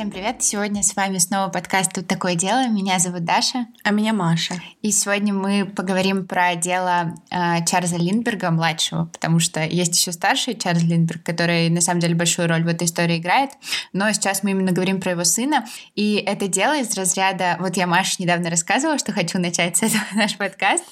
Всем 0.00 0.10
привет! 0.10 0.42
Сегодня 0.42 0.82
с 0.82 0.96
вами 0.96 1.18
снова 1.18 1.50
подкаст 1.50 1.92
«Тут 1.92 2.06
такое 2.06 2.34
дело». 2.34 2.66
Меня 2.68 2.98
зовут 2.98 3.26
Даша. 3.26 3.66
А 3.84 3.90
меня 3.90 4.14
Маша. 4.14 4.54
И 4.80 4.92
сегодня 4.92 5.34
мы 5.34 5.66
поговорим 5.66 6.26
про 6.26 6.54
дело 6.54 7.14
э, 7.30 7.62
Чарльза 7.66 7.98
Линдберга, 7.98 8.50
младшего, 8.50 9.10
потому 9.12 9.40
что 9.40 9.62
есть 9.62 9.94
еще 9.94 10.12
старший 10.12 10.54
Чарльз 10.54 10.84
Линдберг, 10.84 11.22
который 11.22 11.68
на 11.68 11.82
самом 11.82 12.00
деле 12.00 12.14
большую 12.14 12.48
роль 12.48 12.64
в 12.64 12.68
этой 12.68 12.86
истории 12.86 13.18
играет. 13.18 13.50
Но 13.92 14.10
сейчас 14.12 14.42
мы 14.42 14.52
именно 14.52 14.72
говорим 14.72 15.02
про 15.02 15.10
его 15.10 15.24
сына. 15.24 15.66
И 15.94 16.14
это 16.14 16.48
дело 16.48 16.80
из 16.80 16.96
разряда... 16.96 17.58
Вот 17.60 17.76
я 17.76 17.86
Маше 17.86 18.22
недавно 18.22 18.48
рассказывала, 18.48 18.98
что 18.98 19.12
хочу 19.12 19.38
начать 19.38 19.76
с 19.76 19.82
этого 19.82 20.02
наш 20.14 20.34
подкаст. 20.38 20.84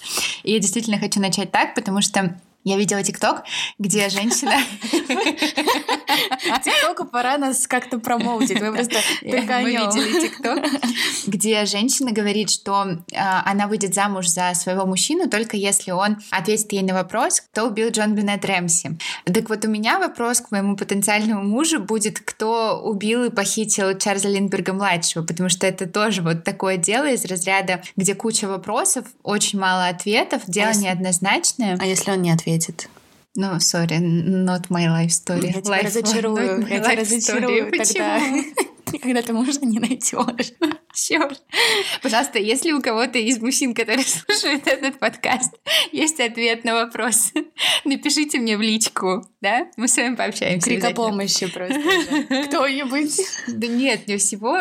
И 0.43 0.53
я 0.53 0.59
действительно 0.59 0.99
хочу 0.99 1.19
начать 1.19 1.51
так, 1.51 1.75
потому 1.75 2.03
что 2.03 2.39
я 2.65 2.77
видела 2.77 3.03
ТикТок, 3.03 3.45
где 3.79 4.09
женщина... 4.09 4.53
ТикТоку 6.65 7.07
пора 7.07 7.39
нас 7.39 7.67
как-то 7.67 7.99
промоутить. 7.99 8.61
Мы 8.61 8.73
просто 8.73 8.99
только 9.21 9.57
о 9.57 9.63
видели 9.63 10.21
ТикТок, 10.21 10.65
где 11.27 11.65
женщина 11.65 12.13
говорит, 12.13 12.51
что 12.51 12.99
а, 13.15 13.43
она 13.47 13.69
выйдет 13.69 13.95
замуж 13.95 14.29
за 14.29 14.53
своего 14.55 14.85
мужчину 14.87 15.29
только 15.31 15.57
если 15.57 15.93
он 15.93 16.19
ответит 16.31 16.73
ей 16.73 16.83
на 16.83 16.95
вопрос, 16.95 17.41
кто 17.41 17.69
убил 17.69 17.91
Джон 17.91 18.15
Беннет 18.15 18.45
Рэмси. 18.45 18.99
Так 19.25 19.49
вот 19.49 19.65
у 19.65 19.69
меня 19.69 19.99
вопрос 19.99 20.41
к 20.41 20.51
моему 20.51 20.77
потенциальному 20.77 21.43
мужу 21.45 21.81
будет, 21.81 22.21
кто 22.21 22.81
убил 22.83 23.25
и 23.25 23.31
похитил 23.31 23.97
Чарльза 23.97 24.29
Линдберга-младшего, 24.29 25.25
потому 25.25 25.49
что 25.49 25.67
это 25.67 25.87
тоже 25.87 26.23
вот 26.23 26.45
такое 26.45 26.77
дело 26.77 27.09
из 27.11 27.25
разряда, 27.25 27.83
где 27.97 28.15
куча 28.15 28.47
вопросов, 28.47 29.07
очень 29.23 29.59
мало 29.59 29.89
ответов, 29.89 30.43
дело 30.47 30.71
а 30.71 30.75
неоднозначное. 30.75 31.79
А 31.81 31.87
если 31.87 32.11
он 32.11 32.23
не 32.23 32.31
ответит? 32.31 32.58
Ответит. 32.59 32.89
Ну, 33.35 33.53
no, 33.53 33.59
sorry, 33.59 33.99
not 34.01 34.69
my 34.69 34.87
life 34.89 35.11
story. 35.11 35.53
Я 35.55 35.63
тебя 35.63 35.83
разочарую. 35.83 36.67
Я 36.67 36.81
тебя 36.81 36.97
разочарую 36.97 37.71
тогда. 37.71 38.21
Когда 39.03 39.21
ты 39.21 39.33
мужа 39.35 39.61
не 39.61 39.79
найдешь. 39.79 40.53
Черт. 40.95 41.43
Пожалуйста, 42.03 42.39
если 42.39 42.73
у 42.73 42.81
кого-то 42.81 43.19
из 43.19 43.39
мужчин, 43.39 43.75
которые 43.75 44.05
слушают 44.07 44.67
этот 44.67 44.99
подкаст, 44.99 45.53
есть 45.93 46.19
ответ 46.19 46.65
на 46.65 46.75
вопрос, 46.75 47.33
напишите 47.85 48.39
мне 48.39 48.57
в 48.57 48.63
личку, 48.63 49.25
да? 49.43 49.69
Мы 49.77 49.89
с 49.89 49.97
вами 49.97 50.17
пообщаемся. 50.17 50.71
Крика 50.71 50.91
помощи 50.93 51.47
просто. 51.47 51.79
Кто-нибудь. 52.47 53.21
Да 53.47 53.67
нет, 53.67 54.09
не 54.09 54.17
всего 54.17 54.59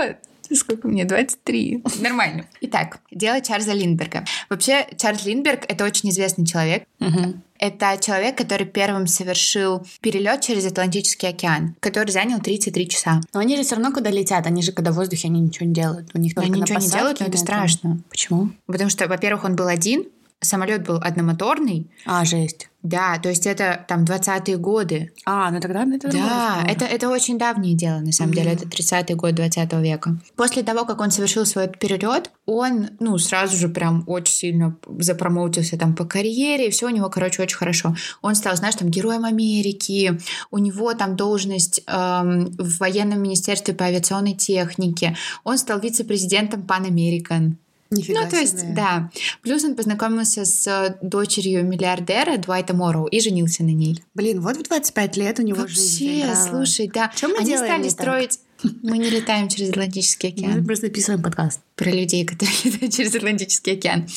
Сколько 0.54 0.88
мне? 0.88 1.06
23. 1.06 1.84
Нормально. 2.00 2.46
Итак, 2.62 3.00
дело 3.12 3.42
Чарльза 3.42 3.74
Линдберга. 3.74 4.26
Вообще, 4.50 4.88
Чарльз 4.98 5.26
Линдберг— 5.26 5.66
это 5.68 5.86
очень 5.86 6.10
известный 6.10 6.46
человек. 6.46 6.84
Угу. 7.00 7.36
Это 7.60 7.98
человек, 8.00 8.38
который 8.38 8.68
первым 8.68 9.08
совершил 9.08 9.86
перелет 10.02 10.42
через 10.42 10.66
Атлантический 10.66 11.30
океан, 11.30 11.76
который 11.80 12.12
занял 12.12 12.40
33 12.40 12.88
часа. 12.90 13.22
Но 13.34 13.40
они 13.40 13.58
же 13.58 13.64
все 13.64 13.76
равно, 13.76 13.92
когда 13.92 14.12
летят, 14.12 14.46
они 14.46 14.62
же, 14.62 14.72
когда 14.72 14.92
в 14.92 14.96
воздухе, 14.96 15.28
они 15.28 15.40
ничего 15.40 15.66
не 15.66 15.74
делают. 15.74 16.10
У 16.14 16.20
них 16.20 16.36
только 16.36 16.52
они 16.52 16.62
ничего 16.62 16.80
не 16.80 16.88
делают, 16.88 17.20
но 17.20 17.26
это 17.26 17.38
страшно. 17.38 18.00
Почему? 18.10 18.52
Потому 18.68 18.90
что, 18.90 19.08
во-первых, 19.08 19.44
он 19.44 19.56
был 19.56 19.68
один, 19.68 20.06
самолет 20.42 20.86
был 20.86 20.98
одномоторный. 20.98 21.90
А, 22.06 22.24
жесть. 22.26 22.70
Да, 22.84 23.18
то 23.18 23.28
есть 23.28 23.46
это 23.46 23.84
там 23.88 24.06
20-е 24.06 24.56
годы. 24.58 25.12
А, 25.26 25.52
ну 25.52 25.60
тогда 25.60 25.84
это 25.84 26.10
Да, 26.10 26.64
это, 26.66 26.86
это 26.86 27.10
очень 27.10 27.38
давнее 27.38 27.76
дело, 27.76 28.00
на 28.00 28.12
самом 28.12 28.32
mm-hmm. 28.32 28.36
деле. 28.36 28.52
Это 28.54 28.66
30-й 28.66 29.16
год 29.16 29.36
20 29.36 29.74
века. 29.74 30.18
После 30.36 30.64
того, 30.64 30.86
как 30.86 31.02
он 31.02 31.12
совершил 31.12 31.46
свой 31.46 31.68
перелет, 31.68 32.32
он, 32.46 32.92
ну, 33.00 33.18
сразу 33.18 33.58
же 33.58 33.68
прям 33.68 34.04
очень 34.08 34.34
сильно 34.34 34.78
запромоутился 35.00 35.78
там 35.78 35.96
по 35.96 36.06
карьере, 36.06 36.68
и 36.68 36.72
все 36.72 36.86
у 36.86 36.90
него, 36.90 37.10
короче, 37.10 37.42
очень 37.42 37.58
хорошо. 37.58 37.96
Он 38.22 38.36
стал, 38.36 38.56
знаешь, 38.56 38.76
там, 38.76 38.90
героем 38.90 39.26
Америки, 39.26 40.18
у 40.52 40.60
него 40.60 40.94
там 40.94 41.18
должность 41.18 41.82
эм, 41.88 42.52
в 42.58 42.78
военном 42.78 43.22
министерстве 43.22 43.74
по 43.74 43.86
авиационной 43.86 44.34
технике, 44.34 45.18
он 45.44 45.58
стал 45.58 45.80
вице-президентом 45.80 46.62
Pan 46.62 46.88
American. 46.88 47.56
Нифига 47.90 48.24
ну, 48.24 48.30
то 48.30 48.38
есть, 48.38 48.60
себе. 48.60 48.74
да. 48.76 49.12
Плюс 49.42 49.64
он 49.64 49.76
познакомился 49.76 50.44
с 50.46 50.68
э, 50.68 50.98
дочерью 51.02 51.66
миллиардера 51.66 52.38
Дуайта 52.38 52.76
Морроу 52.76 53.08
и 53.08 53.20
женился 53.20 53.64
на 53.64 53.70
ней. 53.70 54.04
Блин, 54.14 54.42
вот 54.42 54.58
в 54.58 54.64
25 54.64 55.18
лет 55.18 55.40
у 55.40 55.44
него 55.44 55.62
Вообще, 55.62 55.76
жизнь 55.76 56.28
Вообще, 56.28 56.50
слушай, 56.50 56.92
да. 56.94 57.12
Чем 57.16 57.32
мы 57.32 57.38
Они 57.38 57.46
делаем 57.48 57.68
стали 57.68 57.90
строить... 57.90 58.40
Мы 58.82 58.98
не 58.98 59.10
летаем 59.10 59.50
через 59.50 59.70
Атлантический 59.70 60.30
океан. 60.34 60.60
Мы 60.60 60.66
просто 60.66 60.88
записываем 60.88 61.22
подкаст. 61.22 61.62
Про 61.76 61.92
людей, 61.92 62.26
которые 62.26 62.56
летают 62.64 62.94
через 62.94 63.16
Атлантический 63.16 63.74
океан. 63.74 64.08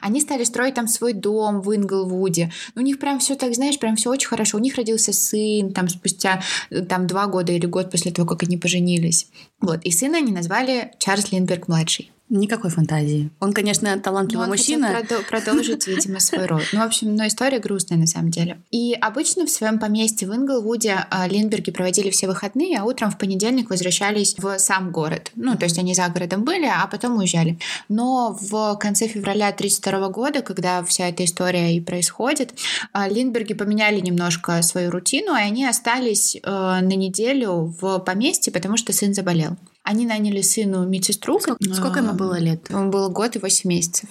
Они 0.00 0.20
стали 0.20 0.44
строить 0.44 0.74
там 0.74 0.86
свой 0.86 1.12
дом 1.12 1.60
в 1.60 1.74
Инглвуде. 1.74 2.52
У 2.76 2.80
них 2.80 2.98
прям 2.98 3.18
все 3.18 3.34
так, 3.34 3.54
знаешь, 3.54 3.78
прям 3.78 3.96
все 3.96 4.10
очень 4.10 4.28
хорошо. 4.28 4.56
У 4.56 4.60
них 4.60 4.76
родился 4.76 5.12
сын 5.12 5.72
там 5.72 5.88
спустя 5.88 6.42
э, 6.70 6.82
там 6.82 7.06
два 7.06 7.26
года 7.26 7.52
или 7.52 7.66
год 7.66 7.90
после 7.90 8.12
того, 8.12 8.28
как 8.28 8.44
они 8.44 8.56
поженились. 8.56 9.26
Вот. 9.60 9.82
И 9.84 9.90
сына 9.90 10.18
они 10.18 10.32
назвали 10.32 10.92
Чарльз 10.98 11.32
Линдберг-младший. 11.32 12.12
Никакой 12.30 12.70
фантазии. 12.70 13.30
Он, 13.40 13.52
конечно, 13.52 13.98
талантливый 13.98 14.46
но 14.46 14.52
он 14.52 14.58
мужчина. 14.58 14.88
Хотел 14.88 15.22
продолжить, 15.22 15.86
видимо, 15.86 16.20
свой 16.20 16.44
род. 16.46 16.62
Ну, 16.72 16.80
в 16.80 16.82
общем, 16.82 17.14
но 17.14 17.26
история 17.26 17.58
грустная 17.58 17.98
на 17.98 18.06
самом 18.06 18.30
деле. 18.30 18.60
И 18.70 18.92
обычно 18.92 19.46
в 19.46 19.50
своем 19.50 19.78
поместье 19.78 20.28
в 20.28 20.34
Инглвуде 20.34 21.06
а, 21.10 21.26
Линдберги 21.26 21.70
проводили 21.70 22.10
все 22.10 22.26
выходные, 22.26 22.78
а 22.78 22.84
утром 22.84 23.10
в 23.10 23.18
понедельник 23.18 23.70
возвращались 23.70 24.36
в 24.36 24.58
сам 24.58 24.92
город. 24.92 25.30
Ну, 25.36 25.56
то 25.56 25.64
есть 25.64 25.78
они 25.78 25.94
за 25.94 26.06
городом 26.08 26.44
были, 26.44 26.66
а 26.66 26.86
потом 26.86 27.16
уезжали. 27.16 27.58
Но 27.88 28.38
в 28.38 28.76
конце 28.76 29.08
февраля 29.08 29.48
1932 29.48 30.08
года, 30.10 30.42
когда 30.42 30.84
вся 30.84 31.08
эта 31.08 31.24
история 31.24 31.74
и 31.74 31.80
происходит, 31.80 32.52
а, 32.92 33.08
Линдберги 33.08 33.54
поменяли 33.54 34.00
немножко 34.00 34.60
свою 34.62 34.90
рутину, 34.90 35.34
и 35.34 35.40
они 35.40 35.64
остались 35.64 36.36
э, 36.36 36.40
на 36.50 36.82
неделю 36.82 37.74
в 37.80 37.98
поместье, 38.00 38.52
потому 38.52 38.76
что 38.76 38.92
сын 38.92 39.14
заболел. 39.14 39.56
Они 39.88 40.04
наняли 40.04 40.42
сыну 40.42 40.86
медсестру. 40.86 41.40
Сколько, 41.40 41.74
сколько 41.74 42.00
ему 42.00 42.12
было 42.12 42.38
лет? 42.38 42.68
Ему 42.68 42.90
было 42.90 43.08
год 43.08 43.36
и 43.36 43.38
восемь 43.38 43.70
месяцев. 43.70 44.06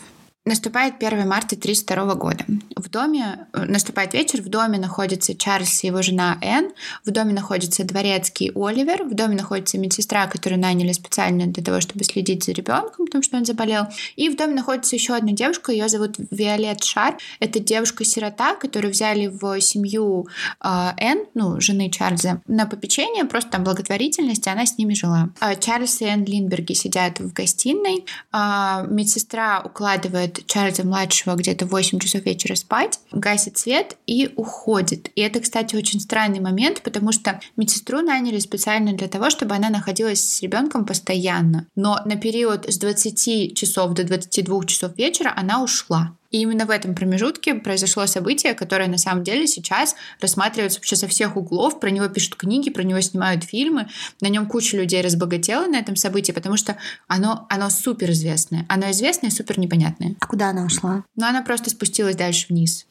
Наступает 0.48 0.94
1 1.04 1.28
марта 1.28 1.58
1932 1.58 2.16
года. 2.16 2.46
В 2.78 2.90
доме, 2.90 3.48
э, 3.52 3.66
наступает 3.66 4.14
вечер, 4.14 4.42
в 4.42 4.48
доме 4.48 4.80
находится 4.80 5.36
Чарльз 5.36 5.84
и 5.84 5.88
его 5.88 6.02
жена 6.02 6.38
Энн, 6.42 6.72
в 7.04 7.12
доме 7.12 7.34
находится 7.34 7.84
дворецкий 7.84 8.54
Оливер, 8.56 9.04
в 9.04 9.14
доме 9.14 9.36
находится 9.36 9.78
медсестра, 9.78 10.26
которую 10.28 10.62
наняли 10.62 10.94
специально 10.94 11.48
для 11.48 11.62
того, 11.62 11.82
чтобы 11.82 12.06
следить 12.06 12.46
за 12.46 12.54
ребенком, 12.54 13.08
потому 13.08 13.24
что 13.24 13.36
он 13.36 13.44
заболел. 13.44 13.88
И 14.16 14.30
в 14.30 14.38
доме 14.38 14.54
находится 14.54 14.96
еще 14.96 15.16
одна 15.16 15.34
девушка, 15.34 15.74
ее 15.74 15.90
зовут 15.90 16.16
Виолет 16.32 16.82
Шар. 16.82 17.18
Это 17.42 17.60
девушка-сирота, 17.60 18.56
которую 18.56 18.94
взяли 18.94 19.28
в 19.28 19.60
семью 19.60 20.28
э, 20.64 20.92
Энн, 20.98 21.26
ну, 21.34 21.60
жены 21.60 21.90
Чарльза, 21.90 22.42
на 22.48 22.66
попечение, 22.68 23.26
просто 23.26 23.50
там 23.50 23.66
благотворительность, 23.66 24.48
и 24.48 24.50
она 24.50 24.66
с 24.66 24.78
ними 24.78 24.94
жила. 24.94 25.28
А 25.42 25.56
Чарльз 25.56 26.00
и 26.00 26.06
Энн 26.06 26.24
Линдберги 26.24 26.72
сидят 26.72 27.20
в 27.20 27.34
гостиной, 27.34 28.06
а 28.32 28.86
медсестра 28.88 29.62
укладывает 29.62 30.37
Чарльза-младшего 30.46 31.36
где-то 31.36 31.66
в 31.66 31.70
8 31.70 32.00
часов 32.00 32.26
вечера 32.26 32.56
спать, 32.56 33.00
гасит 33.12 33.58
свет 33.58 33.98
и 34.06 34.30
уходит. 34.36 35.10
И 35.16 35.22
это, 35.22 35.40
кстати, 35.40 35.76
очень 35.76 36.00
странный 36.00 36.40
момент, 36.40 36.82
потому 36.82 37.12
что 37.12 37.40
медсестру 37.56 38.02
наняли 38.02 38.40
специально 38.40 38.94
для 38.94 39.08
того, 39.08 39.30
чтобы 39.30 39.56
она 39.56 39.70
находилась 39.70 40.24
с 40.24 40.42
ребенком 40.42 40.86
постоянно. 40.86 41.68
Но 41.76 42.00
на 42.06 42.16
период 42.16 42.66
с 42.68 42.78
20 42.78 43.56
часов 43.58 43.94
до 43.94 44.04
22 44.04 44.66
часов 44.66 44.98
вечера 44.98 45.34
она 45.36 45.64
ушла. 45.64 46.14
И 46.32 46.42
именно 46.42 46.66
в 46.66 46.70
этом 46.70 46.96
промежутке 46.96 47.56
произошло 47.56 48.06
событие, 48.06 48.54
которое 48.54 48.88
на 48.88 48.98
самом 48.98 49.24
деле 49.24 49.48
сейчас 49.48 49.96
рассматривается 50.20 50.80
вообще 50.80 50.96
со 50.96 51.08
всех 51.08 51.38
углов. 51.38 51.80
Про 51.80 51.90
него 51.90 52.08
пишут 52.08 52.36
книги, 52.36 52.70
про 52.70 52.84
него 52.84 53.02
снимают 53.02 53.44
фильмы. 53.44 53.88
На 54.22 54.28
нем 54.28 54.46
куча 54.48 54.78
людей 54.78 55.02
разбогатела 55.02 55.68
на 55.68 55.78
этом 55.78 55.96
событии, 55.96 56.32
потому 56.32 56.58
что 56.58 56.78
оно, 57.08 57.46
оно 57.50 57.70
супер 57.70 58.12
известное. 58.12 58.66
Оно 58.70 58.92
известное 58.92 59.30
и 59.30 59.34
супер 59.34 59.60
непонятное. 59.60 60.16
А 60.20 60.28
куда 60.28 60.50
она 60.50 60.66
ушла? 60.66 61.04
Ну, 61.16 61.26
она 61.26 61.42
просто 61.42 61.70
спустилась 61.70 62.16
дальше 62.16 62.48
вниз. 62.50 62.86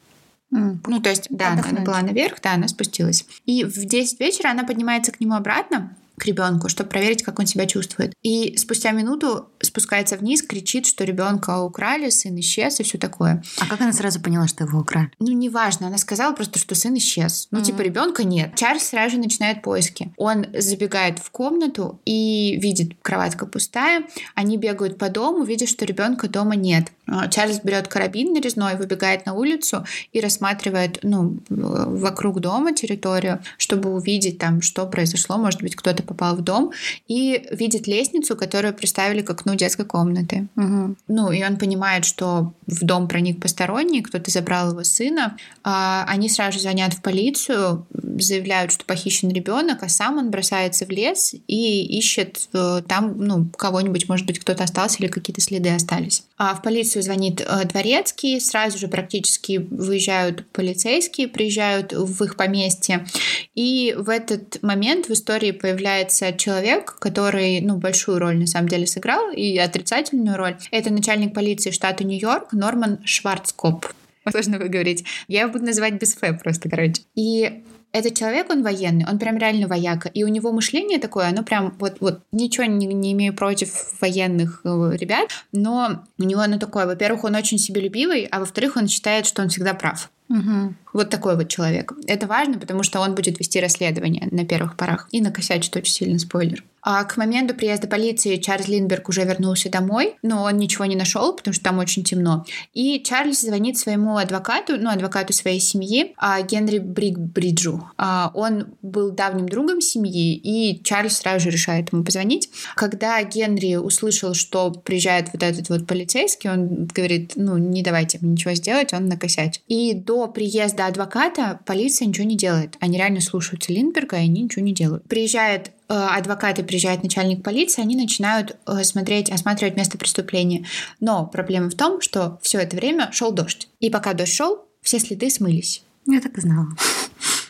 Mm. 0.53 0.77
Ну, 0.87 1.01
то 1.01 1.09
есть, 1.09 1.27
да, 1.29 1.51
она 1.51 1.81
была 1.81 2.01
наверх, 2.01 2.41
да, 2.41 2.53
она 2.53 2.67
спустилась. 2.67 3.25
И 3.45 3.63
в 3.63 3.85
10 3.85 4.19
вечера 4.19 4.49
она 4.49 4.63
поднимается 4.63 5.11
к 5.11 5.19
нему 5.19 5.33
обратно, 5.33 5.95
к 6.17 6.25
ребенку, 6.25 6.67
чтобы 6.67 6.89
проверить, 6.89 7.21
как 7.21 7.37
он 7.39 7.45
себя 7.45 7.67
чувствует. 7.67 8.13
И 8.23 8.57
спустя 8.57 8.91
минуту 8.91 9.49
спускается 9.67 10.17
вниз, 10.17 10.41
кричит, 10.41 10.85
что 10.85 11.03
ребенка 11.03 11.61
украли, 11.61 12.09
сын 12.09 12.37
исчез 12.39 12.79
и 12.79 12.83
все 12.83 12.97
такое. 12.97 13.43
А 13.59 13.67
как 13.67 13.81
она 13.81 13.93
сразу 13.93 14.19
поняла, 14.19 14.47
что 14.47 14.63
его 14.63 14.79
украли? 14.79 15.11
Ну, 15.19 15.31
неважно. 15.31 15.87
Она 15.87 15.97
сказала 15.97 16.33
просто, 16.33 16.59
что 16.59 16.75
сын 16.75 16.95
исчез. 16.97 17.47
Ну, 17.51 17.59
mm-hmm. 17.59 17.63
типа, 17.63 17.81
ребенка 17.81 18.23
нет. 18.23 18.55
Чарльз 18.55 18.83
сразу 18.83 19.15
же 19.15 19.17
начинает 19.17 19.61
поиски. 19.61 20.11
Он 20.17 20.45
забегает 20.57 21.19
в 21.19 21.29
комнату 21.31 21.99
и 22.05 22.57
видит, 22.61 22.93
кроватка 23.01 23.45
пустая. 23.45 24.03
Они 24.35 24.57
бегают 24.57 24.97
по 24.97 25.09
дому, 25.09 25.43
видят, 25.43 25.69
что 25.69 25.85
ребенка 25.85 26.27
дома 26.27 26.55
нет. 26.55 26.91
А, 27.07 27.27
Чарльз 27.27 27.59
берет 27.63 27.87
карабин 27.87 28.33
нарезной, 28.33 28.75
выбегает 28.75 29.25
на 29.25 29.33
улицу 29.33 29.85
и 30.11 30.19
рассматривает, 30.19 30.99
ну, 31.03 31.37
вокруг 31.49 32.39
дома 32.39 32.73
территорию, 32.73 33.41
чтобы 33.57 33.93
увидеть 33.93 34.37
там, 34.37 34.61
что 34.61 34.85
произошло. 34.85 35.37
Может 35.37 35.61
быть, 35.61 35.75
кто-то 35.75 36.03
попал 36.03 36.35
в 36.35 36.41
дом 36.41 36.71
и 37.07 37.47
видит 37.51 37.87
лестницу, 37.87 38.35
которую 38.35 38.73
приставили 38.73 39.21
к 39.21 39.29
окну 39.29 39.55
детской 39.57 39.85
комнаты. 39.85 40.47
Угу. 40.55 40.95
Ну, 41.07 41.31
и 41.31 41.43
он 41.43 41.57
понимает, 41.57 42.05
что 42.05 42.53
в 42.65 42.83
дом 42.83 43.07
проник 43.07 43.41
посторонний, 43.41 44.01
кто-то 44.01 44.31
забрал 44.31 44.71
его 44.71 44.83
сына. 44.83 45.37
А, 45.63 46.05
они 46.07 46.29
сразу 46.29 46.59
звонят 46.59 46.93
в 46.93 47.01
полицию. 47.01 47.85
заявляют, 48.19 48.71
что 48.71 48.85
похищен 48.85 49.29
ребенок, 49.29 49.83
а 49.83 49.89
сам 49.89 50.17
он 50.17 50.31
бросается 50.31 50.85
в 50.85 50.89
лес 50.89 51.33
и 51.47 51.97
ищет 51.97 52.49
э, 52.53 52.81
там 52.87 53.17
ну, 53.17 53.45
кого-нибудь, 53.57 54.09
может 54.09 54.25
быть, 54.25 54.39
кто-то 54.39 54.63
остался 54.63 54.97
или 54.99 55.07
какие-то 55.07 55.41
следы 55.41 55.69
остались. 55.69 56.23
А 56.37 56.53
в 56.53 56.61
полицию 56.61 57.03
звонит 57.03 57.41
э, 57.41 57.65
дворецкий, 57.65 58.39
сразу 58.39 58.77
же 58.77 58.87
практически 58.87 59.57
выезжают 59.57 60.45
полицейские, 60.51 61.27
приезжают 61.27 61.93
в 61.93 62.23
их 62.23 62.35
поместье. 62.35 63.07
И 63.55 63.95
в 63.97 64.09
этот 64.09 64.61
момент 64.61 65.07
в 65.07 65.13
истории 65.13 65.51
появляется 65.51 66.33
человек, 66.33 66.97
который 66.99 67.61
ну, 67.61 67.77
большую 67.77 68.19
роль 68.19 68.37
на 68.37 68.47
самом 68.47 68.67
деле 68.67 68.85
сыграл, 68.85 69.31
и 69.31 69.43
отрицательную 69.55 70.35
роль. 70.37 70.57
Это 70.71 70.91
начальник 70.91 71.33
полиции 71.33 71.71
штата 71.71 72.03
Нью-Йорк 72.03 72.53
Норман 72.53 72.99
Шварцкоп. 73.05 73.85
Сложно 74.29 74.57
выговорить. 74.57 75.05
Я 75.27 75.41
его 75.41 75.53
буду 75.53 75.65
называть 75.65 75.93
без 75.93 76.17
Ф 76.21 76.41
просто, 76.41 76.69
короче. 76.69 77.03
И 77.15 77.63
этот 77.93 78.15
человек, 78.15 78.49
он 78.49 78.63
военный, 78.63 79.05
он 79.09 79.17
прям 79.17 79.37
реально 79.37 79.67
вояка. 79.67 80.09
И 80.09 80.23
у 80.23 80.27
него 80.27 80.51
мышление 80.51 80.99
такое, 80.99 81.27
оно 81.27 81.43
прям 81.43 81.73
вот, 81.79 81.97
вот 81.99 82.21
ничего 82.31 82.65
не, 82.65 82.85
не 82.85 83.13
имею 83.13 83.33
против 83.33 83.99
военных 84.01 84.61
э, 84.63 84.91
ребят, 84.99 85.29
но 85.51 86.03
у 86.17 86.23
него 86.23 86.41
оно 86.41 86.59
такое, 86.59 86.85
во-первых, 86.85 87.23
он 87.23 87.35
очень 87.35 87.57
себелюбивый, 87.57 88.25
а 88.25 88.39
во-вторых, 88.39 88.75
он 88.75 88.87
считает, 88.87 89.25
что 89.25 89.41
он 89.41 89.49
всегда 89.49 89.73
прав. 89.73 90.11
Угу. 90.29 90.73
Вот 90.93 91.09
такой 91.09 91.37
вот 91.37 91.47
человек. 91.47 91.93
Это 92.05 92.27
важно, 92.27 92.59
потому 92.59 92.83
что 92.83 92.99
он 92.99 93.15
будет 93.15 93.39
вести 93.39 93.61
расследование 93.61 94.27
на 94.31 94.45
первых 94.45 94.75
порах 94.75 95.07
и 95.11 95.21
накосячит 95.21 95.75
очень 95.75 95.93
сильно 95.93 96.19
спойлер. 96.19 96.63
А 96.89 97.03
к 97.03 97.17
моменту 97.17 97.53
приезда 97.53 97.85
полиции 97.85 98.37
Чарльз 98.37 98.69
Линдберг 98.69 99.09
уже 99.09 99.25
вернулся 99.25 99.69
домой, 99.69 100.15
но 100.21 100.43
он 100.43 100.55
ничего 100.55 100.85
не 100.85 100.95
нашел, 100.95 101.35
потому 101.35 101.53
что 101.53 101.65
там 101.65 101.79
очень 101.79 102.05
темно. 102.05 102.45
И 102.73 103.03
Чарльз 103.03 103.41
звонит 103.41 103.77
своему 103.77 104.15
адвокату, 104.15 104.77
ну, 104.77 104.89
адвокату 104.89 105.33
своей 105.33 105.59
семьи, 105.59 106.13
а 106.15 106.41
Генри 106.43 106.77
Брикбриджу. 106.79 107.91
А 107.97 108.31
он 108.33 108.67
был 108.81 109.11
давним 109.11 109.49
другом 109.49 109.81
семьи, 109.81 110.33
и 110.35 110.81
Чарльз 110.81 111.17
сразу 111.17 111.41
же 111.41 111.49
решает 111.49 111.91
ему 111.91 112.05
позвонить. 112.05 112.49
Когда 112.77 113.21
Генри 113.21 113.75
услышал, 113.75 114.33
что 114.33 114.71
приезжает 114.71 115.27
вот 115.33 115.43
этот 115.43 115.67
вот 115.67 115.85
полицейский, 115.87 116.49
он 116.49 116.85
говорит, 116.85 117.33
ну, 117.35 117.57
не 117.57 117.83
давайте 117.83 118.19
мне 118.21 118.31
ничего 118.31 118.53
сделать, 118.53 118.93
он 118.93 119.09
накосячит. 119.09 119.61
И 119.67 119.93
до 119.93 120.29
приезда 120.29 120.85
адвоката 120.85 121.59
полиция 121.65 122.05
ничего 122.05 122.25
не 122.25 122.37
делает. 122.37 122.77
Они 122.79 122.97
реально 122.97 123.19
слушаются 123.19 123.73
Линдберга, 123.73 124.15
и 124.15 124.21
они 124.21 124.43
ничего 124.43 124.63
не 124.63 124.73
делают. 124.73 125.03
Приезжает 125.03 125.71
адвокаты, 125.93 126.63
приезжает 126.63 127.03
начальник 127.03 127.43
полиции, 127.43 127.81
они 127.81 127.95
начинают 127.95 128.57
э, 128.65 128.83
смотреть, 128.83 129.29
осматривать 129.31 129.77
место 129.77 129.97
преступления. 129.97 130.65
Но 130.99 131.25
проблема 131.25 131.69
в 131.69 131.75
том, 131.75 132.01
что 132.01 132.39
все 132.41 132.59
это 132.59 132.75
время 132.75 133.11
шел 133.11 133.31
дождь. 133.31 133.69
И 133.79 133.89
пока 133.89 134.13
дождь 134.13 134.33
шел, 134.33 134.65
все 134.81 134.99
следы 134.99 135.29
смылись. 135.29 135.83
Я 136.05 136.21
так 136.21 136.37
и 136.37 136.41
знала. 136.41 136.67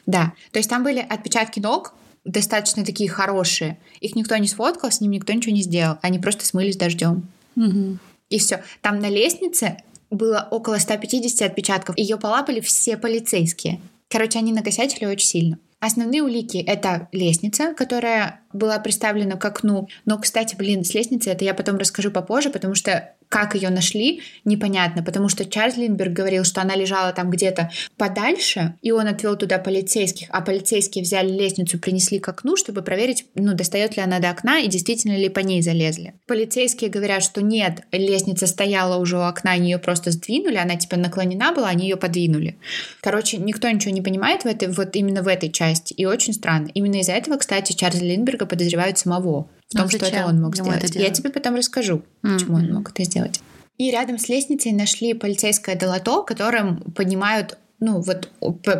Да, 0.06 0.32
то 0.54 0.60
есть 0.60 0.70
там 0.70 0.86
были 0.86 1.00
отпечатки 1.00 1.60
ног, 1.60 1.94
достаточно 2.24 2.86
такие 2.86 3.10
хорошие. 3.10 3.78
Их 4.00 4.16
никто 4.16 4.38
не 4.38 4.48
сфоткал, 4.48 4.90
с 4.90 5.02
ним 5.02 5.12
никто 5.12 5.34
ничего 5.34 5.54
не 5.54 5.64
сделал. 5.64 5.98
Они 6.02 6.18
просто 6.18 6.46
смылись 6.46 6.78
дождем. 6.78 7.28
Угу. 7.58 7.98
И 8.30 8.40
все. 8.40 8.64
Там 8.82 9.00
на 9.00 9.10
лестнице 9.10 9.84
было 10.10 10.48
около 10.50 10.78
150 10.78 11.50
отпечатков. 11.50 11.98
Ее 11.98 12.18
полапали 12.18 12.62
все 12.62 12.96
полицейские. 12.96 13.82
Короче, 14.10 14.40
они 14.40 14.54
накосячили 14.54 15.06
очень 15.06 15.28
сильно. 15.28 15.60
Основные 15.80 16.24
улики— 16.24 16.58
это 16.68 17.08
лестница, 17.12 17.74
которая 17.76 18.42
была 18.52 18.80
приставлена 18.80 19.38
к 19.38 19.46
окну. 19.46 19.88
Но, 20.06 20.18
кстати, 20.18 20.56
блин, 20.56 20.84
с 20.84 20.94
лестницей 20.96 21.32
это 21.32 21.46
я 21.46 21.54
потом 21.54 21.78
расскажу 21.78 22.10
попозже, 22.10 22.50
потому 22.50 22.74
что 22.74 23.14
как 23.30 23.56
ее 23.56 23.70
нашли, 23.70 24.22
непонятно, 24.46 25.04
потому 25.04 25.30
что 25.30 25.46
Чарльз 25.46 25.78
Линдберг 25.78 26.14
говорил, 26.14 26.44
что 26.44 26.62
она 26.62 26.76
лежала 26.76 27.12
там 27.12 27.30
где-то 27.30 27.72
подальше, 27.98 28.76
и 28.82 28.92
он 28.92 29.08
отвел 29.08 29.36
туда 29.36 29.58
полицейских, 29.58 30.28
а 30.32 30.42
полицейские 30.42 31.04
взяли 31.04 31.30
лестницу, 31.32 31.80
принесли 31.80 32.20
к 32.20 32.28
окну, 32.30 32.56
чтобы 32.56 32.82
проверить, 32.82 33.26
ну, 33.36 33.54
достает 33.54 33.98
ли 33.98 34.04
она 34.04 34.20
до 34.20 34.30
окна 34.30 34.60
и 34.60 34.68
действительно 34.68 35.18
ли 35.18 35.30
по 35.30 35.40
ней 35.40 35.62
залезли. 35.62 36.14
Полицейские 36.26 36.90
говорят, 36.90 37.24
что 37.24 37.42
нет, 37.42 37.82
лестница 37.92 38.48
стояла 38.48 38.98
уже 38.98 39.18
у 39.18 39.22
окна, 39.22 39.52
они 39.52 39.72
ее 39.72 39.78
просто 39.78 40.12
сдвинули, 40.12 40.56
она 40.56 40.76
типа 40.76 40.96
наклонена 40.96 41.54
была, 41.54 41.68
они 41.68 41.88
ее 41.88 41.98
подвинули. 41.98 42.58
Короче, 43.02 43.38
никто 43.38 43.70
ничего 43.70 43.94
не 43.94 44.02
понимает 44.02 44.44
в 44.44 44.46
этой, 44.46 44.70
вот 44.70 44.96
именно 44.96 45.22
в 45.22 45.28
этой 45.28 45.52
части, 45.52 45.94
и 45.94 46.06
очень 46.06 46.34
странно. 46.34 46.70
Именно 46.74 47.02
из-за 47.02 47.14
этого, 47.14 47.38
кстати, 47.38 47.74
Чарльза 47.74 48.04
Линдберга 48.04 48.46
подозревают 48.46 48.98
самого 48.98 49.50
в 49.70 49.78
том, 49.78 49.90
что 49.90 50.06
это 50.06 50.26
он 50.26 50.42
мог 50.42 50.56
сделать. 50.56 50.84
Это 50.84 51.00
Я 51.00 51.10
тебе 51.10 51.30
потом 51.30 51.56
расскажу, 51.56 52.04
mm-hmm. 52.24 52.34
почему 52.34 52.56
он 52.58 52.74
мог 52.74 52.90
это 52.92 53.04
сделать. 53.04 53.42
И 53.78 53.92
рядом 53.92 54.18
с 54.18 54.28
лестницей 54.28 54.72
нашли 54.72 55.14
полицейское 55.14 55.76
долото, 55.76 56.24
которым 56.24 56.82
поднимают, 56.94 57.58
ну 57.80 58.02
вот 58.02 58.32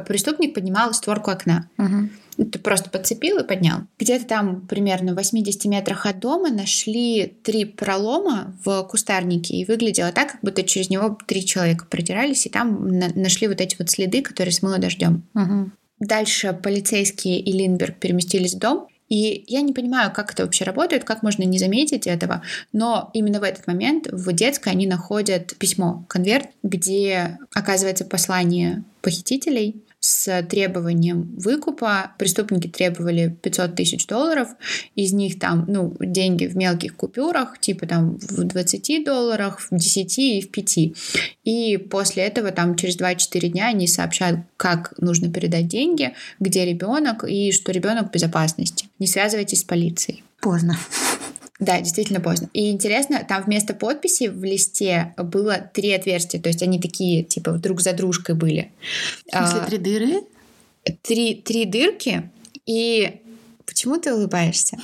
преступник 0.08 0.54
поднимал 0.54 0.94
створку 0.94 1.32
окна. 1.32 1.70
Mm-hmm. 1.78 2.46
Ты 2.52 2.60
просто 2.60 2.90
подцепил 2.90 3.40
и 3.40 3.48
поднял. 3.48 3.80
Где-то 3.98 4.26
там 4.26 4.68
примерно 4.68 5.14
в 5.14 5.16
80 5.16 5.66
метрах 5.66 6.06
от 6.06 6.20
дома 6.20 6.50
нашли 6.50 7.36
три 7.44 7.66
пролома 7.66 8.56
в 8.64 8.84
кустарнике, 8.84 9.56
и 9.56 9.66
выглядело 9.66 10.12
так, 10.12 10.34
как 10.34 10.42
будто 10.42 10.64
через 10.64 10.90
него 10.90 11.18
три 11.26 11.44
человека 11.46 11.86
продирались, 11.90 12.46
и 12.46 12.50
там 12.50 12.88
на- 12.88 13.14
нашли 13.16 13.48
вот 13.48 13.60
эти 13.60 13.76
вот 13.78 13.90
следы, 13.90 14.22
которые 14.22 14.54
смыло 14.54 14.78
дождем. 14.78 15.24
Угу. 15.34 15.72
Дальше 16.00 16.54
полицейские 16.62 17.40
и 17.40 17.52
Линберг 17.52 17.98
переместились 17.98 18.54
в 18.54 18.60
дом, 18.60 18.88
и 19.10 19.46
я 19.48 19.62
не 19.62 19.74
понимаю, 19.74 20.12
как 20.12 20.34
это 20.34 20.44
вообще 20.44 20.66
работает, 20.66 21.04
как 21.04 21.24
можно 21.24 21.44
не 21.44 21.60
заметить 21.60 22.08
этого, 22.08 22.42
но 22.74 23.10
именно 23.14 23.40
в 23.40 23.44
этот 23.44 23.68
момент 23.68 24.08
в 24.12 24.34
детской 24.34 24.70
они 24.70 24.88
находят 24.88 25.56
письмо, 25.58 26.06
конверт, 26.10 26.48
где 26.64 27.40
оказывается 27.54 28.06
послание 28.06 28.84
похитителей 29.02 29.82
с 30.08 30.42
требованием 30.44 31.36
выкупа. 31.38 32.14
Преступники 32.18 32.70
требовали 32.70 33.38
500 33.42 33.76
тысяч 33.76 34.08
долларов. 34.08 34.48
Из 34.96 35.12
них 35.12 35.38
там, 35.38 35.66
ну, 35.68 35.96
деньги 36.00 36.46
в 36.46 36.56
мелких 36.56 36.96
купюрах, 36.96 37.60
типа 37.60 37.86
там 37.88 38.18
в 38.18 38.44
20 38.44 39.04
долларах, 39.04 39.60
в 39.60 39.68
10 39.76 40.20
и 40.20 40.42
в 40.42 40.50
5. 40.50 40.78
И 41.44 41.78
после 41.78 42.24
этого 42.24 42.52
там 42.52 42.76
через 42.78 42.98
2-4 42.98 43.50
дня 43.50 43.68
они 43.68 43.88
сообщают, 43.88 44.40
как 44.56 44.94
нужно 44.98 45.30
передать 45.32 45.68
деньги, 45.68 46.14
где 46.40 46.66
ребенок 46.66 47.26
и 47.26 47.52
что 47.52 47.74
ребенок 47.74 48.08
в 48.08 48.12
безопасности. 48.12 48.88
Не 49.00 49.08
связывайтесь 49.08 49.60
с 49.60 49.64
полицией. 49.66 50.24
Поздно. 50.40 50.78
Да, 51.60 51.80
действительно 51.82 52.20
поздно. 52.20 52.50
И 52.54 52.72
интересно, 52.72 53.26
там 53.28 53.44
вместо 53.44 53.74
подписи 53.74 54.28
в 54.28 54.44
листе 54.44 55.14
было 55.18 55.58
три 55.74 55.92
отверстия, 55.92 56.40
то 56.40 56.50
есть 56.50 56.62
они 56.62 56.80
такие, 56.80 57.24
типа, 57.24 57.54
друг 57.54 57.82
за 57.82 57.94
дружкой 57.94 58.36
были. 58.36 58.72
В 59.26 59.36
смысле, 59.36 59.60
а, 59.60 59.66
три 59.66 59.78
дыры? 59.78 60.22
Три, 61.02 61.36
три 61.36 61.66
дырки, 61.66 62.30
и 62.66 63.22
почему 63.66 63.98
ты 63.98 64.14
улыбаешься? 64.14 64.78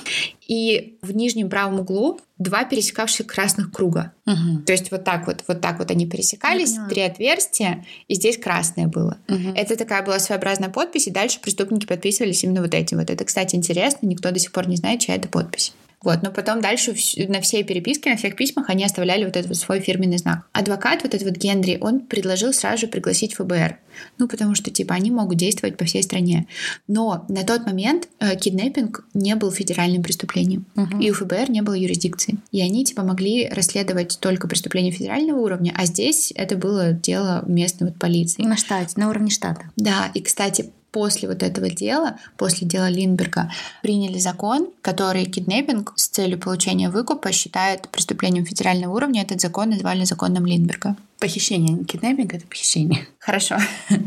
И 0.46 0.98
в 1.00 1.12
нижнем 1.12 1.48
правом 1.48 1.80
углу 1.80 2.20
два 2.38 2.64
пересекавших 2.64 3.26
красных 3.26 3.72
круга. 3.72 4.12
Угу. 4.26 4.62
То 4.66 4.72
есть 4.72 4.90
вот 4.90 5.04
так 5.04 5.26
вот, 5.26 5.44
вот 5.46 5.60
так 5.60 5.78
вот 5.78 5.90
они 5.90 6.06
пересекались, 6.06 6.76
три 6.90 7.02
отверстия, 7.02 7.86
и 8.08 8.14
здесь 8.14 8.36
красное 8.36 8.88
было. 8.88 9.16
Угу. 9.28 9.52
Это 9.54 9.76
такая 9.76 10.04
была 10.04 10.18
своеобразная 10.18 10.70
подпись, 10.70 11.06
и 11.06 11.12
дальше 11.12 11.38
преступники 11.40 11.86
подписывались 11.86 12.42
именно 12.42 12.62
вот 12.62 12.74
этим. 12.74 12.98
Вот 12.98 13.10
это, 13.10 13.24
кстати, 13.24 13.54
интересно, 13.54 14.06
никто 14.06 14.32
до 14.32 14.40
сих 14.40 14.50
пор 14.50 14.68
не 14.68 14.76
знает, 14.76 15.00
чья 15.00 15.14
это 15.14 15.28
подпись. 15.28 15.72
Вот, 16.04 16.22
но 16.22 16.30
потом 16.30 16.60
дальше 16.60 16.94
на 17.28 17.40
всей 17.40 17.64
переписке, 17.64 18.10
на 18.10 18.16
всех 18.16 18.36
письмах 18.36 18.68
они 18.68 18.84
оставляли 18.84 19.24
вот 19.24 19.36
этот 19.36 19.48
вот 19.48 19.56
свой 19.56 19.80
фирменный 19.80 20.18
знак. 20.18 20.46
Адвокат, 20.52 21.02
вот 21.02 21.14
этот 21.14 21.28
вот 21.28 21.36
Генри, 21.36 21.78
он 21.80 22.00
предложил 22.00 22.52
сразу 22.52 22.82
же 22.82 22.86
пригласить 22.88 23.34
ФБР. 23.34 23.78
Ну, 24.18 24.28
потому 24.28 24.54
что, 24.54 24.70
типа, 24.70 24.94
они 24.94 25.10
могут 25.10 25.38
действовать 25.38 25.76
по 25.76 25.84
всей 25.84 26.02
стране. 26.02 26.46
Но 26.88 27.24
на 27.28 27.44
тот 27.44 27.64
момент 27.66 28.08
э, 28.18 28.36
киднеппинг 28.36 29.06
не 29.14 29.34
был 29.36 29.50
федеральным 29.50 30.02
преступлением. 30.02 30.66
Угу. 30.76 31.00
И 31.00 31.10
у 31.10 31.14
ФБР 31.14 31.50
не 31.50 31.62
было 31.62 31.74
юрисдикции. 31.74 32.38
И 32.50 32.60
они, 32.60 32.84
типа, 32.84 33.02
могли 33.02 33.48
расследовать 33.48 34.18
только 34.20 34.48
преступления 34.48 34.90
федерального 34.90 35.40
уровня, 35.40 35.72
а 35.76 35.86
здесь 35.86 36.32
это 36.34 36.56
было 36.56 36.92
дело 36.92 37.44
местной 37.46 37.88
вот 37.88 37.98
полиции. 37.98 38.42
На 38.42 38.56
штате, 38.56 38.94
на 38.96 39.08
уровне 39.08 39.30
штата. 39.30 39.70
Да, 39.76 40.10
и, 40.14 40.20
кстати, 40.20 40.70
после 40.94 41.28
вот 41.28 41.42
этого 41.42 41.68
дела, 41.68 42.18
после 42.36 42.68
дела 42.68 42.88
Линдберга, 42.88 43.50
приняли 43.82 44.18
закон, 44.18 44.68
который 44.80 45.24
киднеппинг 45.24 45.92
с 45.96 46.06
целью 46.06 46.38
получения 46.38 46.88
выкупа 46.88 47.32
считает 47.32 47.88
преступлением 47.88 48.46
федерального 48.46 48.94
уровня. 48.94 49.22
Этот 49.22 49.40
закон 49.40 49.70
назвали 49.70 50.04
законом 50.04 50.46
Линдберга. 50.46 50.96
Похищение, 51.18 51.74
не 51.74 51.84
киднеппинг, 51.84 52.32
это 52.32 52.46
похищение. 52.46 53.06
Хорошо. 53.18 53.56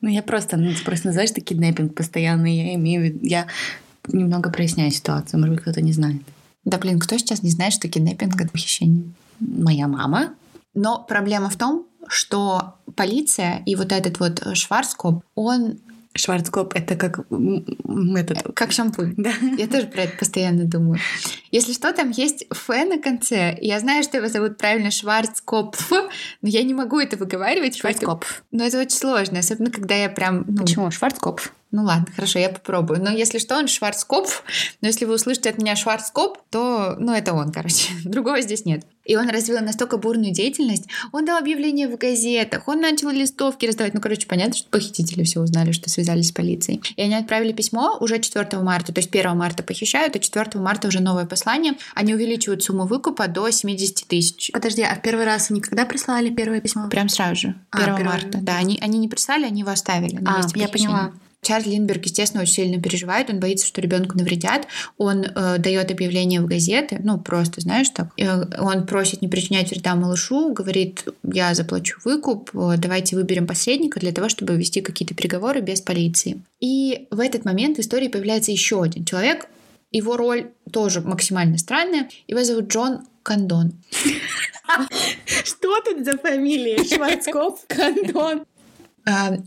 Ну, 0.00 0.08
я 0.08 0.22
просто, 0.22 0.56
ну, 0.56 0.72
ты 0.72 0.84
просто 0.84 1.08
называешь 1.08 1.32
это 1.32 1.40
киднеппинг 1.40 1.92
постоянно, 1.92 2.46
я 2.46 2.76
имею 2.76 3.00
в 3.00 3.04
виду, 3.04 3.18
я 3.26 3.48
немного 4.06 4.48
проясняю 4.48 4.92
ситуацию, 4.92 5.40
может 5.40 5.56
быть, 5.56 5.62
кто-то 5.62 5.80
не 5.80 5.92
знает. 5.92 6.22
Да, 6.64 6.78
блин, 6.78 7.00
кто 7.00 7.18
сейчас 7.18 7.42
не 7.42 7.50
знает, 7.50 7.72
что 7.72 7.88
киднеппинг— 7.88 8.40
это 8.40 8.52
похищение? 8.52 9.02
Моя 9.40 9.88
мама. 9.88 10.34
Но 10.74 11.02
проблема 11.02 11.50
в 11.50 11.56
том, 11.56 11.87
что 12.06 12.76
полиция 12.94 13.62
и 13.66 13.74
вот 13.74 13.92
этот 13.92 14.20
вот 14.20 14.42
Шварцкоп, 14.54 15.22
он 15.34 15.78
Шварцкоп— 16.18 16.72
это 16.74 16.96
как 16.96 17.20
этот... 18.16 18.54
Как 18.54 18.72
шампунь. 18.72 19.14
Да. 19.16 19.32
Я 19.56 19.68
тоже 19.68 19.86
про 19.86 20.02
это 20.02 20.16
постоянно 20.18 20.64
думаю. 20.64 20.98
Если 21.50 21.72
что, 21.72 21.92
там 21.92 22.10
есть 22.10 22.44
«ф» 22.50 22.68
на 22.68 22.98
конце. 22.98 23.56
Я 23.60 23.78
знаю, 23.78 24.02
что 24.02 24.16
его 24.16 24.28
зовут 24.28 24.58
правильно 24.58 24.90
Шварцкопф, 24.90 25.90
но 25.90 26.48
я 26.48 26.62
не 26.62 26.74
могу 26.74 26.98
это 26.98 27.16
выговаривать. 27.16 27.76
Шварцкоп. 27.76 28.24
Но 28.50 28.64
это 28.64 28.80
очень 28.80 28.96
сложно, 28.96 29.38
особенно 29.38 29.70
когда 29.70 29.94
я 29.94 30.08
прям... 30.08 30.44
Ну... 30.48 30.62
Почему? 30.62 30.90
Шварцкопф. 30.90 31.52
Ну 31.70 31.84
ладно, 31.84 32.06
хорошо, 32.14 32.38
я 32.38 32.48
попробую. 32.48 33.02
Но 33.02 33.10
если 33.10 33.38
что, 33.38 33.56
он 33.56 33.68
Шварцкопф. 33.68 34.42
Но 34.80 34.88
если 34.88 35.04
вы 35.04 35.14
услышите 35.14 35.50
от 35.50 35.58
меня 35.58 35.76
Шварцкоп, 35.76 36.38
то, 36.50 36.96
ну, 36.98 37.12
это 37.12 37.34
он, 37.34 37.52
короче. 37.52 37.92
Другого 38.04 38.40
здесь 38.40 38.64
нет. 38.64 38.86
И 39.04 39.16
он 39.16 39.28
развил 39.28 39.60
настолько 39.60 39.98
бурную 39.98 40.32
деятельность. 40.32 40.84
Он 41.12 41.26
дал 41.26 41.38
объявления 41.38 41.88
в 41.88 41.96
газетах, 41.96 42.68
он 42.68 42.80
начал 42.80 43.10
листовки 43.10 43.66
раздавать. 43.66 43.92
Ну, 43.92 44.00
короче, 44.00 44.26
понятно, 44.26 44.54
что 44.54 44.68
похитители 44.70 45.24
все 45.24 45.40
узнали, 45.40 45.72
что 45.72 45.90
связались 45.90 46.28
с 46.28 46.32
полицией. 46.32 46.82
И 46.96 47.02
они 47.02 47.14
отправили 47.14 47.52
письмо 47.52 47.96
уже 48.00 48.18
4 48.18 48.62
марта. 48.62 48.92
То 48.92 49.00
есть 49.00 49.14
1 49.14 49.36
марта 49.36 49.62
похищают, 49.62 50.16
а 50.16 50.18
4 50.18 50.60
марта 50.60 50.88
уже 50.88 51.00
новое 51.00 51.26
послание. 51.26 51.74
Они 51.94 52.14
увеличивают 52.14 52.62
сумму 52.62 52.86
выкупа 52.86 53.28
до 53.28 53.50
70 53.50 54.06
тысяч. 54.06 54.50
Подожди, 54.52 54.82
а 54.82 54.94
в 54.94 55.02
первый 55.02 55.26
раз 55.26 55.50
они 55.50 55.60
когда 55.60 55.84
прислали 55.84 56.30
первое 56.30 56.60
письмо? 56.60 56.88
Прям 56.88 57.10
сразу 57.10 57.36
же, 57.36 57.54
1 57.72 57.88
а, 57.88 57.98
марта. 57.98 58.38
Да, 58.40 58.56
они, 58.56 58.78
они 58.80 58.98
не 58.98 59.08
прислали, 59.08 59.44
они 59.44 59.60
его 59.60 59.70
оставили. 59.70 60.22
А, 60.26 60.46
я 60.54 60.68
поняла. 60.68 61.12
Чарльз 61.48 61.66
Линдберг, 61.66 62.04
естественно, 62.04 62.42
очень 62.42 62.52
сильно 62.52 62.82
переживает, 62.82 63.30
он 63.30 63.40
боится, 63.40 63.66
что 63.66 63.80
ребенку 63.80 64.18
навредят, 64.18 64.66
он 64.98 65.24
э, 65.24 65.56
дает 65.58 65.90
объявление 65.90 66.42
в 66.42 66.46
газеты, 66.46 67.00
ну 67.02 67.18
просто, 67.18 67.62
знаешь, 67.62 67.88
так, 67.88 68.08
э, 68.18 68.42
он 68.58 68.86
просит 68.86 69.22
не 69.22 69.28
причинять 69.28 69.70
вреда 69.70 69.94
малышу, 69.94 70.52
говорит, 70.52 71.06
я 71.22 71.54
заплачу 71.54 71.96
выкуп, 72.04 72.50
э, 72.52 72.74
давайте 72.76 73.16
выберем 73.16 73.46
посредника 73.46 73.98
для 73.98 74.12
того, 74.12 74.28
чтобы 74.28 74.56
вести 74.56 74.82
какие-то 74.82 75.14
переговоры 75.14 75.62
без 75.62 75.80
полиции. 75.80 76.42
И 76.60 77.06
в 77.10 77.18
этот 77.18 77.46
момент 77.46 77.78
в 77.78 77.80
истории 77.80 78.08
появляется 78.08 78.52
еще 78.52 78.82
один 78.82 79.06
человек, 79.06 79.46
его 79.90 80.18
роль 80.18 80.50
тоже 80.70 81.00
максимально 81.00 81.56
странная, 81.56 82.10
его 82.26 82.44
зовут 82.44 82.68
Джон 82.68 83.06
Кандон. 83.22 83.72
Что 85.44 85.80
тут 85.80 86.04
за 86.04 86.18
фамилия? 86.18 86.84
Шварцкопф 86.84 87.64
Кандон. 87.68 88.44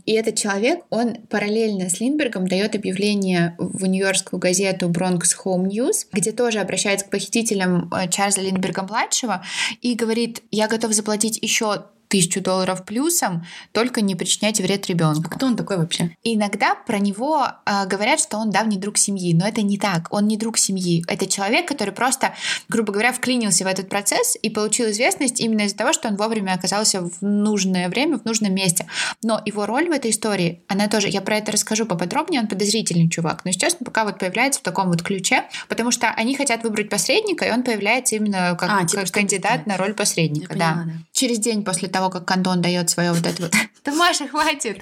И 0.06 0.12
этот 0.12 0.36
человек, 0.36 0.80
он 0.90 1.14
параллельно 1.28 1.88
с 1.88 2.00
Линдбергом 2.00 2.48
дает 2.48 2.74
объявление 2.74 3.54
в 3.58 3.86
нью-йоркскую 3.86 4.40
газету 4.40 4.88
Bronx 4.90 5.36
Home 5.44 5.68
News, 5.68 6.06
где 6.12 6.32
тоже 6.32 6.58
обращается 6.58 7.06
к 7.06 7.10
похитителям 7.10 7.92
э, 7.92 8.08
Чарльза 8.08 8.40
Линдберга-младшего 8.40 9.44
и 9.80 9.94
говорит, 9.94 10.42
я 10.50 10.68
готов 10.68 10.92
заплатить 10.92 11.38
еще 11.40 11.84
тысячу 12.12 12.42
долларов 12.42 12.84
плюсом, 12.84 13.46
только 13.72 14.02
не 14.02 14.14
причиняйте 14.14 14.62
вред 14.62 14.86
ребенку. 14.86 15.30
Кто 15.30 15.46
он 15.46 15.56
такой 15.56 15.78
вообще? 15.78 16.14
Иногда 16.22 16.74
про 16.74 16.98
него 16.98 17.46
э, 17.64 17.86
говорят, 17.86 18.20
что 18.20 18.36
он 18.36 18.50
давний 18.50 18.76
друг 18.76 18.98
семьи, 18.98 19.32
но 19.32 19.48
это 19.48 19.62
не 19.62 19.78
так. 19.78 20.08
Он 20.10 20.28
не 20.28 20.36
друг 20.36 20.58
семьи. 20.58 21.02
Это 21.08 21.26
человек, 21.26 21.66
который 21.66 21.94
просто, 21.94 22.34
грубо 22.68 22.92
говоря, 22.92 23.12
вклинился 23.12 23.64
в 23.64 23.66
этот 23.66 23.88
процесс 23.88 24.36
и 24.42 24.50
получил 24.50 24.90
известность 24.90 25.40
именно 25.40 25.62
из-за 25.62 25.76
того, 25.76 25.94
что 25.94 26.08
он 26.08 26.16
вовремя 26.16 26.52
оказался 26.52 27.00
в 27.00 27.22
нужное 27.22 27.88
время, 27.88 28.18
в 28.18 28.26
нужном 28.26 28.54
месте. 28.54 28.86
Но 29.22 29.40
его 29.46 29.64
роль 29.64 29.88
в 29.88 29.92
этой 29.92 30.10
истории, 30.10 30.62
она 30.68 30.88
тоже, 30.88 31.08
я 31.08 31.22
про 31.22 31.38
это 31.38 31.50
расскажу 31.50 31.86
поподробнее, 31.86 32.42
он 32.42 32.46
подозрительный 32.46 33.08
чувак. 33.08 33.46
Но 33.46 33.52
сейчас 33.52 33.74
он 33.80 33.86
пока 33.86 34.04
вот 34.04 34.18
появляется 34.18 34.60
в 34.60 34.62
таком 34.62 34.88
вот 34.88 35.02
ключе, 35.02 35.44
потому 35.66 35.90
что 35.90 36.10
они 36.10 36.36
хотят 36.36 36.62
выбрать 36.62 36.90
посредника, 36.90 37.46
и 37.46 37.50
он 37.50 37.62
появляется 37.62 38.16
именно 38.16 38.54
как, 38.60 38.68
а, 38.70 38.84
типа, 38.84 39.04
как 39.04 39.12
кандидат 39.12 39.66
на 39.66 39.78
роль 39.78 39.94
посредника. 39.94 40.50
Поняла, 40.50 40.74
да. 40.74 40.84
да. 40.84 40.92
Через 41.12 41.38
день 41.38 41.64
после 41.64 41.88
того, 41.88 42.01
того, 42.02 42.10
как 42.10 42.24
Кандон 42.24 42.60
дает 42.60 42.90
свое 42.90 43.12
вот 43.12 43.26
это 43.26 43.42
вот... 43.42 43.52
Да, 43.84 43.92
Маша, 43.94 44.28
хватит! 44.28 44.80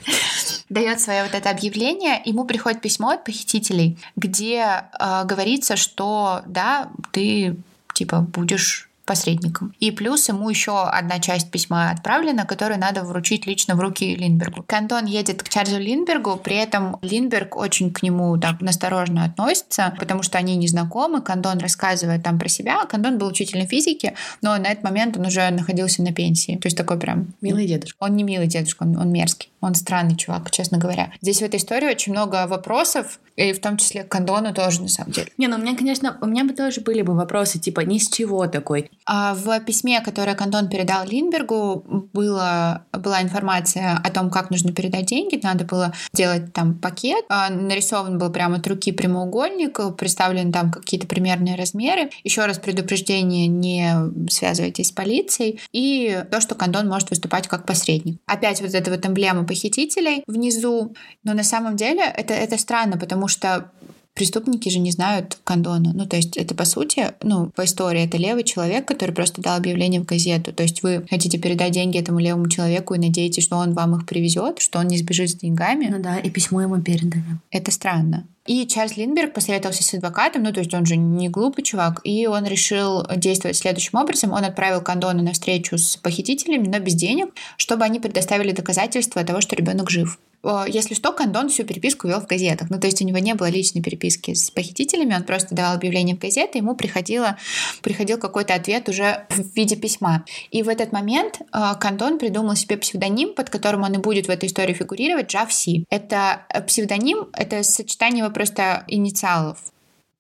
Дает 0.68 1.00
свое 1.00 1.22
вот 1.22 1.34
это 1.34 1.50
объявление, 1.50 2.20
ему 2.24 2.44
приходит 2.44 2.82
письмо 2.82 3.10
от 3.10 3.24
похитителей, 3.24 3.98
где 4.14 4.84
э, 4.98 5.24
говорится, 5.24 5.76
что 5.76 6.42
да, 6.46 6.90
ты 7.10 7.56
типа 7.94 8.20
будешь 8.20 8.89
посредником. 9.10 9.74
И 9.80 9.90
плюс 9.90 10.28
ему 10.28 10.48
еще 10.48 10.84
одна 10.84 11.18
часть 11.18 11.50
письма 11.50 11.90
отправлена, 11.90 12.46
которую 12.46 12.78
надо 12.78 13.02
вручить 13.02 13.44
лично 13.44 13.74
в 13.74 13.80
руки 13.80 14.14
Линдбергу. 14.14 14.62
Кантон 14.68 15.06
едет 15.06 15.42
к 15.42 15.48
Чарльзу 15.48 15.80
Линдбергу, 15.80 16.36
при 16.36 16.54
этом 16.54 16.96
Линдберг 17.02 17.56
очень 17.56 17.92
к 17.92 18.04
нему 18.04 18.38
так 18.38 18.60
насторожно 18.60 19.24
относится, 19.24 19.96
потому 19.98 20.22
что 20.22 20.38
они 20.38 20.54
не 20.54 20.68
знакомы. 20.68 21.22
Кантон 21.22 21.58
рассказывает 21.58 22.22
там 22.22 22.38
про 22.38 22.48
себя. 22.48 22.84
Кантон 22.86 23.18
был 23.18 23.26
учителем 23.26 23.66
физики, 23.66 24.14
но 24.42 24.56
на 24.56 24.68
этот 24.68 24.84
момент 24.84 25.16
он 25.16 25.26
уже 25.26 25.50
находился 25.50 26.04
на 26.04 26.12
пенсии. 26.12 26.56
То 26.58 26.66
есть 26.66 26.76
такой 26.76 26.96
прям... 26.96 27.34
Милый 27.40 27.66
дедушка. 27.66 27.96
Он 27.98 28.14
не 28.14 28.22
милый 28.22 28.46
дедушка, 28.46 28.84
он, 28.84 28.96
он 28.96 29.10
мерзкий. 29.10 29.50
Он 29.60 29.74
странный 29.74 30.16
чувак, 30.16 30.52
честно 30.52 30.78
говоря. 30.78 31.12
Здесь 31.20 31.40
в 31.40 31.42
этой 31.42 31.56
истории 31.56 31.88
очень 31.88 32.12
много 32.12 32.46
вопросов, 32.46 33.18
и 33.36 33.52
в 33.52 33.60
том 33.60 33.76
числе 33.76 34.04
к 34.04 34.08
Кандону 34.08 34.54
тоже, 34.54 34.82
на 34.82 34.88
самом 34.88 35.12
деле. 35.12 35.28
Не, 35.38 35.48
ну 35.48 35.56
у 35.56 35.58
меня, 35.58 35.76
конечно, 35.76 36.16
у 36.20 36.26
меня 36.26 36.44
бы 36.44 36.52
тоже 36.52 36.80
были 36.80 37.02
бы 37.02 37.14
вопросы, 37.14 37.58
типа, 37.58 37.80
ни 37.80 37.98
с 37.98 38.08
чего 38.08 38.46
такой. 38.46 38.90
А 39.12 39.34
в 39.34 39.58
письме, 39.64 40.00
которое 40.00 40.36
Кандон 40.36 40.68
передал 40.68 41.04
Линдбергу, 41.04 42.08
было, 42.12 42.86
была 42.92 43.20
информация 43.20 44.00
о 44.04 44.08
том, 44.08 44.30
как 44.30 44.50
нужно 44.50 44.72
передать 44.72 45.06
деньги. 45.06 45.40
Надо 45.42 45.64
было 45.64 45.92
сделать 46.12 46.52
там 46.52 46.78
пакет. 46.78 47.24
А, 47.28 47.50
нарисован 47.50 48.18
был 48.18 48.30
прямо 48.30 48.58
от 48.58 48.66
руки 48.68 48.92
прямоугольник, 48.92 49.96
представлены 49.96 50.52
там 50.52 50.70
какие-то 50.70 51.08
примерные 51.08 51.56
размеры. 51.56 52.10
Еще 52.22 52.46
раз 52.46 52.60
предупреждение, 52.60 53.48
не 53.48 53.96
связывайтесь 54.30 54.90
с 54.90 54.92
полицией. 54.92 55.58
И 55.72 56.24
то, 56.30 56.40
что 56.40 56.54
Кандон 56.54 56.88
может 56.88 57.10
выступать 57.10 57.48
как 57.48 57.66
посредник. 57.66 58.20
Опять 58.26 58.60
вот 58.60 58.72
эта 58.72 58.92
вот 58.92 59.04
эмблема 59.04 59.44
похитителей 59.44 60.22
внизу. 60.28 60.94
Но 61.24 61.34
на 61.34 61.42
самом 61.42 61.74
деле 61.74 62.04
это, 62.04 62.32
это 62.32 62.56
странно, 62.58 62.96
потому 62.96 63.26
что 63.26 63.72
преступники 64.14 64.68
же 64.68 64.78
не 64.78 64.90
знают 64.90 65.38
кондона. 65.44 65.92
Ну, 65.94 66.06
то 66.06 66.16
есть 66.16 66.36
это, 66.36 66.54
по 66.54 66.64
сути, 66.64 67.12
ну, 67.22 67.50
по 67.50 67.64
истории, 67.64 68.04
это 68.04 68.16
левый 68.16 68.44
человек, 68.44 68.86
который 68.86 69.14
просто 69.14 69.40
дал 69.40 69.56
объявление 69.56 70.00
в 70.00 70.04
газету. 70.04 70.52
То 70.52 70.62
есть 70.62 70.82
вы 70.82 71.06
хотите 71.08 71.38
передать 71.38 71.72
деньги 71.72 71.98
этому 71.98 72.18
левому 72.18 72.48
человеку 72.48 72.94
и 72.94 72.98
надеетесь, 72.98 73.44
что 73.44 73.56
он 73.56 73.74
вам 73.74 73.96
их 73.96 74.06
привезет, 74.06 74.60
что 74.60 74.78
он 74.78 74.88
не 74.88 74.98
сбежит 74.98 75.30
с 75.30 75.34
деньгами. 75.34 75.86
Ну 75.90 76.02
да, 76.02 76.18
и 76.18 76.30
письмо 76.30 76.62
ему 76.62 76.80
передали. 76.80 77.24
Это 77.50 77.70
странно. 77.70 78.26
И 78.46 78.66
Чарльз 78.66 78.96
Линдберг 78.96 79.34
посоветовался 79.34 79.84
с 79.84 79.94
адвокатом, 79.94 80.42
ну, 80.42 80.52
то 80.52 80.60
есть 80.60 80.74
он 80.74 80.84
же 80.84 80.96
не 80.96 81.28
глупый 81.28 81.62
чувак, 81.62 82.00
и 82.04 82.26
он 82.26 82.46
решил 82.46 83.06
действовать 83.16 83.56
следующим 83.56 83.98
образом. 83.98 84.32
Он 84.32 84.44
отправил 84.44 84.80
Кондона 84.80 85.22
на 85.22 85.32
встречу 85.32 85.78
с 85.78 85.96
похитителями, 85.96 86.66
но 86.66 86.80
без 86.80 86.94
денег, 86.94 87.32
чтобы 87.56 87.84
они 87.84 88.00
предоставили 88.00 88.52
доказательства 88.52 89.22
того, 89.22 89.40
что 89.40 89.56
ребенок 89.56 89.90
жив. 89.90 90.18
Если 90.68 90.94
что, 90.94 91.12
Кандон 91.12 91.48
всю 91.48 91.64
переписку 91.64 92.08
вел 92.08 92.20
в 92.20 92.26
газетах. 92.26 92.70
Ну, 92.70 92.80
то 92.80 92.86
есть 92.86 93.02
у 93.02 93.04
него 93.04 93.18
не 93.18 93.34
было 93.34 93.48
личной 93.48 93.82
переписки 93.82 94.34
с 94.34 94.50
похитителями, 94.50 95.14
он 95.14 95.24
просто 95.24 95.54
давал 95.54 95.74
объявление 95.74 96.16
в 96.16 96.18
газеты, 96.18 96.58
ему 96.58 96.74
приходило, 96.74 97.36
приходил 97.82 98.18
какой-то 98.18 98.54
ответ 98.54 98.88
уже 98.88 99.26
в 99.28 99.54
виде 99.54 99.76
письма. 99.76 100.24
И 100.50 100.62
в 100.62 100.68
этот 100.68 100.92
момент 100.92 101.40
э, 101.40 101.74
Кандон 101.78 102.18
придумал 102.18 102.56
себе 102.56 102.76
псевдоним, 102.76 103.34
под 103.34 103.50
которым 103.50 103.82
он 103.82 103.94
и 103.94 103.98
будет 103.98 104.26
в 104.26 104.30
этой 104.30 104.48
истории 104.48 104.72
фигурировать, 104.72 105.30
Джав 105.30 105.52
Си. 105.52 105.84
Это 105.90 106.46
э, 106.48 106.62
псевдоним, 106.62 107.28
это 107.32 107.62
сочетание 107.62 108.28
просто 108.30 108.84
инициалов. 108.88 109.58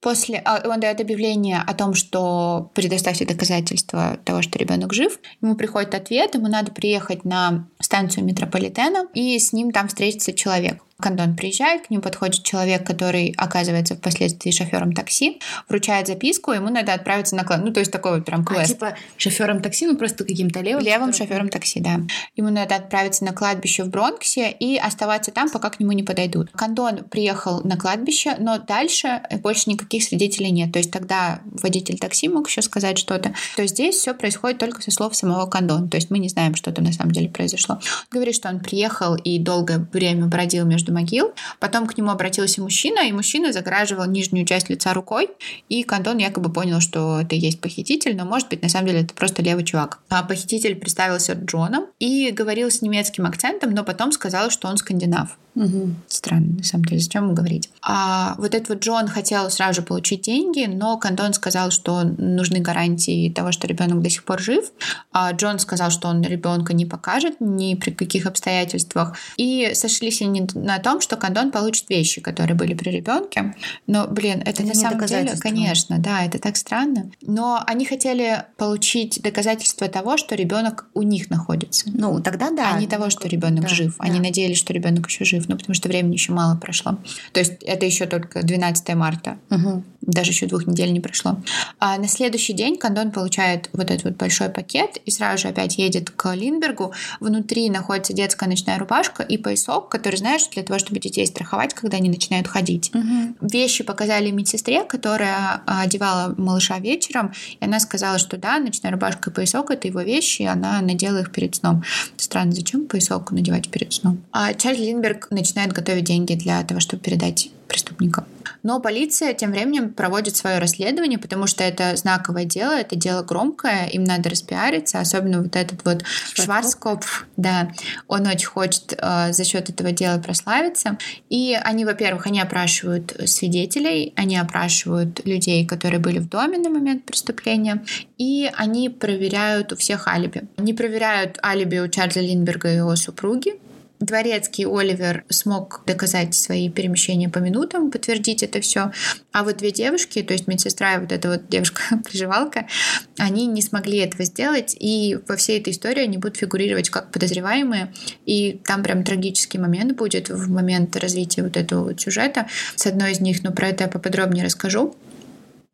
После 0.00 0.38
а, 0.44 0.62
он 0.66 0.80
дает 0.80 1.00
объявление 1.00 1.62
о 1.66 1.74
том, 1.74 1.94
что 1.94 2.70
предоставьте 2.74 3.26
доказательства 3.26 4.18
того, 4.24 4.40
что 4.40 4.58
ребенок 4.58 4.94
жив. 4.94 5.18
Ему 5.42 5.56
приходит 5.56 5.94
ответ, 5.94 6.34
ему 6.34 6.48
надо 6.48 6.72
приехать 6.72 7.24
на 7.24 7.68
станцию 7.80 8.24
метрополитена, 8.24 9.08
и 9.12 9.38
с 9.38 9.52
ним 9.52 9.72
там 9.72 9.88
встретится 9.88 10.32
человек. 10.32 10.82
Кандон 11.00 11.36
приезжает, 11.36 11.86
к 11.86 11.90
нему 11.90 12.02
подходит 12.02 12.42
человек, 12.42 12.86
который 12.86 13.34
оказывается 13.36 13.96
впоследствии 13.96 14.50
шофером 14.50 14.92
такси, 14.92 15.40
вручает 15.68 16.06
записку, 16.06 16.52
ему 16.52 16.68
надо 16.70 16.94
отправиться 16.94 17.36
на 17.36 17.44
класс. 17.44 17.60
Ну, 17.62 17.72
то 17.72 17.80
есть 17.80 17.92
такой 17.92 18.16
вот 18.16 18.24
прям 18.24 18.44
квест. 18.44 18.70
А, 18.70 18.74
типа 18.74 18.96
шофером 19.16 19.60
такси, 19.62 19.86
ну 19.86 19.96
просто 19.96 20.24
каким-то 20.24 20.60
левым? 20.60 20.84
Левым 20.84 21.10
который... 21.10 21.26
шофером 21.26 21.48
такси, 21.48 21.80
да. 21.80 22.00
Ему 22.36 22.50
надо 22.50 22.76
отправиться 22.76 23.24
на 23.24 23.32
кладбище 23.32 23.84
в 23.84 23.88
Бронксе 23.88 24.50
и 24.50 24.76
оставаться 24.76 25.30
там, 25.30 25.50
пока 25.50 25.70
к 25.70 25.80
нему 25.80 25.92
не 25.92 26.02
подойдут. 26.02 26.50
Кандон 26.52 27.04
приехал 27.04 27.62
на 27.64 27.76
кладбище, 27.76 28.36
но 28.38 28.58
дальше 28.58 29.22
больше 29.42 29.70
никаких 29.70 30.04
свидетелей 30.04 30.50
нет. 30.50 30.72
То 30.72 30.78
есть 30.78 30.90
тогда 30.90 31.40
водитель 31.44 31.98
такси 31.98 32.28
мог 32.28 32.48
еще 32.48 32.62
сказать 32.62 32.98
что-то. 32.98 33.34
То 33.56 33.62
есть 33.62 33.74
здесь 33.74 33.96
все 33.96 34.14
происходит 34.14 34.58
только 34.58 34.82
со 34.82 34.90
слов 34.90 35.16
самого 35.16 35.46
Кандона. 35.46 35.88
То 35.88 35.96
есть 35.96 36.10
мы 36.10 36.18
не 36.18 36.28
знаем, 36.28 36.54
что 36.54 36.72
там 36.72 36.84
на 36.84 36.92
самом 36.92 37.12
деле 37.12 37.28
произошло. 37.28 37.76
Он 37.76 37.80
говорит, 38.10 38.34
что 38.34 38.48
он 38.48 38.60
приехал 38.60 39.14
и 39.16 39.38
долгое 39.38 39.86
время 39.92 40.26
бродил 40.26 40.66
между 40.66 40.89
между 40.90 41.00
могил. 41.00 41.32
Потом 41.58 41.86
к 41.86 41.96
нему 41.96 42.10
обратился 42.10 42.60
мужчина, 42.60 43.08
и 43.08 43.12
мужчина 43.12 43.52
загораживал 43.52 44.06
нижнюю 44.06 44.46
часть 44.46 44.68
лица 44.68 44.92
рукой. 44.92 45.30
И 45.68 45.82
Кантон 45.82 46.18
якобы 46.18 46.52
понял, 46.52 46.80
что 46.80 47.20
это 47.20 47.34
есть 47.34 47.60
похититель, 47.60 48.16
но 48.16 48.24
может 48.24 48.48
быть 48.48 48.62
на 48.62 48.68
самом 48.68 48.88
деле 48.88 49.00
это 49.00 49.14
просто 49.14 49.42
левый 49.42 49.64
чувак. 49.64 50.00
А 50.08 50.22
похититель 50.22 50.74
представился 50.76 51.32
Джоном 51.32 51.86
и 51.98 52.30
говорил 52.30 52.70
с 52.70 52.82
немецким 52.82 53.26
акцентом, 53.26 53.70
но 53.70 53.84
потом 53.84 54.12
сказал, 54.12 54.50
что 54.50 54.68
он 54.68 54.76
скандинав. 54.76 55.38
Угу. 55.54 55.90
Странно, 56.08 56.58
на 56.58 56.64
самом 56.64 56.84
деле, 56.84 57.00
зачем 57.00 57.24
ему 57.24 57.34
говорить? 57.34 57.70
А 57.82 58.34
вот 58.38 58.54
этот 58.54 58.68
вот 58.68 58.80
Джон 58.80 59.08
хотел 59.08 59.50
сразу 59.50 59.80
же 59.80 59.82
получить 59.82 60.22
деньги, 60.22 60.66
но 60.66 60.96
Кантон 60.98 61.32
сказал, 61.32 61.70
что 61.70 62.02
нужны 62.02 62.60
гарантии 62.60 63.30
того, 63.30 63.52
что 63.52 63.66
ребенок 63.66 64.02
до 64.02 64.10
сих 64.10 64.24
пор 64.24 64.40
жив. 64.40 64.70
А 65.12 65.32
Джон 65.32 65.58
сказал, 65.58 65.90
что 65.90 66.08
он 66.08 66.22
ребенка 66.22 66.72
не 66.72 66.86
покажет 66.86 67.36
ни 67.40 67.74
при 67.74 67.90
каких 67.90 68.26
обстоятельствах. 68.26 69.16
И 69.36 69.72
сошлись 69.74 70.22
они 70.22 70.46
на 70.54 70.78
том, 70.78 71.00
что 71.00 71.16
Кантон 71.16 71.50
получит 71.50 71.88
вещи, 71.88 72.20
которые 72.20 72.56
были 72.56 72.74
при 72.74 72.90
ребенке. 72.90 73.54
Но, 73.86 74.06
блин, 74.06 74.40
это, 74.40 74.62
это 74.62 74.64
на 74.64 74.74
самом 74.74 75.04
деле, 75.06 75.32
конечно, 75.38 75.98
да, 75.98 76.24
это 76.24 76.38
так 76.38 76.56
странно. 76.56 77.10
Но 77.22 77.62
они 77.66 77.84
хотели 77.84 78.44
получить 78.56 79.20
доказательства 79.22 79.88
того, 79.88 80.16
что 80.16 80.34
ребенок 80.34 80.86
у 80.94 81.02
них 81.02 81.30
находится. 81.30 81.90
Ну, 81.92 82.20
тогда 82.20 82.50
да. 82.50 82.74
А 82.74 82.80
не 82.80 82.86
того, 82.86 83.10
что 83.10 83.28
ребенок 83.28 83.62
да, 83.62 83.68
жив. 83.68 83.96
Да. 83.98 84.04
Они 84.04 84.20
надеялись, 84.20 84.58
что 84.58 84.72
ребенок 84.72 85.08
еще 85.08 85.24
жив. 85.24 85.39
Взрыв, 85.40 85.48
ну, 85.48 85.56
потому 85.56 85.74
что 85.74 85.88
времени 85.88 86.14
еще 86.14 86.32
мало 86.32 86.56
прошло. 86.56 86.98
То 87.32 87.40
есть 87.40 87.62
это 87.62 87.86
еще 87.86 88.06
только 88.06 88.42
12 88.42 88.94
марта. 88.94 89.38
Угу. 89.50 89.84
Даже 90.02 90.30
еще 90.30 90.46
двух 90.46 90.66
недель 90.66 90.92
не 90.92 91.00
прошло. 91.00 91.38
А 91.78 91.98
на 91.98 92.08
следующий 92.08 92.52
день 92.52 92.76
Кандон 92.76 93.10
получает 93.10 93.68
вот 93.72 93.90
этот 93.90 94.04
вот 94.04 94.14
большой 94.14 94.48
пакет 94.48 94.96
и 95.04 95.10
сразу 95.10 95.42
же 95.42 95.48
опять 95.48 95.78
едет 95.78 96.10
к 96.10 96.34
Линбергу. 96.34 96.92
Внутри 97.20 97.68
находится 97.70 98.12
детская 98.12 98.48
ночная 98.48 98.78
рубашка 98.78 99.22
и 99.22 99.36
поясок, 99.36 99.88
который, 99.88 100.16
знаешь, 100.16 100.46
для 100.48 100.62
того, 100.62 100.78
чтобы 100.78 101.00
детей 101.00 101.26
страховать, 101.26 101.74
когда 101.74 101.98
они 101.98 102.08
начинают 102.08 102.48
ходить. 102.48 102.90
Угу. 102.94 103.48
Вещи 103.52 103.84
показали 103.84 104.30
медсестре, 104.30 104.84
которая 104.84 105.62
одевала 105.66 106.34
малыша 106.36 106.78
вечером, 106.78 107.32
и 107.60 107.64
она 107.64 107.78
сказала, 107.80 108.18
что 108.18 108.36
да, 108.36 108.58
ночная 108.58 108.92
рубашка 108.92 109.30
и 109.30 109.32
поясок— 109.32 109.70
это 109.72 109.86
его 109.86 110.00
вещи, 110.00 110.42
и 110.42 110.46
она 110.46 110.80
надела 110.80 111.18
их 111.18 111.30
перед 111.32 111.54
сном. 111.54 111.84
Странно, 112.16 112.52
зачем 112.52 112.86
поясок 112.86 113.32
надевать 113.32 113.70
перед 113.70 113.92
сном? 113.92 114.22
А 114.32 114.54
Чарльз 114.54 114.80
Линберг 114.80 115.29
начинает 115.30 115.72
готовить 115.72 116.04
деньги 116.04 116.34
для 116.34 116.62
того, 116.64 116.80
чтобы 116.80 117.02
передать 117.02 117.50
преступникам. 117.68 118.26
Но 118.62 118.80
полиция 118.80 119.32
тем 119.32 119.52
временем 119.52 119.90
проводит 119.90 120.36
свое 120.36 120.58
расследование, 120.58 121.18
потому 121.18 121.46
что 121.46 121.64
это 121.64 121.96
знаковое 121.96 122.44
дело, 122.44 122.72
это 122.72 122.96
дело 122.96 123.22
громкое, 123.22 123.86
им 123.86 124.04
надо 124.04 124.28
распиариться, 124.28 125.00
особенно 125.00 125.40
вот 125.40 125.56
этот 125.56 125.84
вот 125.84 126.02
Шварцкоп, 126.34 127.04
да, 127.36 127.70
он 128.08 128.26
очень 128.26 128.48
хочет 128.48 128.94
э, 128.98 129.32
за 129.32 129.44
счет 129.44 129.70
этого 129.70 129.92
дела 129.92 130.18
прославиться. 130.18 130.98
И 131.30 131.58
они, 131.62 131.84
во-первых, 131.84 132.26
они 132.26 132.40
опрашивают 132.40 133.16
свидетелей, 133.26 134.12
они 134.16 134.36
опрашивают 134.36 135.24
людей, 135.24 135.64
которые 135.64 136.00
были 136.00 136.18
в 136.18 136.28
доме 136.28 136.58
на 136.58 136.68
момент 136.68 137.04
преступления, 137.04 137.84
и 138.18 138.50
они 138.56 138.88
проверяют 138.90 139.72
у 139.72 139.76
всех 139.76 140.08
алиби. 140.08 140.42
Они 140.56 140.74
проверяют 140.74 141.38
алиби 141.42 141.78
у 141.78 141.88
Чарльза 141.88 142.20
Линберга 142.20 142.70
и 142.72 142.76
его 142.76 142.96
супруги, 142.96 143.54
Дворецкий 144.00 144.64
Оливер 144.66 145.24
смог 145.28 145.82
доказать 145.86 146.34
свои 146.34 146.70
перемещения 146.70 147.28
по 147.28 147.38
минутам, 147.38 147.90
подтвердить 147.90 148.42
это 148.42 148.60
все. 148.62 148.92
А 149.30 149.44
вот 149.44 149.58
две 149.58 149.70
девушки, 149.70 150.22
то 150.22 150.32
есть 150.32 150.48
медсестра 150.48 150.94
и 150.94 151.00
вот 151.00 151.12
эта 151.12 151.28
вот 151.28 151.48
девушка-приживалка, 151.48 152.66
они 153.18 153.46
не 153.46 153.60
смогли 153.60 153.98
этого 153.98 154.24
сделать, 154.24 154.74
и 154.78 155.18
во 155.28 155.36
всей 155.36 155.60
этой 155.60 155.74
истории 155.74 156.02
они 156.02 156.16
будут 156.16 156.38
фигурировать 156.38 156.88
как 156.88 157.12
подозреваемые, 157.12 157.92
и 158.24 158.58
там 158.64 158.82
прям 158.82 159.04
трагический 159.04 159.60
момент 159.60 159.96
будет 159.96 160.30
в 160.30 160.50
момент 160.50 160.96
развития 160.96 161.42
вот 161.42 161.58
этого 161.58 161.84
вот 161.84 162.00
сюжета. 162.00 162.46
С 162.76 162.86
одной 162.86 163.12
из 163.12 163.20
них, 163.20 163.42
но 163.42 163.52
про 163.52 163.68
это 163.68 163.84
я 163.84 163.90
поподробнее 163.90 164.44
расскажу 164.44 164.96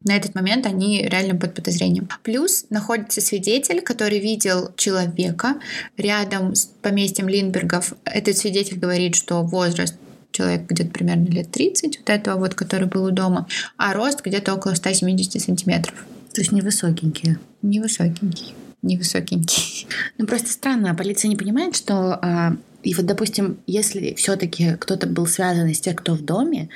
на 0.07 0.17
этот 0.17 0.35
момент 0.35 0.67
они 0.67 1.03
реально 1.03 1.35
под 1.35 1.55
подозрением. 1.55 2.09
Плюс 2.23 2.67
находится 2.71 3.21
свидетель, 3.21 3.81
который 3.81 4.21
видел 4.21 4.73
человека 4.77 5.57
рядом 5.97 6.55
с 6.55 6.67
поместьем 6.81 7.29
Линбергов. 7.29 7.93
Этот 8.05 8.39
свидетель 8.39 8.79
говорит, 8.79 9.17
что 9.17 9.43
возраст 9.43 9.95
человек 10.31 10.67
где-то 10.69 10.91
примерно 10.91 11.27
лет 11.27 11.51
30, 11.51 11.99
вот 11.99 12.11
этого 12.11 12.39
вот, 12.39 12.55
который 12.55 12.87
был 12.87 13.05
у 13.05 13.11
дома, 13.11 13.49
а 13.77 13.93
рост 13.95 14.23
где-то 14.25 14.55
около 14.55 14.75
170 14.75 15.43
сантиметров. 15.43 16.05
То 16.33 16.41
есть 16.41 16.53
невысокенькие. 16.53 17.39
Невысокенький. 17.63 18.55
Невысокенький. 18.83 19.89
Ну 20.19 20.27
просто 20.27 20.51
странно, 20.51 20.91
а 20.91 20.95
полиция 20.95 21.29
не 21.29 21.37
понимает, 21.37 21.75
что 21.75 22.19
а, 22.23 22.57
и 22.83 22.95
вот, 22.95 23.07
допустим, 23.07 23.59
если 23.67 24.15
все-таки 24.15 24.77
кто-то 24.79 25.09
был 25.09 25.27
связан 25.27 25.67
из 25.67 25.81
тех, 25.81 25.97
кто 25.97 26.15
в 26.15 26.25
доме, 26.25 26.69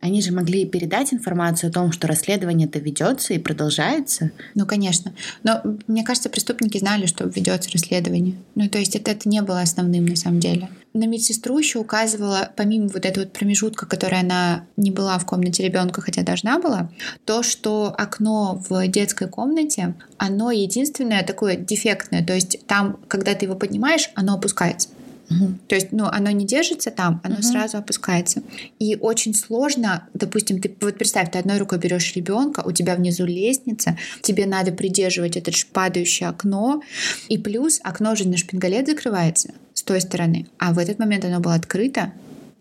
они 0.00 0.22
же 0.22 0.32
могли 0.32 0.64
передать 0.64 1.12
информацию 1.12 1.70
о 1.70 1.72
том, 1.72 1.92
что 1.92 2.08
расследование 2.08 2.66
это 2.66 2.78
ведется 2.78 3.34
и 3.34 3.38
продолжается. 3.38 4.30
Ну, 4.54 4.66
конечно. 4.66 5.12
Но 5.42 5.62
мне 5.86 6.04
кажется, 6.04 6.30
преступники 6.30 6.78
знали, 6.78 7.06
что 7.06 7.28
ведется 7.28 7.70
расследование. 7.70 8.36
Ну, 8.54 8.68
то 8.68 8.78
есть 8.78 8.96
это, 8.96 9.10
это 9.10 9.28
не 9.28 9.42
было 9.42 9.60
основным 9.60 10.06
на 10.06 10.16
самом 10.16 10.40
деле. 10.40 10.70
На 10.92 11.04
медсестру 11.04 11.56
еще 11.58 11.78
указывала, 11.78 12.50
помимо 12.56 12.88
вот 12.88 13.04
этого 13.04 13.24
вот 13.24 13.32
промежутка, 13.32 13.86
которая 13.86 14.22
она 14.22 14.64
не 14.76 14.90
была 14.90 15.18
в 15.18 15.26
комнате 15.26 15.62
ребенка, 15.62 16.00
хотя 16.00 16.22
должна 16.22 16.58
была, 16.58 16.90
то, 17.24 17.42
что 17.42 17.94
окно 17.96 18.60
в 18.68 18.88
детской 18.88 19.28
комнате, 19.28 19.94
оно 20.16 20.50
единственное 20.50 21.22
такое 21.22 21.56
дефектное. 21.56 22.24
То 22.24 22.34
есть 22.34 22.66
там, 22.66 22.98
когда 23.06 23.34
ты 23.34 23.44
его 23.44 23.54
поднимаешь, 23.54 24.10
оно 24.14 24.34
опускается. 24.34 24.88
Угу. 25.30 25.54
То 25.68 25.74
есть, 25.74 25.92
ну, 25.92 26.06
оно 26.06 26.30
не 26.30 26.44
держится 26.44 26.90
там, 26.90 27.20
оно 27.24 27.36
угу. 27.36 27.42
сразу 27.42 27.78
опускается. 27.78 28.42
И 28.78 28.96
очень 29.00 29.34
сложно, 29.34 30.08
допустим, 30.12 30.60
ты 30.60 30.74
вот 30.80 30.96
представь, 30.98 31.30
ты 31.30 31.38
одной 31.38 31.58
рукой 31.58 31.78
берешь 31.78 32.14
ребенка, 32.16 32.62
у 32.64 32.72
тебя 32.72 32.96
внизу 32.96 33.24
лестница, 33.24 33.96
тебе 34.22 34.46
надо 34.46 34.72
придерживать 34.72 35.36
это 35.36 35.52
падающее 35.72 36.28
окно, 36.28 36.82
и 37.28 37.38
плюс 37.38 37.80
окно 37.82 38.14
же 38.16 38.28
на 38.28 38.36
шпингалет 38.36 38.88
закрывается 38.88 39.52
с 39.74 39.82
той 39.82 40.00
стороны, 40.00 40.46
а 40.58 40.72
в 40.72 40.78
этот 40.78 40.98
момент 40.98 41.24
оно 41.24 41.40
было 41.40 41.54
открыто, 41.54 42.12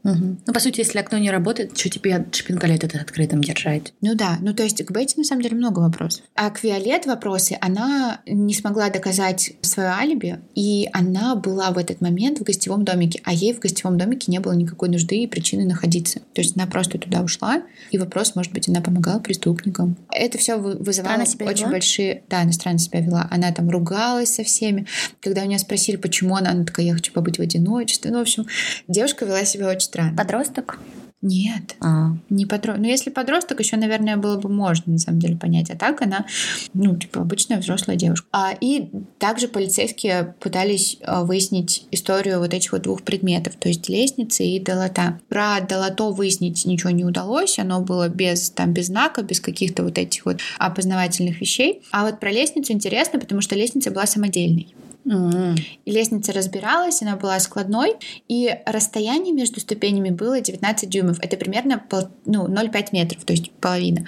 Угу. 0.04 0.38
Ну, 0.48 0.54
по 0.54 0.60
сути, 0.60 0.80
если 0.80 1.00
окно 1.00 1.18
не 1.18 1.32
работает, 1.32 1.78
что 1.78 1.90
тебе 1.90 2.26
шпингалет 2.32 2.84
этот 2.84 3.02
открытым 3.02 3.44
держать? 3.44 3.94
Ну 4.02 4.16
да, 4.16 4.38
ну 4.42 4.54
то 4.54 4.64
есть 4.64 4.84
к 4.84 4.92
Бетти 4.92 5.16
на 5.18 5.24
самом 5.24 5.42
деле 5.42 5.56
много 5.56 5.80
вопросов. 5.80 6.24
А 6.36 6.50
к 6.50 6.64
Виолет 6.64 7.06
вопросы, 7.06 7.58
она 7.60 8.22
не 8.26 8.54
смогла 8.54 8.90
доказать 8.90 9.54
свое 9.62 9.90
алиби, 9.90 10.40
и 10.56 10.90
она 10.94 11.36
была 11.36 11.72
в 11.72 11.78
этот 11.78 12.02
момент 12.02 12.40
в 12.40 12.44
гостевом 12.44 12.86
домике, 12.86 13.22
а 13.24 13.34
ей 13.34 13.54
в 13.54 13.60
гостевом 13.60 13.98
домике 13.98 14.32
не 14.32 14.40
было 14.40 14.54
никакой 14.54 14.90
нужды 14.90 15.18
и 15.18 15.28
причины 15.28 15.66
находиться. 15.66 16.20
То 16.34 16.42
есть 16.42 16.56
она 16.56 16.66
просто 16.66 16.98
туда 16.98 17.22
ушла, 17.22 17.64
и 17.92 17.98
вопрос, 17.98 18.36
может 18.36 18.54
быть, 18.54 18.68
она 18.70 18.82
помогала 18.82 19.20
преступникам. 19.20 19.98
Это 20.12 20.38
все 20.38 20.58
вызывало 20.58 21.22
очень 21.22 21.38
вела? 21.38 21.72
большие... 21.72 22.24
Да, 22.30 22.42
она 22.42 22.52
странно 22.52 22.80
себя 22.80 23.02
вела. 23.02 23.28
Она 23.32 23.52
там 23.52 23.70
ругалась 23.70 24.36
со 24.36 24.44
всеми. 24.44 24.86
Когда 25.22 25.44
у 25.44 25.46
нее 25.46 25.60
спросили, 25.60 25.98
почему 25.98 26.36
она, 26.36 26.52
она 26.52 26.64
такая, 26.64 26.86
я 26.86 26.94
хочу 26.94 27.12
побыть 27.12 27.38
в 27.38 27.42
одиночестве. 27.42 28.12
Ну, 28.12 28.20
в 28.20 28.22
общем, 28.22 28.46
девушка 28.88 29.26
вела 29.26 29.46
себя 29.46 29.70
очень 29.70 29.89
странно. 29.90 30.18
Подросток? 30.18 30.80
Нет, 31.22 31.76
а. 31.82 32.12
не 32.30 32.46
подросток. 32.46 32.82
Ну, 32.82 32.88
если 32.88 33.10
подросток, 33.10 33.60
еще, 33.60 33.76
наверное, 33.76 34.16
было 34.16 34.38
бы 34.38 34.48
можно, 34.48 34.94
на 34.94 35.00
самом 35.00 35.20
деле, 35.20 35.36
понять. 35.36 35.70
А 35.70 35.76
так 35.76 36.02
она, 36.02 36.26
ну, 36.74 36.96
типа, 36.96 37.22
обычная 37.22 37.60
взрослая 37.60 37.98
девушка. 37.98 38.26
А, 38.32 38.54
и 38.60 38.90
также 39.18 39.50
полицейские 39.50 40.36
пытались 40.40 40.98
а, 41.04 41.26
выяснить 41.26 41.86
историю 41.92 42.40
вот 42.40 42.54
этих 42.54 42.72
вот 42.72 42.84
двух 42.84 43.04
предметов, 43.04 43.56
то 43.60 43.68
есть 43.68 43.90
лестницы 43.90 44.46
и 44.46 44.62
долота. 44.62 45.20
Про 45.28 45.60
долото 45.60 46.12
выяснить 46.12 46.66
ничего 46.66 46.92
не 46.92 47.04
удалось, 47.04 47.60
оно 47.60 47.82
было 47.82 48.08
без, 48.08 48.50
там, 48.52 48.72
без 48.72 48.86
знака, 48.86 49.22
без 49.22 49.42
каких-то 49.42 49.84
вот 49.84 49.98
этих 49.98 50.26
вот 50.26 50.40
опознавательных 50.58 51.42
вещей. 51.42 51.82
А 51.92 52.06
вот 52.06 52.22
про 52.22 52.32
лестницу 52.32 52.72
интересно, 52.72 53.20
потому 53.20 53.42
что 53.42 53.56
лестница 53.56 53.92
была 53.92 54.06
самодельной. 54.06 54.74
Mm-hmm. 55.10 55.60
Лестница 55.86 56.34
разбиралась, 56.34 57.02
она 57.02 57.16
была 57.16 57.40
складной, 57.40 57.96
и 58.28 58.56
расстояние 58.66 59.34
между 59.34 59.60
ступенями 59.60 60.12
было 60.12 60.40
19 60.40 60.88
дюймов. 60.88 61.18
Это 61.22 61.36
примерно 61.36 61.80
пол, 61.80 62.10
ну, 62.26 62.48
0,5 62.48 62.88
метров, 62.92 63.24
то 63.26 63.34
есть 63.34 63.52
половина. 63.54 64.06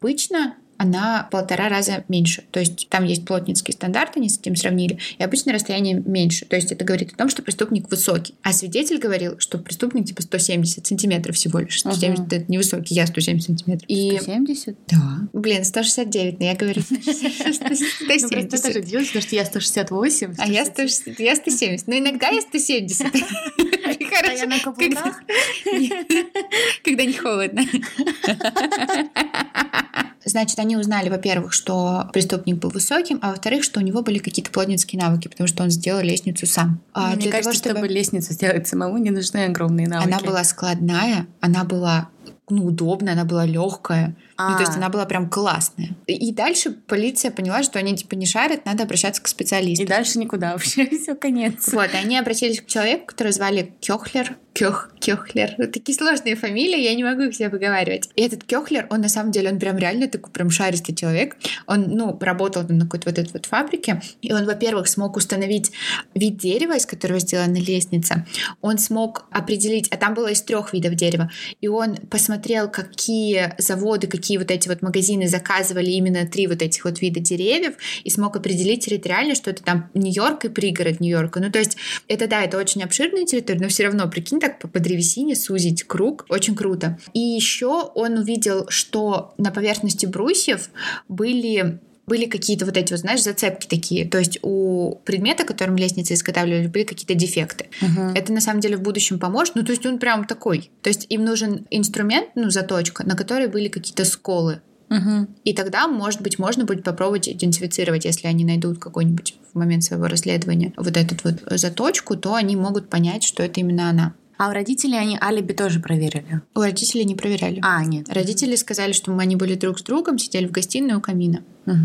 Обычно 0.00 0.54
она 0.82 1.28
полтора 1.30 1.68
раза 1.68 2.04
меньше. 2.08 2.42
То 2.50 2.58
есть 2.58 2.88
там 2.88 3.04
есть 3.04 3.24
плотницкий 3.24 3.72
стандарт, 3.72 4.16
они 4.16 4.28
с 4.28 4.38
этим 4.38 4.56
сравнили, 4.56 4.98
и 5.16 5.22
обычно 5.22 5.52
расстояние 5.52 5.94
меньше. 5.94 6.44
То 6.44 6.56
есть 6.56 6.72
это 6.72 6.84
говорит 6.84 7.12
о 7.12 7.16
том, 7.16 7.28
что 7.28 7.42
преступник 7.42 7.88
высокий. 7.88 8.34
А 8.42 8.52
свидетель 8.52 8.98
говорил, 8.98 9.38
что 9.38 9.58
преступник 9.58 10.06
типа 10.06 10.22
170 10.22 10.84
сантиметров 10.84 11.36
всего 11.36 11.60
лишь. 11.60 11.78
170 11.78 12.18
uh-huh. 12.18 12.36
это 12.36 12.52
невысокий, 12.52 12.96
я 12.96 13.06
170 13.06 13.46
сантиметров. 13.46 13.88
И... 13.88 14.18
170? 14.18 14.76
Да. 14.88 15.20
Блин, 15.32 15.64
169, 15.64 16.40
но 16.40 16.46
я 16.46 16.56
говорю 16.56 16.82
170. 16.82 18.32
Ну, 18.32 18.38
это 18.38 18.60
тоже 18.60 18.82
делать, 18.82 19.06
потому 19.06 19.22
что 19.22 19.36
я 19.36 19.44
168. 19.44 20.34
А 20.38 20.48
я 20.48 20.64
170. 20.64 21.86
Но 21.86 21.96
иногда 21.96 22.28
я 22.28 22.40
170. 22.40 23.06
А 23.06 24.32
я 24.32 24.46
на 24.46 24.58
каблуках? 24.58 25.22
Когда 26.84 27.04
не 27.04 27.12
холодно. 27.12 27.62
Значит, 30.24 30.58
они 30.58 30.76
узнали, 30.76 31.08
во-первых, 31.08 31.52
что 31.52 32.08
преступник 32.12 32.56
был 32.56 32.70
высоким, 32.70 33.18
а 33.22 33.30
во-вторых, 33.30 33.64
что 33.64 33.80
у 33.80 33.82
него 33.82 34.02
были 34.02 34.18
какие-то 34.18 34.50
плотницкие 34.50 35.00
навыки, 35.00 35.28
потому 35.28 35.48
что 35.48 35.62
он 35.62 35.70
сделал 35.70 36.00
лестницу 36.00 36.46
сам. 36.46 36.80
А 36.92 37.08
Мне 37.08 37.22
для 37.22 37.30
кажется, 37.32 37.50
того, 37.50 37.54
чтобы... 37.54 37.78
чтобы 37.80 37.88
лестницу 37.88 38.32
сделать 38.32 38.66
самому, 38.66 38.98
не 38.98 39.10
нужны 39.10 39.46
огромные 39.46 39.88
навыки. 39.88 40.08
Она 40.08 40.20
была 40.20 40.44
складная, 40.44 41.26
она 41.40 41.64
была 41.64 42.08
ну, 42.48 42.66
удобная, 42.66 43.14
она 43.14 43.24
была 43.24 43.46
легкая. 43.46 44.16
Ну, 44.38 44.54
то 44.54 44.60
есть 44.60 44.72
а. 44.72 44.76
она 44.76 44.88
была 44.88 45.04
прям 45.04 45.28
классная. 45.28 45.90
И 46.06 46.32
дальше 46.32 46.72
полиция 46.72 47.30
поняла, 47.30 47.62
что 47.62 47.78
они 47.78 47.96
типа 47.96 48.14
не 48.14 48.26
шарят, 48.26 48.64
надо 48.66 48.84
обращаться 48.84 49.22
к 49.22 49.28
специалисту. 49.28 49.84
И 49.84 49.86
дальше 49.86 50.18
никуда 50.18 50.52
вообще, 50.52 50.86
все 51.02 51.14
конец. 51.14 51.72
Вот, 51.72 51.90
они 51.94 52.18
обратились 52.18 52.60
к 52.60 52.66
человеку, 52.66 53.06
который 53.06 53.32
звали 53.32 53.72
Кёхлер. 53.80 54.36
Кёх, 54.54 54.90
Кёхлер. 55.00 55.54
Вот 55.56 55.72
такие 55.72 55.96
сложные 55.96 56.36
фамилии, 56.36 56.80
я 56.82 56.94
не 56.94 57.04
могу 57.04 57.22
их 57.22 57.34
себе 57.34 57.48
выговаривать. 57.48 58.10
И 58.16 58.22
этот 58.22 58.44
Кёхлер, 58.44 58.86
он 58.90 59.00
на 59.00 59.08
самом 59.08 59.32
деле, 59.32 59.50
он 59.50 59.58
прям 59.58 59.78
реально 59.78 60.08
такой 60.08 60.30
прям 60.30 60.50
шаристый 60.50 60.94
человек. 60.94 61.36
Он, 61.66 61.86
ну, 61.88 62.18
работал 62.20 62.62
на 62.68 62.84
какой-то 62.84 63.08
вот 63.08 63.18
этой 63.18 63.32
вот 63.32 63.46
фабрике. 63.46 64.02
И 64.20 64.32
он, 64.32 64.44
во-первых, 64.44 64.88
смог 64.88 65.16
установить 65.16 65.72
вид 66.14 66.36
дерева, 66.36 66.76
из 66.76 66.84
которого 66.84 67.18
сделана 67.18 67.56
лестница. 67.56 68.26
Он 68.60 68.76
смог 68.76 69.24
определить, 69.30 69.88
а 69.88 69.96
там 69.96 70.12
было 70.12 70.28
из 70.28 70.42
трех 70.42 70.74
видов 70.74 70.94
дерева. 70.96 71.30
И 71.62 71.68
он 71.68 71.96
посмотрел, 71.96 72.70
какие 72.70 73.54
заводы, 73.56 74.06
какие 74.06 74.21
какие 74.22 74.38
вот 74.38 74.52
эти 74.52 74.68
вот 74.68 74.82
магазины 74.82 75.26
заказывали 75.26 75.90
именно 75.90 76.24
три 76.24 76.46
вот 76.46 76.62
этих 76.62 76.84
вот 76.84 77.00
вида 77.00 77.18
деревьев 77.18 77.74
и 78.04 78.08
смог 78.08 78.36
определить 78.36 78.84
территориально, 78.84 79.34
что 79.34 79.50
это 79.50 79.64
там 79.64 79.90
Нью-Йорк 79.94 80.44
и 80.44 80.48
пригород 80.48 81.00
Нью-Йорка. 81.00 81.40
Ну, 81.40 81.50
то 81.50 81.58
есть 81.58 81.76
это, 82.06 82.28
да, 82.28 82.42
это 82.44 82.56
очень 82.56 82.84
обширная 82.84 83.26
территория, 83.26 83.58
но 83.58 83.68
все 83.68 83.84
равно, 83.84 84.08
прикинь, 84.08 84.38
так 84.38 84.60
по 84.60 84.78
древесине 84.78 85.34
сузить 85.34 85.82
круг. 85.82 86.24
Очень 86.28 86.54
круто. 86.54 87.00
И 87.12 87.18
еще 87.18 87.90
он 87.96 88.18
увидел, 88.18 88.66
что 88.68 89.34
на 89.38 89.50
поверхности 89.50 90.06
брусьев 90.06 90.70
были 91.08 91.80
были 92.06 92.26
какие-то 92.26 92.64
вот 92.66 92.76
эти, 92.76 92.92
вот, 92.92 93.00
знаешь, 93.00 93.22
зацепки 93.22 93.66
такие. 93.66 94.06
То 94.08 94.18
есть 94.18 94.38
у 94.42 94.96
предмета, 95.04 95.44
которым 95.44 95.76
лестницы 95.76 96.14
изготавливали, 96.14 96.66
были 96.66 96.84
какие-то 96.84 97.14
дефекты. 97.14 97.66
Uh-huh. 97.80 98.12
Это 98.14 98.32
на 98.32 98.40
самом 98.40 98.60
деле 98.60 98.76
в 98.76 98.82
будущем 98.82 99.18
поможет. 99.18 99.54
Ну, 99.54 99.62
то 99.62 99.72
есть 99.72 99.86
он 99.86 99.98
прям 99.98 100.24
такой. 100.24 100.70
То 100.82 100.88
есть 100.88 101.06
им 101.08 101.24
нужен 101.24 101.66
инструмент, 101.70 102.30
ну, 102.34 102.50
заточка, 102.50 103.06
на 103.06 103.16
которой 103.16 103.46
были 103.46 103.68
какие-то 103.68 104.04
сколы. 104.04 104.60
Uh-huh. 104.88 105.26
И 105.44 105.54
тогда, 105.54 105.86
может 105.86 106.20
быть, 106.20 106.38
можно 106.38 106.64
будет 106.64 106.84
попробовать 106.84 107.28
идентифицировать, 107.28 108.04
если 108.04 108.26
они 108.26 108.44
найдут 108.44 108.78
какой-нибудь 108.78 109.36
в 109.52 109.58
момент 109.58 109.84
своего 109.84 110.06
расследования 110.06 110.74
вот 110.76 110.96
эту 110.96 111.16
вот 111.24 111.42
заточку, 111.58 112.16
то 112.16 112.34
они 112.34 112.56
могут 112.56 112.90
понять, 112.90 113.22
что 113.22 113.42
это 113.42 113.60
именно 113.60 113.88
она. 113.88 114.14
А 114.42 114.48
у 114.48 114.52
родителей 114.52 114.98
они 114.98 115.16
алиби 115.22 115.52
тоже 115.52 115.78
проверили? 115.78 116.42
У 116.56 116.62
родителей 116.62 117.04
не 117.04 117.14
проверяли. 117.14 117.60
А, 117.62 117.84
нет. 117.84 118.08
Родители 118.08 118.56
сказали, 118.56 118.90
что 118.90 119.12
мы 119.12 119.22
они 119.22 119.36
были 119.36 119.54
друг 119.54 119.78
с 119.78 119.84
другом, 119.84 120.18
сидели 120.18 120.48
в 120.48 120.50
гостиной 120.50 120.96
у 120.96 121.00
камина. 121.00 121.44
Угу. 121.66 121.76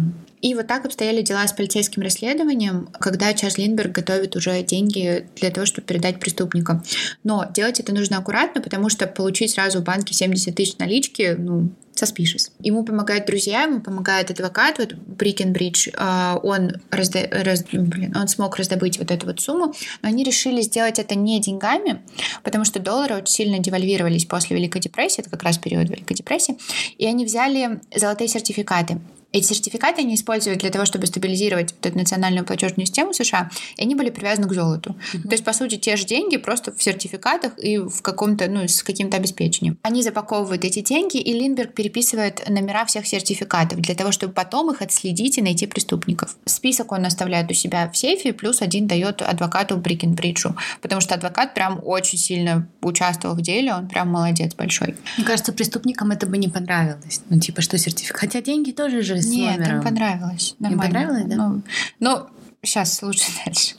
И 0.42 0.54
вот 0.54 0.68
так 0.68 0.86
обстояли 0.86 1.22
дела 1.22 1.48
с 1.48 1.54
полицейским 1.54 2.02
расследованием, 2.02 2.90
когда 3.00 3.34
Чарльз 3.34 3.58
Линдберг 3.58 3.92
готовит 3.92 4.36
уже 4.36 4.62
деньги 4.64 5.28
для 5.36 5.50
того, 5.50 5.66
чтобы 5.66 5.88
передать 5.88 6.20
преступникам. 6.20 6.84
Но 7.24 7.46
делать 7.54 7.80
это 7.80 7.94
нужно 7.94 8.18
аккуратно, 8.18 8.62
потому 8.62 8.90
что 8.90 9.08
получить 9.08 9.52
сразу 9.52 9.80
в 9.80 9.84
банке 9.84 10.14
70 10.14 10.56
тысяч 10.56 10.78
налички, 10.78 11.36
ну, 11.38 11.70
suspicious. 11.98 12.52
Ему 12.60 12.84
помогают 12.84 13.26
друзья, 13.26 13.64
ему 13.64 13.82
помогает 13.82 14.30
адвокат, 14.32 14.78
вот 14.78 14.94
Брикенбридж, 14.94 15.90
а, 15.96 16.40
он, 16.44 16.74
разда... 16.92 17.28
раз... 17.32 17.64
Блин, 17.72 18.16
он 18.16 18.28
смог 18.28 18.56
раздобыть 18.58 19.00
вот 19.00 19.12
эту 19.12 19.26
вот 19.26 19.40
сумму, 19.40 19.74
но 20.02 20.10
они 20.10 20.24
решили 20.24 20.62
сделать 20.62 21.00
это 21.00 21.16
не 21.16 21.40
деньгами, 21.40 22.04
потому 22.44 22.66
что 22.66 22.80
доллары 22.80 23.16
очень 23.16 23.34
сильно 23.34 23.60
девальвировались 23.60 24.26
после 24.26 24.56
Великой 24.56 24.82
депрессии, 24.82 25.22
это 25.22 25.30
как 25.30 25.44
раз 25.44 25.58
период 25.58 25.90
Великой 25.90 26.14
депрессии, 26.14 26.58
и 26.98 27.06
они 27.06 27.26
взяли 27.26 27.82
золотые 27.96 28.28
сертификаты. 28.28 29.00
Эти 29.38 29.46
сертификаты 29.46 30.02
они 30.02 30.16
использовали 30.16 30.58
для 30.58 30.72
того, 30.72 30.86
чтобы 30.86 31.06
стабилизировать 31.06 31.74
вот 31.74 31.86
эту 31.86 31.96
национальную 31.96 32.44
платежную 32.44 32.88
систему 32.88 33.14
США, 33.14 33.52
и 33.76 33.84
они 33.84 33.94
были 33.94 34.10
привязаны 34.10 34.48
к 34.48 34.54
золоту. 34.54 34.96
Mm-hmm. 35.14 35.22
То 35.22 35.32
есть, 35.32 35.44
по 35.44 35.54
сути, 35.54 35.76
те 35.76 35.96
же 35.96 36.06
деньги 36.06 36.38
просто 36.38 36.74
в 36.74 36.82
сертификатах 36.82 37.54
и 37.60 37.78
в 37.78 38.02
каком-то, 38.02 38.48
ну, 38.50 38.68
с 38.68 38.82
каким-то 38.82 39.18
обеспечением. 39.18 39.78
Они 39.84 40.02
запаковывают 40.02 40.66
эти 40.66 40.80
деньги, 40.80 41.18
и 41.18 41.34
Линдберг 41.34 41.76
переписывает 41.76 42.50
номера 42.50 42.86
всех 42.86 43.06
сертификатов 43.06 43.80
для 43.80 43.94
того, 43.94 44.12
чтобы 44.12 44.34
потом 44.34 44.72
их 44.72 44.82
отследить 44.82 45.38
и 45.38 45.44
найти 45.44 45.68
преступников. 45.68 46.36
Список 46.46 46.92
он 46.92 47.06
оставляет 47.06 47.52
у 47.52 47.54
себя 47.54 47.92
в 47.92 47.96
сейфе, 47.96 48.34
плюс 48.34 48.64
один 48.64 48.88
дает 48.88 49.22
адвокату 49.22 49.78
Брикенбриджу, 49.78 50.56
потому 50.82 51.00
что 51.00 51.14
адвокат 51.14 51.54
прям 51.54 51.80
очень 51.84 52.18
сильно 52.18 52.68
участвовал 52.82 53.36
в 53.36 53.42
деле, 53.42 53.76
он 53.76 53.88
прям 53.88 54.10
молодец 54.10 54.56
большой. 54.56 54.96
Мне 55.18 55.28
кажется, 55.28 55.54
преступникам 55.54 56.10
это 56.10 56.26
бы 56.26 56.40
не 56.40 56.48
понравилось. 56.48 57.22
Ну, 57.30 57.40
типа, 57.40 57.62
что 57.62 57.78
сертификат? 57.78 58.20
Хотя 58.20 58.42
деньги 58.42 58.72
тоже 58.72 59.04
же 59.04 59.22
с 59.28 59.32
Нет, 59.32 59.58
номером. 59.58 59.78
им 59.78 59.84
понравилось. 59.84 60.56
Нормально. 60.60 60.86
Им 60.86 60.92
понравилось, 60.94 61.26
да? 61.26 61.36
Ну, 61.36 61.62
ну, 62.00 62.28
сейчас 62.64 63.02
лучше 63.02 63.26
дальше. 63.46 63.76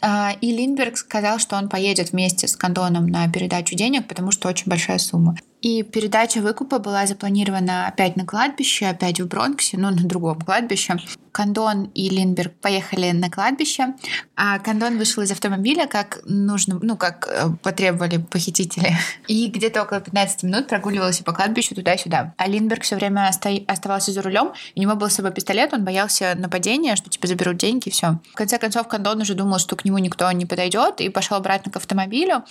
А, 0.00 0.32
и 0.40 0.52
Линдберг 0.52 0.96
сказал, 0.96 1.38
что 1.38 1.56
он 1.56 1.68
поедет 1.68 2.12
вместе 2.12 2.48
с 2.48 2.56
Кондоном 2.56 3.06
на 3.06 3.28
передачу 3.28 3.74
денег, 3.76 4.08
потому 4.08 4.32
что 4.32 4.48
очень 4.48 4.66
большая 4.66 4.98
сумма. 4.98 5.36
И 5.60 5.84
передача 5.84 6.40
выкупа 6.40 6.80
была 6.80 7.06
запланирована 7.06 7.86
опять 7.86 8.16
на 8.16 8.26
кладбище, 8.26 8.86
опять 8.86 9.20
в 9.20 9.28
Бронксе, 9.28 9.78
но 9.78 9.90
на 9.90 10.02
другом 10.02 10.40
кладбище. 10.40 10.96
Кондон 11.32 11.84
и 11.94 12.08
Линдберг 12.10 12.52
поехали 12.60 13.10
на 13.12 13.30
кладбище, 13.30 13.94
а 14.36 14.58
Кондон 14.58 14.98
вышел 14.98 15.22
из 15.22 15.30
автомобиля, 15.30 15.86
как 15.86 16.20
нужно, 16.24 16.78
ну, 16.82 16.96
как 16.96 17.26
э, 17.28 17.48
потребовали 17.62 18.18
похитители. 18.18 18.96
И 19.28 19.48
где-то 19.48 19.82
около 19.82 20.00
15 20.00 20.42
минут 20.42 20.68
прогуливался 20.68 21.24
по 21.24 21.32
кладбищу 21.32 21.74
туда-сюда. 21.74 22.34
А 22.36 22.46
Линдберг 22.46 22.82
все 22.82 22.96
время 22.96 23.28
оста- 23.28 23.64
оставался 23.66 24.12
за 24.12 24.22
рулем, 24.22 24.52
у 24.76 24.80
него 24.80 24.94
был 24.94 25.08
с 25.08 25.14
собой 25.14 25.32
пистолет, 25.32 25.72
он 25.72 25.84
боялся 25.84 26.34
нападения, 26.36 26.96
что 26.96 27.08
типа 27.08 27.26
заберут 27.26 27.56
деньги, 27.56 27.88
все. 27.88 28.18
В 28.32 28.34
конце 28.34 28.58
концов, 28.58 28.88
Кондон 28.88 29.20
уже 29.22 29.34
думал, 29.34 29.58
что 29.58 29.74
к 29.76 29.84
нему 29.84 29.98
никто 29.98 30.30
не 30.32 30.44
подойдет, 30.44 31.00
и 31.00 31.08
пошел 31.08 31.38
обратно 31.38 31.72
к 31.72 31.76
автомобилю, 31.76 32.44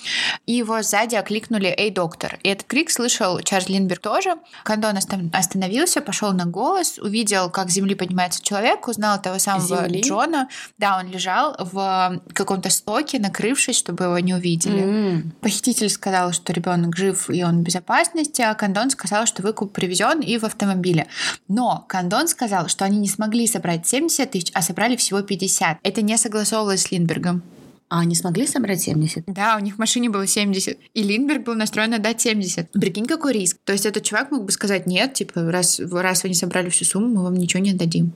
и 0.45 0.53
его 0.53 0.81
сзади 0.81 1.15
окликнули 1.15 1.73
«Эй, 1.77 1.91
доктор!» 1.91 2.39
И 2.43 2.49
этот 2.49 2.67
крик 2.67 2.89
слышал 2.89 3.39
Чарльз 3.41 3.69
Линдберг 3.69 4.01
тоже. 4.01 4.35
Кондон 4.63 4.97
остановился, 4.97 6.01
пошел 6.01 6.31
на 6.31 6.45
голос, 6.45 6.97
увидел, 6.97 7.49
как 7.49 7.69
с 7.69 7.73
земли 7.73 7.95
поднимается 7.95 8.41
человек, 8.41 8.70
человек 8.71 8.87
узнал 8.87 9.21
того 9.21 9.39
самого 9.39 9.87
Земли? 9.87 10.01
Джона. 10.01 10.47
Да, 10.77 10.99
он 10.99 11.11
лежал 11.11 11.55
в 11.59 12.21
каком-то 12.33 12.69
стоке, 12.69 13.19
накрывшись, 13.19 13.77
чтобы 13.77 14.05
его 14.05 14.19
не 14.19 14.33
увидели. 14.33 14.83
Mm. 14.83 15.31
Похититель 15.41 15.89
сказал, 15.89 16.31
что 16.33 16.53
ребенок 16.53 16.95
жив 16.95 17.29
и 17.29 17.43
он 17.43 17.59
в 17.59 17.63
безопасности, 17.63 18.41
а 18.41 18.53
Кондон 18.55 18.89
сказал, 18.89 19.25
что 19.25 19.43
выкуп 19.43 19.73
привезен 19.73 20.19
и 20.19 20.37
в 20.37 20.43
автомобиле. 20.43 21.07
Но 21.47 21.85
Кондон 21.87 22.27
сказал, 22.27 22.67
что 22.67 22.85
они 22.85 22.97
не 22.97 23.09
смогли 23.09 23.47
собрать 23.47 23.87
70 23.87 24.31
тысяч, 24.31 24.51
а 24.53 24.61
собрали 24.61 24.95
всего 24.95 25.21
50. 25.21 25.79
Это 25.83 26.01
не 26.01 26.17
согласовывалось 26.17 26.83
с 26.83 26.91
Линдбергом. 26.91 27.43
А 27.89 27.99
они 27.99 28.15
смогли 28.15 28.47
собрать 28.47 28.81
70? 28.81 29.25
Да, 29.27 29.57
у 29.57 29.59
них 29.59 29.75
в 29.75 29.77
машине 29.77 30.09
было 30.09 30.25
70. 30.25 30.77
И 30.93 31.03
Линдберг 31.03 31.43
был 31.43 31.55
настроен 31.55 31.93
отдать 31.93 32.21
70. 32.21 32.71
Прикинь, 32.71 33.05
какой 33.05 33.33
риск. 33.33 33.57
То 33.65 33.73
есть 33.73 33.85
этот 33.85 34.03
чувак 34.03 34.31
мог 34.31 34.45
бы 34.45 34.51
сказать, 34.53 34.87
нет, 34.87 35.13
типа, 35.13 35.51
раз, 35.51 35.77
раз 35.77 36.23
вы 36.23 36.29
не 36.29 36.35
собрали 36.35 36.69
всю 36.69 36.85
сумму, 36.85 37.09
мы 37.09 37.23
вам 37.23 37.35
ничего 37.35 37.61
не 37.61 37.71
отдадим. 37.71 38.13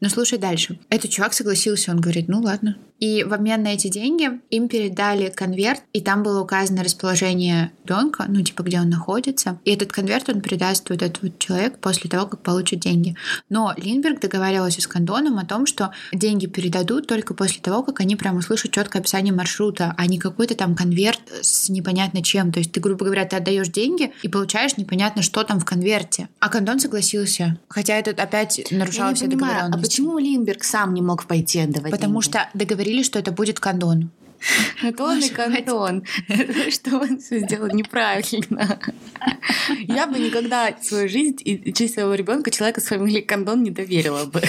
Но 0.00 0.08
слушай 0.08 0.38
дальше. 0.38 0.78
Этот 0.90 1.10
чувак 1.10 1.32
согласился, 1.32 1.90
он 1.90 2.00
говорит, 2.00 2.28
ну 2.28 2.40
ладно. 2.40 2.76
И 3.00 3.24
в 3.24 3.34
обмен 3.34 3.62
на 3.62 3.74
эти 3.74 3.88
деньги 3.88 4.30
им 4.50 4.68
передали 4.68 5.28
конверт, 5.28 5.82
и 5.92 6.00
там 6.00 6.22
было 6.22 6.40
указано 6.40 6.84
расположение 6.84 7.72
ребенка, 7.84 8.24
ну 8.28 8.40
типа 8.42 8.62
где 8.62 8.80
он 8.80 8.88
находится. 8.88 9.58
И 9.64 9.72
этот 9.72 9.92
конверт 9.92 10.28
он 10.28 10.40
передаст 10.40 10.88
вот 10.88 11.02
этот 11.02 11.22
вот 11.22 11.38
человек 11.38 11.78
после 11.78 12.08
того, 12.08 12.26
как 12.26 12.40
получит 12.42 12.80
деньги. 12.80 13.16
Но 13.50 13.74
Линдберг 13.76 14.20
договаривался 14.20 14.80
с 14.80 14.86
Кондоном 14.86 15.38
о 15.38 15.44
том, 15.44 15.66
что 15.66 15.90
деньги 16.12 16.46
передадут 16.46 17.06
только 17.06 17.34
после 17.34 17.60
того, 17.60 17.82
как 17.82 18.00
они 18.00 18.16
прям 18.16 18.36
услышат 18.36 18.70
четкое 18.70 19.02
описание 19.02 19.34
маршрута, 19.34 19.94
а 19.96 20.06
не 20.06 20.18
какой-то 20.18 20.54
там 20.54 20.74
конверт 20.76 21.20
с 21.42 21.68
непонятно 21.68 22.22
чем. 22.22 22.52
То 22.52 22.60
есть 22.60 22.72
ты, 22.72 22.80
грубо 22.80 23.04
говоря, 23.04 23.24
ты 23.24 23.36
отдаешь 23.36 23.68
деньги 23.68 24.12
и 24.22 24.28
получаешь 24.28 24.76
непонятно, 24.76 25.22
что 25.22 25.42
там 25.42 25.60
в 25.60 25.64
конверте. 25.64 26.28
А 26.40 26.48
Кондон 26.48 26.78
согласился. 26.78 27.58
Хотя 27.68 27.96
это 27.98 28.10
опять 28.10 28.66
нарушало 28.70 29.14
все 29.14 29.26
понимаю, 29.26 29.52
а 29.52 29.54
договоренности. 29.54 29.83
Почему 29.84 30.18
Линдберг 30.18 30.64
сам 30.64 30.94
не 30.94 31.02
мог 31.02 31.26
пойти 31.26 31.60
отдавать 31.60 31.90
Потому 31.90 32.20
деньги? 32.20 32.24
что 32.24 32.48
договорились, 32.54 33.06
что 33.06 33.18
это 33.18 33.32
будет 33.32 33.60
кондон. 33.60 34.10
Он 34.98 35.18
и 35.20 35.28
кондон. 35.30 36.04
Что 36.70 36.98
он 36.98 37.18
все 37.18 37.40
сделал 37.40 37.68
неправильно. 37.68 38.78
Я 39.80 40.06
бы 40.06 40.18
никогда 40.18 40.74
в 40.74 40.84
свою 40.84 41.08
жизнь 41.08 41.38
и 41.44 41.72
честь 41.72 41.94
своего 41.94 42.14
ребенка 42.14 42.50
человека 42.50 42.80
с 42.80 42.86
фамилией 42.86 43.22
Кондон 43.22 43.62
не 43.62 43.70
доверила 43.70 44.24
бы. 44.26 44.42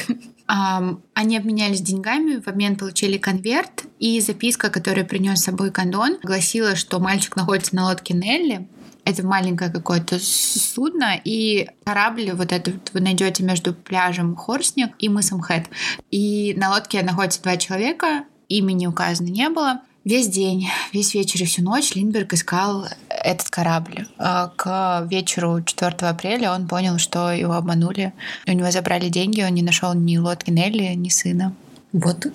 Они 0.47 1.37
обменялись 1.37 1.81
деньгами, 1.81 2.39
в 2.39 2.47
обмен 2.47 2.75
получили 2.75 3.17
конверт, 3.17 3.85
и 3.99 4.19
записка, 4.19 4.69
которую 4.69 5.07
принес 5.07 5.39
с 5.39 5.43
собой 5.45 5.71
кондон, 5.71 6.17
гласила, 6.23 6.75
что 6.75 6.99
мальчик 6.99 7.35
находится 7.35 7.75
на 7.75 7.85
лодке 7.85 8.13
Нелли, 8.13 8.67
это 9.05 9.25
маленькое 9.25 9.71
какое-то 9.71 10.17
судно, 10.19 11.15
и 11.23 11.69
корабль 11.83 12.31
вот 12.31 12.51
этот 12.51 12.91
вы 12.93 12.99
найдете 12.99 13.43
между 13.43 13.73
пляжем 13.73 14.35
Хорсник 14.35 14.93
и 14.99 15.09
мысом 15.09 15.39
Хэт. 15.41 15.67
И 16.11 16.53
на 16.57 16.71
лодке 16.71 17.03
находятся 17.03 17.41
два 17.43 17.55
человека, 17.57 18.25
имени 18.49 18.87
указано 18.87 19.27
не 19.27 19.49
было. 19.49 19.81
Весь 20.03 20.27
день, 20.27 20.69
весь 20.93 21.15
вечер 21.15 21.41
и 21.41 21.45
всю 21.45 21.63
ночь 21.63 21.95
Линдберг 21.95 22.33
искал 22.33 22.85
этот 23.09 23.49
корабль. 23.49 24.07
А 24.19 24.51
к 24.55 25.07
вечеру 25.09 25.63
4 25.63 25.95
апреля 26.09 26.51
он 26.51 26.67
понял, 26.67 26.99
что 26.99 27.31
его 27.31 27.53
обманули. 27.53 28.13
У 28.47 28.51
него 28.51 28.69
забрали 28.69 29.09
деньги, 29.09 29.41
он 29.41 29.55
не 29.55 29.63
нашел 29.63 29.95
ни 29.95 30.17
лодки 30.17 30.51
Нелли, 30.51 30.93
ни 30.93 31.09
сына. 31.09 31.55
Вот 31.91 32.27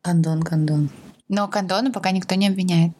кондон, 0.00 0.42
кондон. 0.42 0.88
Но 1.28 1.48
кондона 1.48 1.90
пока 1.90 2.12
никто 2.12 2.34
не 2.34 2.48
обвиняет. 2.48 2.92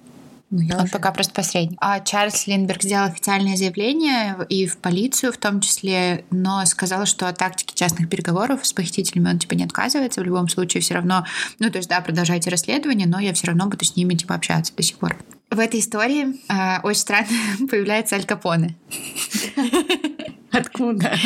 Ну, 0.51 0.63
я 0.63 0.77
Он 0.77 0.85
уже... 0.85 0.93
пока 0.93 1.13
просто 1.13 1.35
посредник. 1.35 1.79
А 1.81 2.01
Чарльз 2.01 2.47
Линдберг 2.47 2.83
сделал 2.83 3.05
официальное 3.05 3.57
заявление 3.57 4.37
и 4.49 4.67
в 4.67 4.79
полицию 4.79 5.33
в 5.33 5.37
том 5.37 5.61
числе, 5.61 6.25
но 6.31 6.65
сказал, 6.65 7.05
что 7.05 7.29
от 7.29 7.39
тактики 7.39 7.75
частных 7.75 8.09
переговоров 8.09 8.65
с 8.65 8.73
похитителями 8.73 9.29
он 9.29 9.39
типа 9.39 9.55
не 9.55 9.65
отказывается. 9.65 10.21
В 10.21 10.25
любом 10.25 10.49
случае 10.49 10.81
все 10.81 10.95
равно, 10.95 11.27
ну 11.59 11.71
то 11.71 11.79
есть 11.79 11.89
да, 11.89 12.01
продолжайте 12.01 12.49
расследование, 12.49 13.07
но 13.07 13.21
я 13.21 13.35
все 13.35 13.49
равно 13.49 13.67
буду 13.67 13.85
с 13.85 13.95
ними 13.95 14.15
типа 14.15 14.35
общаться 14.35 14.73
до 14.75 14.83
сих 14.83 14.97
пор. 14.97 15.17
В 15.51 15.59
этой 15.59 15.81
истории 15.81 16.37
э, 16.49 16.81
очень 16.83 17.01
странно 17.01 17.29
появляется 17.71 18.17
Аль 18.17 18.25
Капоне. 18.25 18.77
Откуда? 20.53 21.17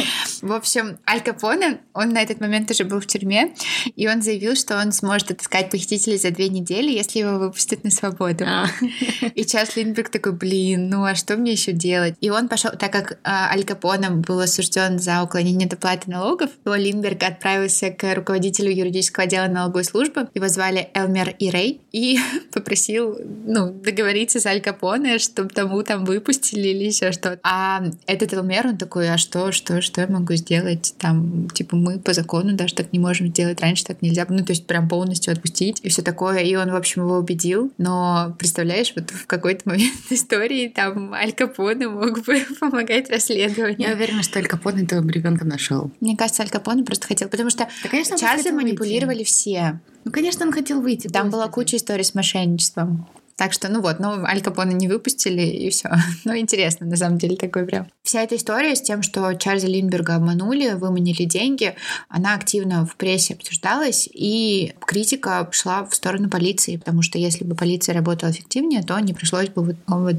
В 0.40 0.52
общем, 0.52 0.98
Аль 1.08 1.20
Капоне, 1.20 1.80
он 1.94 2.10
на 2.10 2.22
этот 2.22 2.40
момент 2.40 2.70
уже 2.70 2.84
был 2.84 3.00
в 3.00 3.06
тюрьме, 3.06 3.54
и 3.94 4.08
он 4.08 4.22
заявил, 4.22 4.56
что 4.56 4.78
он 4.78 4.92
сможет 4.92 5.30
отыскать 5.30 5.70
похитителей 5.70 6.18
за 6.18 6.30
две 6.30 6.48
недели, 6.48 6.90
если 6.90 7.20
его 7.20 7.38
выпустят 7.38 7.84
на 7.84 7.90
свободу. 7.90 8.44
А. 8.46 8.66
И 9.34 9.44
Чарльз 9.44 9.76
Линдберг 9.76 10.08
такой, 10.08 10.32
блин, 10.32 10.88
ну 10.88 11.04
а 11.04 11.14
что 11.14 11.36
мне 11.36 11.52
еще 11.52 11.72
делать? 11.72 12.16
И 12.20 12.30
он 12.30 12.48
пошел, 12.48 12.72
так 12.72 12.92
как 12.92 13.18
а, 13.22 13.50
Аль 13.50 13.64
Капоне 13.64 14.10
был 14.10 14.40
осужден 14.40 14.98
за 14.98 15.22
уклонение 15.22 15.66
от 15.66 15.74
оплаты 15.74 16.10
налогов, 16.10 16.50
то 16.64 16.74
Линдберг 16.74 17.22
отправился 17.22 17.90
к 17.90 18.14
руководителю 18.14 18.72
юридического 18.72 19.24
отдела 19.24 19.46
налоговой 19.46 19.84
службы, 19.84 20.28
его 20.34 20.48
звали 20.48 20.88
Элмер 20.94 21.34
Ирей, 21.38 21.80
и 21.92 22.18
попросил, 22.52 23.18
ну, 23.46 23.70
договориться 23.70 24.40
с 24.40 24.46
Аль 24.46 24.60
Капоне, 24.60 25.18
чтобы 25.18 25.50
тому 25.50 25.82
там 25.82 26.04
выпустили 26.04 26.68
или 26.68 26.84
еще 26.84 27.12
что-то. 27.12 27.38
А 27.42 27.84
этот 28.06 28.32
Элмер, 28.32 28.66
он 28.66 28.76
такой, 28.76 29.11
а 29.12 29.18
что, 29.18 29.52
что, 29.52 29.80
что 29.80 30.00
я 30.00 30.06
могу 30.06 30.34
сделать? 30.34 30.94
Там, 30.98 31.48
типа, 31.50 31.76
мы 31.76 31.98
по 31.98 32.12
закону 32.12 32.54
даже 32.54 32.74
так 32.74 32.92
не 32.92 32.98
можем 32.98 33.28
сделать, 33.28 33.60
раньше 33.60 33.84
так 33.84 34.02
нельзя. 34.02 34.26
Ну, 34.28 34.44
то 34.44 34.52
есть 34.52 34.66
прям 34.66 34.88
полностью 34.88 35.32
отпустить 35.32 35.80
и 35.82 35.88
все 35.88 36.02
такое. 36.02 36.40
И 36.40 36.54
он, 36.54 36.70
в 36.70 36.74
общем, 36.74 37.02
его 37.02 37.18
убедил. 37.18 37.72
Но, 37.78 38.34
представляешь, 38.38 38.92
вот 38.96 39.10
в 39.10 39.26
какой-то 39.26 39.62
момент 39.68 39.94
истории 40.10 40.68
там 40.68 41.12
Аль 41.12 41.32
Капоне 41.32 41.88
мог 41.88 42.24
бы 42.24 42.44
помогать 42.60 43.10
расследованию. 43.10 43.88
Я 43.88 43.94
уверена, 43.94 44.22
что 44.22 44.38
Аль 44.38 44.46
Капоне 44.46 44.84
этого 44.84 45.06
ребенка 45.08 45.44
нашел. 45.44 45.90
Мне 46.00 46.16
кажется, 46.16 46.42
Аль 46.42 46.50
Капоне 46.50 46.84
просто 46.84 47.06
хотел, 47.06 47.28
потому 47.28 47.50
что 47.50 47.68
да, 47.82 47.88
конечно, 47.88 48.18
Чарльза 48.18 48.52
манипулировали 48.52 49.18
выйти. 49.18 49.28
все. 49.28 49.80
Ну, 50.04 50.10
конечно, 50.10 50.46
он 50.46 50.52
хотел 50.52 50.80
выйти. 50.80 51.08
Там 51.08 51.30
была 51.30 51.48
куча 51.48 51.76
историй 51.76 52.04
с 52.04 52.14
мошенничеством. 52.14 53.06
Так 53.42 53.52
что, 53.52 53.68
ну 53.68 53.80
вот, 53.80 53.98
ну, 53.98 54.24
Аль 54.24 54.40
Капоне 54.40 54.74
не 54.74 54.86
выпустили, 54.86 55.42
и 55.42 55.68
все. 55.70 55.90
ну, 56.24 56.36
интересно, 56.36 56.86
на 56.86 56.96
самом 56.96 57.18
деле, 57.18 57.34
такой 57.34 57.66
прям. 57.66 57.88
Вся 58.04 58.22
эта 58.22 58.36
история 58.36 58.76
с 58.76 58.80
тем, 58.80 59.02
что 59.02 59.34
Чарльза 59.34 59.66
Линдберга 59.66 60.14
обманули, 60.14 60.74
выманили 60.74 61.24
деньги, 61.24 61.74
она 62.08 62.34
активно 62.34 62.86
в 62.86 62.94
прессе 62.94 63.34
обсуждалась, 63.34 64.08
и 64.12 64.74
критика 64.78 65.48
шла 65.50 65.84
в 65.84 65.92
сторону 65.92 66.30
полиции, 66.30 66.76
потому 66.76 67.02
что 67.02 67.18
если 67.18 67.42
бы 67.42 67.56
полиция 67.56 67.96
работала 67.96 68.30
эффективнее, 68.30 68.84
то 68.84 68.96
не 69.00 69.12
пришлось 69.12 69.48
бы 69.48 69.64
вот, 69.64 69.76
вот 69.88 70.16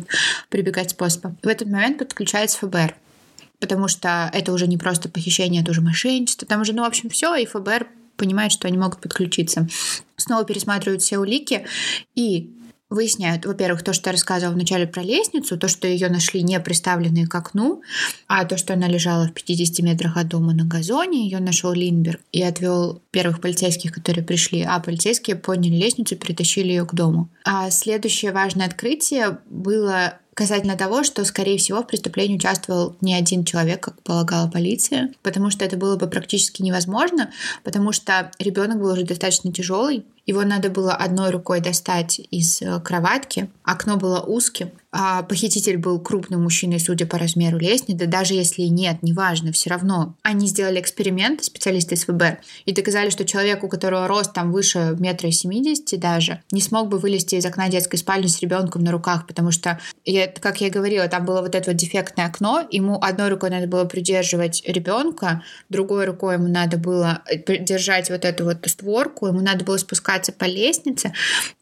прибегать 0.49 0.89
способом. 0.89 1.37
В 1.41 1.47
этот 1.47 1.69
момент 1.69 1.99
подключается 1.99 2.57
ФБР 2.57 2.93
потому 3.61 3.87
что 3.87 4.29
это 4.33 4.51
уже 4.51 4.67
не 4.67 4.77
просто 4.77 5.07
похищение, 5.07 5.61
это 5.61 5.71
уже 5.71 5.79
мошенничество, 5.79 6.45
там 6.45 6.59
уже, 6.59 6.73
ну, 6.73 6.83
в 6.83 6.85
общем, 6.87 7.09
все, 7.09 7.33
и 7.35 7.45
ФБР 7.45 7.87
понимает, 8.17 8.51
что 8.51 8.67
они 8.67 8.77
могут 8.77 8.99
подключиться. 8.99 9.69
Снова 10.17 10.43
пересматривают 10.43 11.01
все 11.01 11.17
улики, 11.17 11.65
и 12.13 12.51
выясняют, 12.93 13.45
во-первых, 13.45 13.83
то, 13.83 13.93
что 13.93 14.09
я 14.09 14.13
рассказывала 14.13 14.53
вначале 14.53 14.87
про 14.87 15.01
лестницу, 15.01 15.57
то, 15.57 15.67
что 15.67 15.87
ее 15.87 16.09
нашли 16.09 16.43
не 16.43 16.59
приставленной 16.59 17.25
к 17.25 17.35
окну, 17.35 17.81
а 18.27 18.45
то, 18.45 18.57
что 18.57 18.73
она 18.73 18.87
лежала 18.87 19.27
в 19.27 19.33
50 19.33 19.79
метрах 19.79 20.17
от 20.17 20.27
дома 20.27 20.53
на 20.53 20.65
газоне, 20.65 21.23
ее 21.23 21.39
нашел 21.39 21.73
Линберг 21.73 22.21
и 22.31 22.43
отвел 22.43 23.01
первых 23.11 23.41
полицейских, 23.41 23.91
которые 23.93 24.23
пришли, 24.23 24.61
а 24.61 24.79
полицейские 24.79 25.35
подняли 25.35 25.75
лестницу 25.75 26.15
и 26.15 26.17
притащили 26.17 26.69
ее 26.69 26.85
к 26.85 26.93
дому. 26.93 27.29
А 27.43 27.69
следующее 27.71 28.31
важное 28.31 28.67
открытие 28.67 29.39
было 29.49 30.19
касательно 30.33 30.75
того, 30.75 31.03
что, 31.03 31.23
скорее 31.25 31.57
всего, 31.57 31.83
в 31.83 31.87
преступлении 31.87 32.35
участвовал 32.35 32.95
не 33.01 33.13
один 33.13 33.45
человек, 33.45 33.81
как 33.81 34.01
полагала 34.01 34.49
полиция, 34.49 35.11
потому 35.21 35.49
что 35.49 35.63
это 35.65 35.77
было 35.77 35.95
бы 35.95 36.07
практически 36.07 36.61
невозможно, 36.61 37.31
потому 37.63 37.91
что 37.91 38.31
ребенок 38.39 38.79
был 38.79 38.93
уже 38.93 39.03
достаточно 39.03 39.51
тяжелый, 39.51 40.05
его 40.25 40.43
надо 40.43 40.69
было 40.69 40.93
одной 40.93 41.31
рукой 41.31 41.59
достать 41.59 42.19
из 42.31 42.61
э, 42.61 42.79
кроватки. 42.79 43.49
Окно 43.63 43.97
было 43.97 44.21
узким. 44.21 44.71
А 44.95 45.23
похититель 45.23 45.77
был 45.77 45.99
крупным 45.99 46.43
мужчиной, 46.43 46.79
судя 46.79 47.07
по 47.07 47.17
размеру 47.17 47.57
лестницы. 47.57 48.05
Даже 48.05 48.35
если 48.35 48.61
нет, 48.63 48.97
неважно, 49.01 49.51
все 49.51 49.71
равно. 49.71 50.15
Они 50.21 50.47
сделали 50.47 50.79
эксперимент, 50.79 51.43
специалисты 51.43 51.95
СВБ, 51.95 52.39
и 52.65 52.73
доказали, 52.73 53.09
что 53.09 53.25
человек, 53.25 53.63
у 53.63 53.69
которого 53.69 54.07
рост 54.07 54.33
там 54.33 54.51
выше 54.51 54.95
метра 54.99 55.31
семидесяти 55.31 55.95
даже, 55.95 56.43
не 56.51 56.61
смог 56.61 56.89
бы 56.89 56.99
вылезти 56.99 57.35
из 57.35 57.45
окна 57.45 57.69
детской 57.69 57.97
спальни 57.97 58.27
с 58.27 58.39
ребенком 58.41 58.83
на 58.83 58.91
руках, 58.91 59.25
потому 59.25 59.49
что, 59.49 59.79
я, 60.05 60.27
как 60.27 60.61
я 60.61 60.69
говорила, 60.69 61.07
там 61.07 61.25
было 61.25 61.41
вот 61.41 61.55
это 61.55 61.71
вот 61.71 61.77
дефектное 61.77 62.27
окно, 62.27 62.63
ему 62.69 62.99
одной 63.01 63.29
рукой 63.29 63.49
надо 63.49 63.65
было 63.65 63.85
придерживать 63.85 64.61
ребенка, 64.67 65.41
другой 65.69 66.05
рукой 66.05 66.35
ему 66.35 66.47
надо 66.47 66.77
было 66.77 67.23
э, 67.25 67.57
держать 67.57 68.11
вот 68.11 68.25
эту 68.25 68.43
вот 68.43 68.57
створку, 68.67 69.25
ему 69.25 69.41
надо 69.41 69.65
было 69.65 69.77
спускать 69.77 70.12
спускаться 70.13 70.31
по 70.31 70.45
лестнице, 70.45 71.13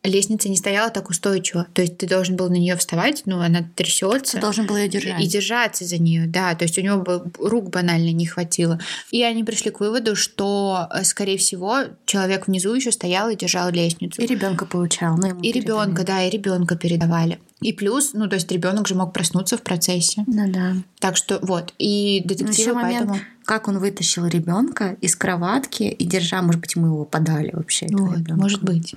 лестница 0.03 0.49
не 0.49 0.57
стояла 0.57 0.89
так 0.89 1.09
устойчиво. 1.09 1.67
То 1.73 1.81
есть 1.81 1.97
ты 1.97 2.07
должен 2.07 2.35
был 2.35 2.49
на 2.49 2.55
нее 2.55 2.75
вставать, 2.75 3.23
ну, 3.25 3.39
она 3.39 3.63
трясется. 3.75 4.33
Ты 4.33 4.41
должен 4.41 4.65
был 4.65 4.77
ее 4.77 4.87
держать. 4.87 5.21
И 5.21 5.27
держаться 5.27 5.85
за 5.85 5.97
нее, 5.97 6.27
да. 6.27 6.55
То 6.55 6.65
есть 6.65 6.77
у 6.77 6.81
него 6.81 7.23
рук 7.39 7.69
банально 7.69 8.11
не 8.11 8.25
хватило. 8.25 8.79
И 9.11 9.23
они 9.23 9.43
пришли 9.43 9.71
к 9.71 9.79
выводу, 9.79 10.15
что, 10.15 10.87
э, 10.93 11.03
скорее 11.03 11.37
всего, 11.37 11.83
человек 12.05 12.47
внизу 12.47 12.73
еще 12.73 12.91
стоял 12.91 13.29
и 13.29 13.35
держал 13.35 13.69
лестницу. 13.71 14.21
И 14.21 14.25
ребенка 14.25 14.65
получал. 14.65 15.17
Ну, 15.17 15.39
и 15.41 15.51
ребенка, 15.51 16.03
да, 16.03 16.23
и 16.23 16.29
ребенка 16.29 16.75
передавали. 16.75 17.39
И 17.61 17.73
плюс, 17.73 18.13
ну, 18.13 18.27
то 18.27 18.35
есть 18.35 18.51
ребенок 18.51 18.87
же 18.87 18.95
мог 18.95 19.13
проснуться 19.13 19.55
в 19.55 19.61
процессе. 19.61 20.23
Ну 20.25 20.51
да. 20.51 20.75
Так 20.99 21.15
что 21.15 21.39
вот. 21.43 21.73
И 21.77 22.21
детективы 22.25 22.73
поэтому... 22.81 23.11
Момент, 23.11 23.27
как 23.51 23.67
он 23.67 23.79
вытащил 23.79 24.25
ребенка 24.27 24.95
из 25.01 25.13
кроватки 25.13 25.83
и 25.83 26.05
держа, 26.05 26.41
может 26.41 26.61
быть, 26.61 26.77
мы 26.77 26.87
его 26.87 27.03
подали 27.03 27.51
вообще. 27.51 27.85
Вот, 27.91 28.25
может 28.29 28.63
быть. 28.63 28.95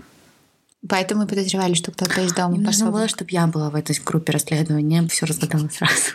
Поэтому 0.89 1.23
мы 1.23 1.27
подозревали, 1.27 1.75
что 1.75 1.91
кто-то 1.91 2.21
из 2.21 2.33
дома 2.33 2.51
Мне 2.55 2.65
нужно 2.65 2.93
было, 2.93 3.09
чтобы 3.09 3.33
я 3.33 3.49
была 3.49 3.69
в 3.71 3.75
этой 3.75 3.97
группе 4.05 4.31
расследования, 4.31 5.09
все 5.09 5.27
разгадала 5.27 5.69
сразу. 5.71 6.13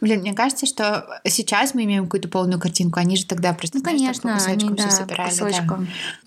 Блин, 0.00 0.20
мне 0.20 0.34
кажется, 0.34 0.66
что 0.66 1.20
сейчас 1.24 1.74
мы 1.74 1.82
имеем 1.82 2.04
какую-то 2.04 2.28
полную 2.28 2.60
картинку, 2.60 3.00
они 3.00 3.16
же 3.16 3.26
тогда 3.26 3.52
просто 3.52 3.78
ну, 3.78 3.82
конечно, 3.82 4.38
по 4.38 4.44
они, 4.44 4.70
да, 4.70 4.88
все 4.88 4.98
собирали. 4.98 5.34
Да. 5.36 5.80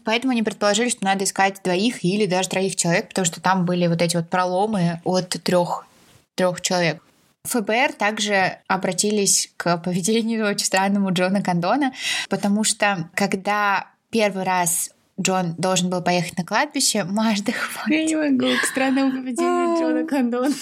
Поэтому 0.03 0.31
они 0.34 0.43
предположили, 0.43 0.89
что 0.89 1.05
надо 1.05 1.23
искать 1.23 1.62
двоих 1.63 2.03
или 2.03 2.25
даже 2.25 2.49
троих 2.49 2.75
человек, 2.75 3.07
потому 3.07 3.23
что 3.23 3.39
там 3.39 3.63
были 3.63 3.88
вот 3.88 4.01
эти 4.01 4.17
вот 4.17 4.29
проломы 4.29 4.99
от 5.05 5.29
трех 5.29 5.88
трех 6.36 6.60
человек. 6.60 7.01
ФБР 7.43 7.93
также 7.93 8.60
обратились 8.67 9.51
к 9.58 9.77
поведению 9.77 10.47
очень 10.47 10.65
странному 10.65 11.12
Джона 11.12 11.41
Кондона, 11.41 11.93
потому 12.30 12.63
что 12.63 13.10
когда 13.15 13.88
первый 14.10 14.43
раз 14.43 14.91
Джон 15.19 15.56
должен 15.58 15.89
был 15.89 16.01
поехать 16.01 16.38
на 16.38 16.45
кладбище, 16.45 17.04
Мажда 17.04 17.54
Я 17.88 18.06
не 18.06 18.15
могу 18.15 18.47
к 18.62 18.65
странному 18.65 19.12
поведению 19.12 19.80
Джона 19.80 20.08
Кондона. 20.08 20.54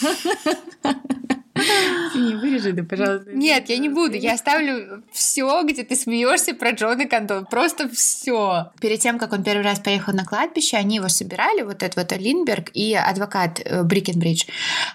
Не 2.16 2.36
вырежи, 2.36 2.74
да, 2.74 2.84
пожалуйста. 2.84 3.32
Нет, 3.32 3.70
я 3.70 3.78
не 3.78 3.90
буду. 3.90 4.16
Я 4.16 4.34
оставлю 4.34 5.04
все, 5.12 5.64
где 5.64 5.84
ты 5.84 5.96
смеешься 5.96 6.54
про 6.54 6.72
Джона 6.72 7.06
Кондона. 7.06 7.46
Просто 7.46 7.90
все. 7.90 8.72
Перед 8.82 9.00
тем, 9.00 9.20
как 9.20 9.34
он 9.34 9.44
первый 9.44 9.64
раз 9.64 9.80
поехал 9.80 10.14
на 10.14 10.26
кладбище, 10.26 10.78
они 10.78 10.98
его 10.98 11.10
собирали, 11.10 11.62
вот 11.62 11.84
этот 11.84 11.96
вот 11.96 12.12
Линдберг 12.18 12.72
и 12.74 12.94
адвокат 12.94 13.62
э, 13.64 13.84
Брикенбридж. 13.84 14.46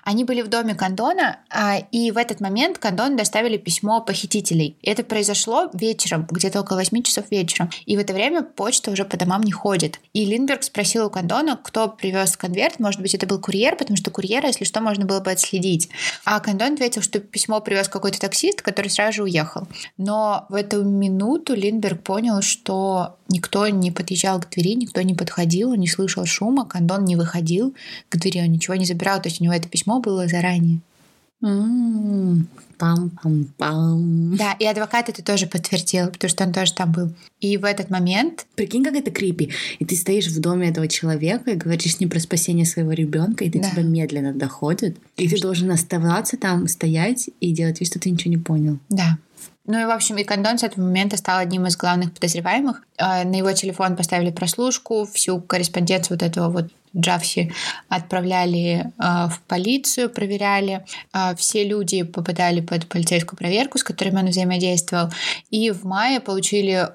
Они 0.02 0.24
были 0.24 0.42
в 0.42 0.48
доме 0.48 0.74
Кондона, 0.74 1.38
а, 1.50 1.78
и 1.90 2.10
в 2.10 2.16
этот 2.16 2.40
момент 2.40 2.78
Кондон 2.78 3.16
доставили 3.16 3.56
письмо 3.56 4.00
похитителей. 4.00 4.76
Это 4.82 5.04
произошло 5.04 5.70
вечером, 5.72 6.26
где-то 6.30 6.60
около 6.60 6.78
8 6.78 7.02
часов 7.02 7.30
вечера. 7.30 7.70
И 7.86 7.96
в 7.96 8.00
это 8.00 8.12
время 8.12 8.42
почта 8.42 8.90
уже 8.90 9.04
по 9.04 9.16
домам 9.16 9.42
не 9.42 9.52
ходит. 9.52 10.00
И 10.12 10.24
Линдберг 10.24 10.62
спросил 10.62 11.06
у 11.06 11.10
Кондона, 11.10 11.58
кто 11.62 11.88
привез 11.88 12.36
конверт. 12.36 12.80
Может 12.80 13.00
быть, 13.00 13.14
это 13.14 13.26
был 13.26 13.40
курьер, 13.40 13.76
потому 13.76 13.96
что 13.96 14.10
курьера, 14.10 14.46
если 14.48 14.64
что, 14.64 14.80
можно 14.80 15.04
было 15.04 15.20
бы 15.20 15.30
отследить. 15.30 15.88
А 16.24 16.40
Кондон 16.54 16.74
ответил, 16.74 17.02
что 17.02 17.18
письмо 17.18 17.60
привез 17.60 17.88
какой-то 17.88 18.20
таксист, 18.20 18.62
который 18.62 18.88
сразу 18.88 19.16
же 19.16 19.22
уехал. 19.24 19.66
Но 19.96 20.46
в 20.48 20.54
эту 20.54 20.84
минуту 20.84 21.54
Линдберг 21.54 22.00
понял, 22.00 22.42
что 22.42 23.16
никто 23.28 23.66
не 23.66 23.90
подъезжал 23.90 24.40
к 24.40 24.50
двери, 24.50 24.74
никто 24.74 25.02
не 25.02 25.14
подходил, 25.14 25.70
он 25.70 25.80
не 25.80 25.88
слышал 25.88 26.24
шума, 26.26 26.64
Кондон 26.64 27.04
не 27.04 27.16
выходил 27.16 27.74
к 28.08 28.16
двери, 28.16 28.38
он 28.38 28.52
ничего 28.52 28.76
не 28.76 28.84
забирал, 28.84 29.20
то 29.20 29.28
есть 29.28 29.40
у 29.40 29.44
него 29.44 29.52
это 29.52 29.68
письмо 29.68 29.98
было 29.98 30.28
заранее. 30.28 30.78
Пам-пам-пам. 32.78 34.36
Да, 34.36 34.56
и 34.58 34.66
адвокат 34.66 35.08
это 35.08 35.22
тоже 35.22 35.46
подтвердил, 35.46 36.08
потому 36.08 36.28
что 36.28 36.44
он 36.44 36.52
тоже 36.52 36.74
там 36.74 36.92
был. 36.92 37.12
И 37.40 37.56
в 37.56 37.64
этот 37.64 37.90
момент... 37.90 38.46
Прикинь, 38.56 38.82
как 38.82 38.94
это 38.94 39.10
крипи. 39.10 39.50
И 39.78 39.84
ты 39.84 39.94
стоишь 39.94 40.26
в 40.28 40.40
доме 40.40 40.70
этого 40.70 40.88
человека 40.88 41.52
и 41.52 41.56
говоришь 41.56 42.00
не 42.00 42.06
про 42.06 42.18
спасение 42.18 42.66
своего 42.66 42.92
ребенка, 42.92 43.44
и 43.44 43.50
до 43.50 43.60
да. 43.60 43.70
тебя 43.70 43.82
медленно 43.82 44.32
доходит. 44.32 44.96
И 45.16 45.28
ты 45.28 45.40
должен 45.40 45.70
оставаться 45.70 46.36
там, 46.36 46.66
стоять 46.66 47.30
и 47.40 47.52
делать 47.52 47.80
вид, 47.80 47.88
что 47.88 48.00
ты 48.00 48.10
ничего 48.10 48.30
не 48.30 48.38
понял. 48.38 48.78
Да. 48.88 49.18
Ну 49.66 49.80
и, 49.80 49.84
в 49.86 49.90
общем, 49.90 50.18
и 50.18 50.24
Кондон 50.24 50.58
с 50.58 50.62
этого 50.62 50.84
момента 50.84 51.16
стал 51.16 51.38
одним 51.38 51.66
из 51.66 51.76
главных 51.76 52.12
подозреваемых. 52.12 52.82
А, 52.98 53.24
на 53.24 53.36
его 53.36 53.50
телефон 53.52 53.96
поставили 53.96 54.30
прослушку, 54.30 55.06
всю 55.06 55.40
корреспонденцию 55.40 56.18
вот 56.18 56.22
этого 56.22 56.50
вот 56.50 56.66
Джавси 56.96 57.52
отправляли 57.88 58.84
э, 58.84 59.28
в 59.28 59.40
полицию, 59.48 60.10
проверяли. 60.10 60.84
Э, 61.12 61.34
все 61.36 61.64
люди 61.64 62.04
попадали 62.04 62.60
под 62.60 62.86
полицейскую 62.86 63.36
проверку, 63.36 63.78
с 63.78 63.82
которыми 63.82 64.18
он 64.18 64.26
взаимодействовал. 64.26 65.10
И 65.50 65.70
в 65.70 65.84
мае 65.84 66.20
получили 66.20 66.88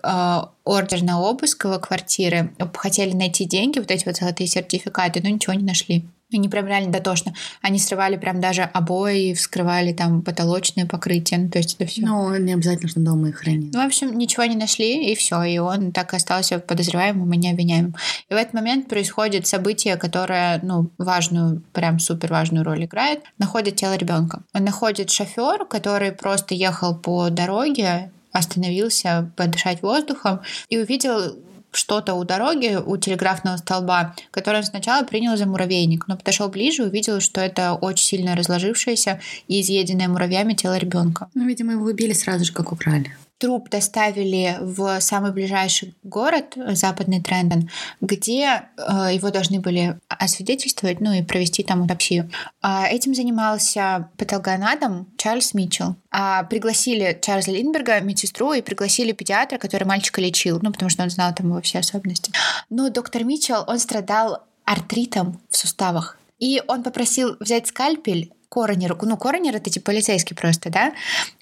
ордер 0.64 1.04
на 1.04 1.20
обыск 1.20 1.66
его 1.66 1.80
квартиры. 1.80 2.54
Хотели 2.76 3.14
найти 3.14 3.46
деньги, 3.46 3.80
вот 3.80 3.92
эти 3.92 4.06
вот 4.06 4.16
золотые 4.16 4.48
сертификаты, 4.48 5.20
но 5.22 5.30
ничего 5.30 5.54
не 5.54 5.64
нашли. 5.64 6.06
Ну, 6.32 6.40
не 6.40 6.48
прям 6.48 6.68
реально 6.68 6.92
дотошно. 6.92 7.34
Они 7.62 7.80
срывали 7.80 8.16
прям 8.16 8.40
даже 8.40 8.62
обои, 8.62 9.34
вскрывали 9.34 9.94
там 9.94 10.22
потолочное 10.22 10.86
покрытие. 10.86 11.40
Ну, 11.40 11.50
то 11.50 11.58
есть 11.58 11.76
это 11.76 11.86
все. 11.88 12.02
Ну, 12.02 12.36
не 12.38 12.54
обязательно, 12.54 12.88
что 12.88 13.00
дома 13.00 13.30
их 13.30 13.38
хранили. 13.38 13.72
Ну, 13.74 13.84
в 13.84 13.86
общем, 13.86 14.16
ничего 14.16 14.46
не 14.46 14.56
нашли, 14.56 15.12
и 15.12 15.16
все. 15.16 15.42
И 15.44 15.58
он 15.58 15.92
так 15.92 16.14
и 16.14 16.18
остался 16.18 16.60
подозреваемым 16.60 17.34
и 17.34 17.38
необвиняемым. 17.38 17.96
И 18.30 18.34
в 18.34 18.38
этот 18.38 18.54
момент 18.54 18.88
происходит 18.88 19.48
событие, 19.48 19.98
которое, 19.98 20.60
ну, 20.62 20.92
важную, 21.00 21.64
прям 21.74 22.00
супер 22.00 22.32
важную 22.32 22.64
роль 22.64 22.86
играет. 22.86 23.24
Находит 23.40 23.78
тело 23.78 23.96
ребенка. 23.96 24.44
Он 24.54 24.64
находит 24.64 25.10
шофер, 25.10 25.66
который 25.66 26.12
просто 26.12 26.54
ехал 26.54 26.96
по 26.96 27.30
дороге, 27.30 28.12
остановился 28.32 29.32
подышать 29.36 29.82
воздухом 29.82 30.42
и 30.70 30.78
увидел 30.78 31.36
что-то 31.72 32.16
у 32.16 32.24
дороги, 32.24 32.78
у 32.84 32.98
телеграфного 32.98 33.58
столба, 33.58 34.16
который 34.32 34.58
он 34.58 34.64
сначала 34.64 35.04
принял 35.04 35.38
за 35.38 35.46
муравейник, 35.46 36.08
но 36.08 36.18
подошел 36.18 36.50
ближе 36.50 36.84
и 36.84 36.86
увидел, 36.88 37.20
что 37.20 37.42
это 37.42 37.74
очень 37.74 38.06
сильно 38.06 38.36
разложившееся 38.36 39.20
и 39.48 39.62
изъеденное 39.62 40.08
муравьями 40.08 40.54
тело 40.54 40.78
ребенка. 40.78 41.30
Ну, 41.34 41.46
видимо, 41.46 41.74
его 41.74 41.86
убили 41.86 42.14
сразу 42.14 42.46
же, 42.46 42.54
как 42.54 42.72
украли. 42.72 43.16
Труп 43.40 43.70
доставили 43.70 44.58
в 44.60 45.00
самый 45.00 45.32
ближайший 45.32 45.96
город, 46.04 46.58
западный 46.74 47.22
Трендон, 47.22 47.70
где 48.02 48.44
э, 48.78 49.14
его 49.14 49.32
должны 49.32 49.62
были 49.62 49.98
освидетельствовать, 50.10 51.00
ну 51.00 51.14
и 51.14 51.24
провести 51.24 51.64
там 51.64 51.82
аутопсию. 51.82 52.30
А 52.62 52.88
этим 52.88 53.16
занимался 53.16 54.10
патологоанатом 54.18 55.08
Чарльз 55.18 55.54
Митчелл. 55.54 55.96
А 56.12 56.44
пригласили 56.44 57.18
Чарльза 57.22 57.52
Линдберга, 57.52 58.02
медсестру, 58.02 58.52
и 58.52 58.62
пригласили 58.62 59.14
педиатра, 59.14 59.58
который 59.58 59.86
мальчика 59.86 60.20
лечил, 60.20 60.60
ну 60.62 60.74
потому 60.74 60.90
что 60.90 61.04
он 61.04 61.10
знал 61.10 61.34
там 61.34 61.48
его 61.48 61.62
все 61.62 61.80
особенности. 61.80 62.34
Но 62.70 62.90
доктор 62.90 63.24
Митчелл, 63.24 63.64
он 63.68 63.80
страдал 63.80 64.44
артритом 64.66 65.40
в 65.50 65.56
суставах. 65.56 66.18
И 66.40 66.62
он 66.68 66.84
попросил 66.84 67.38
взять 67.40 67.68
скальпель 67.68 68.34
коронеру. 68.50 68.98
Ну, 69.02 69.18
коронер 69.18 69.56
это 69.56 69.70
типа 69.70 69.88
полицейский 69.92 70.36
просто, 70.36 70.70
да? 70.70 70.94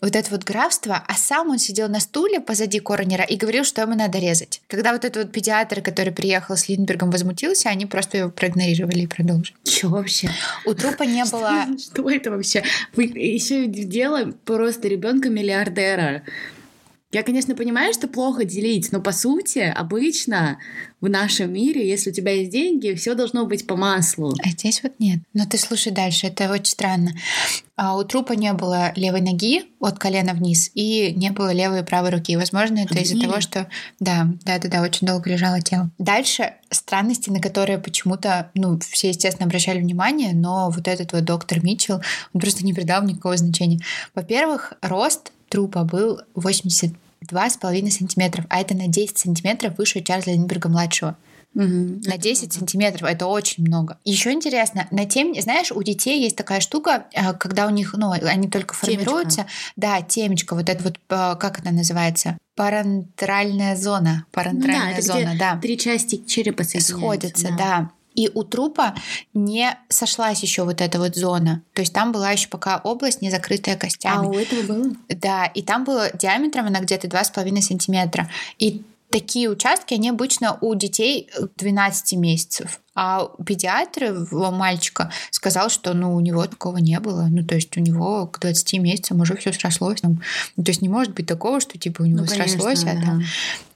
Вот 0.01 0.15
это 0.15 0.29
вот 0.29 0.43
графство. 0.43 1.03
А 1.07 1.13
сам 1.15 1.49
он 1.49 1.57
сидел 1.57 1.89
на 1.89 1.99
стуле 1.99 2.39
позади 2.39 2.79
коронера 2.79 3.23
и 3.23 3.35
говорил, 3.37 3.63
что 3.63 3.81
ему 3.81 3.95
надо 3.95 4.19
резать. 4.19 4.61
Когда 4.67 4.91
вот 4.91 5.05
этот 5.05 5.23
вот 5.23 5.31
педиатр, 5.31 5.81
который 5.81 6.13
приехал 6.13 6.55
с 6.55 6.69
Линдбергом, 6.69 7.09
возмутился, 7.09 7.69
они 7.69 7.85
просто 7.85 8.17
его 8.17 8.29
проигнорировали 8.29 8.99
и 8.99 9.07
продолжили. 9.07 9.57
Что 9.63 9.89
вообще? 9.89 10.29
У 10.65 10.73
трупа 10.73 11.03
не 11.03 11.23
было... 11.25 11.65
Что 11.77 12.09
это 12.09 12.31
вообще? 12.31 12.63
Вы 12.95 13.05
еще 13.05 13.65
дело 13.67 14.31
просто 14.45 14.87
ребенка 14.87 15.29
миллиардера. 15.29 16.23
Я, 17.17 17.23
конечно, 17.23 17.55
понимаю, 17.55 17.95
что 17.95 18.07
плохо 18.07 18.45
делить, 18.45 18.91
но 18.91 19.01
по 19.01 19.11
сути, 19.11 19.73
обычно 19.75 20.59
в 21.01 21.09
нашем 21.09 21.51
мире, 21.51 21.89
если 21.89 22.11
у 22.11 22.13
тебя 22.13 22.31
есть 22.33 22.51
деньги, 22.51 22.93
все 22.93 23.15
должно 23.15 23.47
быть 23.47 23.65
по 23.65 23.75
маслу. 23.75 24.35
А 24.43 24.49
здесь 24.49 24.83
вот 24.83 24.93
нет. 24.99 25.21
Но 25.33 25.47
ты 25.47 25.57
слушай 25.57 25.91
дальше, 25.91 26.27
это 26.27 26.51
очень 26.51 26.65
странно. 26.65 27.13
А 27.75 27.97
у 27.97 28.03
трупа 28.03 28.33
не 28.33 28.53
было 28.53 28.93
левой 28.95 29.21
ноги 29.21 29.63
от 29.79 29.97
колена 29.97 30.33
вниз 30.33 30.69
и 30.75 31.11
не 31.15 31.31
было 31.31 31.51
левой 31.51 31.79
и 31.79 31.83
правой 31.83 32.11
руки. 32.11 32.37
Возможно, 32.37 32.81
это 32.81 32.99
из-за 32.99 33.19
того, 33.19 33.41
что 33.41 33.67
да, 33.99 34.27
да, 34.43 34.59
да, 34.59 34.69
да, 34.69 34.81
очень 34.83 35.07
долго 35.07 35.27
лежало 35.31 35.59
тело. 35.59 35.89
Дальше 35.97 36.53
странности, 36.69 37.31
на 37.31 37.39
которые 37.39 37.79
почему-то, 37.79 38.51
ну, 38.53 38.79
все, 38.79 39.07
естественно, 39.07 39.47
обращали 39.47 39.79
внимание, 39.79 40.35
но 40.35 40.69
вот 40.69 40.87
этот 40.87 41.13
вот 41.13 41.23
доктор 41.23 41.63
Митчелл, 41.63 41.99
он 42.35 42.41
просто 42.41 42.63
не 42.63 42.75
придал 42.75 43.01
никакого 43.01 43.37
значения. 43.37 43.79
Во-первых, 44.13 44.73
рост 44.83 45.31
трупа 45.49 45.83
был 45.83 46.21
82,5 47.25 47.91
сантиметров, 47.91 48.45
а 48.49 48.61
это 48.61 48.75
на 48.75 48.87
10 48.87 49.17
сантиметров 49.17 49.77
выше 49.77 50.01
Чарльза 50.01 50.31
Линдберга-младшего. 50.31 51.17
Угу. 51.55 52.01
На 52.05 52.17
10 52.17 52.53
сантиметров 52.53 53.09
это 53.09 53.25
очень 53.25 53.65
много. 53.65 53.97
Еще 54.03 54.31
интересно, 54.31 54.87
на 54.91 55.05
тем, 55.05 55.33
знаешь, 55.41 55.71
у 55.71 55.81
детей 55.81 56.21
есть 56.21 56.35
такая 56.35 56.59
штука, 56.59 57.05
э, 57.13 57.33
когда 57.33 57.65
у 57.65 57.71
них, 57.71 57.95
ну, 57.97 58.11
они 58.11 58.47
только 58.47 58.75
формируются. 58.75 59.37
Темечко. 59.37 59.51
Да, 59.75 60.01
темечко, 60.01 60.55
вот 60.55 60.69
это 60.69 60.83
вот, 60.83 60.97
э, 61.09 61.35
как 61.39 61.59
это 61.59 61.71
называется? 61.71 62.37
Парентральная 62.55 63.75
зона. 63.75 64.25
Парентральная 64.31 64.97
ну, 64.97 65.07
да, 65.07 65.13
зона, 65.13 65.35
да. 65.39 65.57
Три 65.57 65.77
части 65.77 66.23
черепа 66.27 66.63
сходятся, 66.63 67.49
да. 67.49 67.57
да. 67.57 67.91
И 68.17 68.31
у 68.33 68.43
трупа 68.43 68.95
не 69.35 69.77
сошлась 69.89 70.41
еще 70.41 70.63
вот 70.63 70.81
эта 70.81 70.97
вот 70.97 71.15
зона. 71.15 71.61
То 71.73 71.81
есть 71.81 71.93
там 71.93 72.11
была 72.11 72.31
еще 72.31 72.47
пока 72.49 72.79
область 72.83 73.21
не 73.21 73.29
закрытая 73.29 73.77
костями. 73.77 74.27
А 74.27 74.29
у 74.29 74.33
этого 74.33 74.63
было? 74.63 74.91
Да, 75.07 75.45
и 75.45 75.61
там 75.61 75.83
было 75.83 76.09
диаметром 76.11 76.65
она 76.65 76.79
где-то 76.79 77.07
2,5 77.07 77.61
сантиметра. 77.61 78.27
И 78.57 78.81
такие 79.11 79.49
участки, 79.51 79.93
они 79.93 80.09
обычно 80.09 80.57
у 80.61 80.73
детей 80.73 81.29
12 81.57 82.13
месяцев. 82.13 82.79
А 82.95 83.29
педиатр 83.45 84.05
его 84.05 84.49
мальчика 84.49 85.11
сказал, 85.29 85.69
что 85.69 85.93
ну, 85.93 86.15
у 86.15 86.19
него 86.19 86.47
такого 86.47 86.77
не 86.77 86.99
было. 86.99 87.27
Ну, 87.29 87.45
то 87.45 87.53
есть 87.53 87.77
у 87.77 87.81
него 87.81 88.25
к 88.25 88.39
20 88.39 88.79
месяцам 88.79 89.21
уже 89.21 89.35
все 89.37 89.53
срослось. 89.53 90.01
Там. 90.01 90.23
Ну, 90.55 90.63
то 90.63 90.71
есть 90.71 90.81
не 90.81 90.89
может 90.89 91.13
быть 91.13 91.27
такого, 91.27 91.59
что 91.59 91.77
типа 91.77 92.01
у 92.01 92.05
него 92.05 92.21
ну, 92.21 92.25
срослось. 92.25 92.83
Конечно, 92.83 93.13
а, 93.13 93.19
да. 93.19 93.25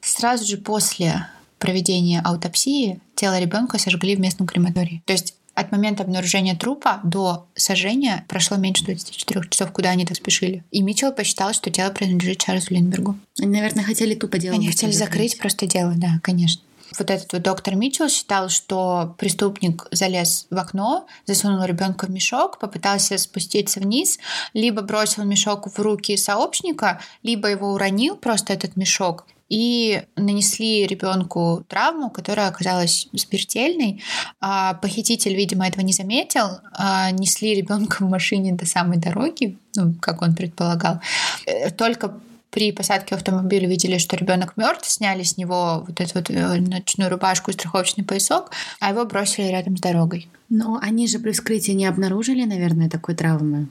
Сразу 0.01 0.45
же 0.45 0.57
после 0.57 1.27
проведения 1.61 2.21
аутопсии 2.25 2.99
тело 3.15 3.39
ребенка 3.39 3.77
сожгли 3.77 4.15
в 4.15 4.19
местном 4.19 4.47
крематории. 4.47 5.03
То 5.05 5.13
есть 5.13 5.35
от 5.53 5.71
момента 5.71 6.03
обнаружения 6.03 6.55
трупа 6.55 6.99
до 7.03 7.45
сожжения 7.55 8.25
прошло 8.27 8.57
меньше 8.57 8.83
24 8.83 9.47
часов, 9.49 9.71
куда 9.71 9.91
они 9.91 10.05
так 10.05 10.17
спешили. 10.17 10.63
И 10.71 10.81
Митчелл 10.81 11.13
посчитал, 11.13 11.53
что 11.53 11.69
тело 11.69 11.91
принадлежит 11.91 12.39
Чарльзу 12.39 12.73
Линдбергу. 12.73 13.15
Они, 13.39 13.47
наверное, 13.47 13.83
хотели 13.83 14.15
тупо 14.15 14.39
дело. 14.39 14.55
Они 14.55 14.67
хотели 14.67 14.91
закрыть. 14.91 15.31
закрыть 15.31 15.37
просто 15.39 15.67
дело, 15.67 15.93
да, 15.95 16.19
конечно. 16.23 16.63
Вот 16.97 17.09
этот 17.09 17.31
вот 17.31 17.41
доктор 17.43 17.75
Митчелл 17.75 18.09
считал, 18.09 18.49
что 18.49 19.15
преступник 19.17 19.87
залез 19.91 20.47
в 20.49 20.57
окно, 20.57 21.05
засунул 21.25 21.63
ребенка 21.63 22.07
в 22.07 22.09
мешок, 22.09 22.59
попытался 22.59 23.17
спуститься 23.17 23.79
вниз, 23.79 24.19
либо 24.53 24.81
бросил 24.81 25.23
мешок 25.23 25.67
в 25.71 25.79
руки 25.79 26.17
сообщника, 26.17 26.99
либо 27.23 27.47
его 27.47 27.71
уронил 27.71 28.17
просто 28.17 28.51
этот 28.53 28.75
мешок, 28.75 29.25
и 29.51 30.03
нанесли 30.15 30.87
ребенку 30.87 31.65
травму, 31.67 32.09
которая 32.09 32.47
оказалась 32.47 33.09
смертельной. 33.13 34.01
А 34.39 34.75
похититель, 34.75 35.35
видимо, 35.35 35.67
этого 35.67 35.83
не 35.83 35.91
заметил. 35.91 36.61
А 36.73 37.11
несли 37.11 37.53
ребенка 37.53 37.97
в 37.99 38.09
машине 38.09 38.53
до 38.53 38.65
самой 38.65 38.97
дороги, 38.97 39.57
ну, 39.75 39.93
как 39.99 40.21
он 40.21 40.35
предполагал. 40.35 41.01
Э, 41.45 41.69
только 41.69 42.13
при 42.49 42.71
посадке 42.71 43.15
в 43.15 43.17
автомобиль 43.17 43.65
увидели, 43.65 43.97
что 43.97 44.15
ребенок 44.15 44.55
мертв, 44.55 44.89
сняли 44.89 45.23
с 45.23 45.35
него 45.35 45.83
вот 45.85 45.99
эту 45.99 46.11
вот 46.15 46.29
э, 46.29 46.55
ночную 46.61 47.09
рубашку 47.09 47.51
и 47.51 47.53
страховочный 47.53 48.05
поясок, 48.05 48.51
а 48.79 48.91
его 48.91 49.03
бросили 49.05 49.47
рядом 49.47 49.75
с 49.75 49.81
дорогой. 49.81 50.29
Но 50.47 50.79
они 50.81 51.09
же 51.09 51.19
при 51.19 51.33
вскрытии 51.33 51.73
не 51.73 51.87
обнаружили, 51.87 52.45
наверное, 52.45 52.89
такой 52.89 53.15
травмы. 53.15 53.67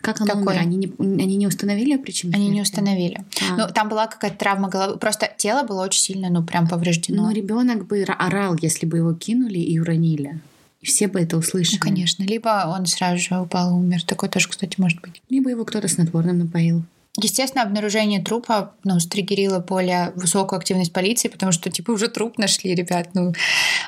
Как 0.00 0.20
она 0.20 0.34
умер? 0.34 0.56
Они 0.58 0.76
не, 0.76 0.92
они 0.98 1.36
не 1.36 1.46
установили 1.46 1.96
причину? 1.96 2.32
Они 2.34 2.48
не 2.48 2.62
установили. 2.62 3.22
А. 3.50 3.56
Ну, 3.56 3.68
там 3.72 3.88
была 3.88 4.06
какая-то 4.06 4.36
травма 4.36 4.68
головы. 4.68 4.98
Просто 4.98 5.30
тело 5.36 5.62
было 5.62 5.82
очень 5.82 6.00
сильно, 6.00 6.30
ну, 6.30 6.42
прям 6.42 6.68
повреждено. 6.68 7.24
Но 7.24 7.30
ребенок 7.32 7.86
бы 7.86 8.02
орал, 8.02 8.56
если 8.60 8.86
бы 8.86 8.98
его 8.98 9.12
кинули 9.14 9.58
и 9.58 9.78
уронили. 9.78 10.40
И 10.80 10.86
все 10.86 11.08
бы 11.08 11.20
это 11.20 11.36
услышали. 11.36 11.76
Ну, 11.76 11.80
конечно. 11.82 12.22
Либо 12.22 12.64
он 12.66 12.86
сразу 12.86 13.18
же 13.18 13.38
упал 13.38 13.70
и 13.70 13.74
умер. 13.74 14.02
Такое 14.04 14.30
тоже, 14.30 14.48
кстати, 14.48 14.80
может 14.80 15.00
быть. 15.02 15.20
Либо 15.28 15.50
его 15.50 15.64
кто-то 15.64 15.88
снотворным 15.88 16.38
напоил. 16.38 16.82
Естественно, 17.18 17.64
обнаружение 17.64 18.22
трупа 18.22 18.72
ну, 18.84 18.98
стригерило 19.00 19.58
более 19.58 20.12
высокую 20.14 20.58
активность 20.58 20.92
полиции, 20.92 21.28
потому 21.28 21.52
что, 21.52 21.68
типа, 21.68 21.90
уже 21.90 22.08
труп 22.08 22.38
нашли, 22.38 22.74
ребят. 22.74 23.10
Ну, 23.14 23.34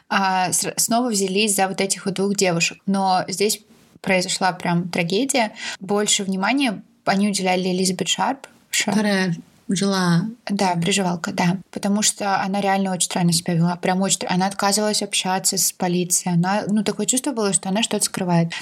а 0.08 0.50
снова 0.52 1.08
взялись 1.08 1.54
за 1.54 1.68
вот 1.68 1.80
этих 1.80 2.04
вот 2.04 2.14
двух 2.14 2.34
девушек. 2.34 2.78
Но 2.86 3.24
здесь 3.28 3.62
произошла 4.02 4.52
прям 4.52 4.88
трагедия. 4.90 5.52
Больше 5.80 6.24
внимания 6.24 6.82
они 7.04 7.28
уделяли 7.28 7.68
Элизабет 7.68 8.08
Шарп. 8.08 8.46
Которая 8.84 9.34
жила... 9.68 10.26
Да, 10.48 10.74
приживалка, 10.74 11.32
да. 11.32 11.58
Потому 11.70 12.02
что 12.02 12.40
она 12.42 12.60
реально 12.60 12.92
очень 12.92 13.06
странно 13.06 13.32
себя 13.32 13.54
вела. 13.54 13.76
Прям 13.76 14.02
очень... 14.02 14.26
Она 14.26 14.46
отказывалась 14.46 15.02
общаться 15.02 15.56
с 15.56 15.72
полицией. 15.72 16.34
Она... 16.34 16.64
Ну, 16.66 16.82
такое 16.84 17.06
чувство 17.06 17.32
было, 17.32 17.52
что 17.52 17.68
она 17.68 17.82
что-то 17.82 18.04
скрывает. 18.04 18.52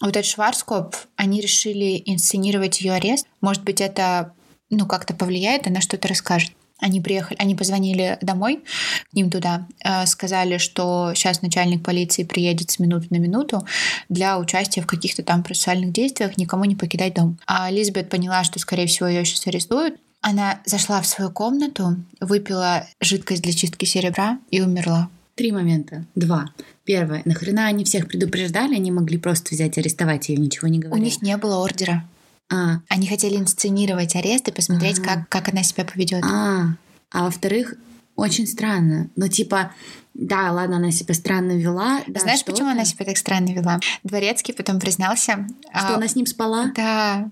Вот 0.00 0.16
этот 0.16 0.26
Шварцкоп, 0.26 0.96
они 1.16 1.40
решили 1.40 2.02
инсценировать 2.04 2.80
ее 2.80 2.92
арест. 2.92 3.26
Может 3.40 3.62
быть, 3.62 3.80
это 3.80 4.32
ну, 4.68 4.86
как-то 4.86 5.14
повлияет, 5.14 5.66
она 5.66 5.80
что-то 5.80 6.08
расскажет. 6.08 6.52
Они 6.82 7.00
приехали, 7.00 7.36
они 7.38 7.54
позвонили 7.54 8.18
домой, 8.20 8.64
к 9.10 9.14
ним 9.14 9.30
туда, 9.30 9.68
э, 9.84 10.04
сказали, 10.06 10.58
что 10.58 11.12
сейчас 11.14 11.40
начальник 11.40 11.84
полиции 11.84 12.24
приедет 12.24 12.72
с 12.72 12.80
минуты 12.80 13.06
на 13.10 13.16
минуту 13.16 13.64
для 14.08 14.36
участия 14.36 14.82
в 14.82 14.86
каких-то 14.86 15.22
там 15.22 15.44
процессуальных 15.44 15.92
действиях, 15.92 16.36
никому 16.36 16.64
не 16.64 16.74
покидать 16.74 17.14
дом. 17.14 17.38
А 17.46 17.70
Лизбет 17.70 18.08
поняла, 18.08 18.42
что, 18.42 18.58
скорее 18.58 18.86
всего, 18.88 19.06
ее 19.08 19.24
сейчас 19.24 19.46
арестуют. 19.46 19.94
Она 20.22 20.60
зашла 20.64 21.00
в 21.00 21.06
свою 21.06 21.30
комнату, 21.30 21.96
выпила 22.20 22.86
жидкость 23.00 23.42
для 23.42 23.52
чистки 23.52 23.84
серебра 23.84 24.38
и 24.50 24.60
умерла. 24.60 25.08
Три 25.36 25.52
момента. 25.52 26.04
Два. 26.16 26.50
Первое. 26.84 27.22
Нахрена 27.24 27.66
они 27.66 27.84
всех 27.84 28.08
предупреждали? 28.08 28.74
Они 28.74 28.90
могли 28.90 29.18
просто 29.18 29.54
взять, 29.54 29.78
арестовать 29.78 30.28
ее, 30.28 30.36
ничего 30.36 30.66
не 30.66 30.80
говоря. 30.80 31.00
У 31.00 31.04
них 31.04 31.22
не 31.22 31.36
было 31.36 31.58
ордера. 31.58 32.04
А. 32.52 32.80
Они 32.88 33.06
хотели 33.06 33.36
инсценировать 33.36 34.14
арест 34.14 34.48
и 34.48 34.52
посмотреть, 34.52 34.98
а. 34.98 35.02
как, 35.02 35.28
как 35.28 35.48
она 35.48 35.62
себя 35.62 35.84
поведет. 35.84 36.22
А. 36.24 36.74
А 37.10 37.24
во-вторых, 37.24 37.74
Очень 38.14 38.46
странно. 38.46 39.08
Но 39.16 39.28
типа, 39.28 39.72
да, 40.12 40.52
ладно, 40.52 40.76
она 40.76 40.90
себя 40.90 41.14
странно 41.14 41.52
вела. 41.52 42.02
Да, 42.06 42.20
Знаешь, 42.20 42.44
почему 42.44 42.68
она 42.68 42.84
себя 42.84 43.06
так 43.06 43.16
странно 43.16 43.50
вела? 43.50 43.80
Дворецкий 44.04 44.52
потом 44.52 44.78
признался... 44.78 45.46
Что 45.70 45.94
а... 45.94 45.94
она 45.94 46.08
с 46.08 46.14
ним 46.14 46.26
спала? 46.26 46.70
Да. 46.76 47.30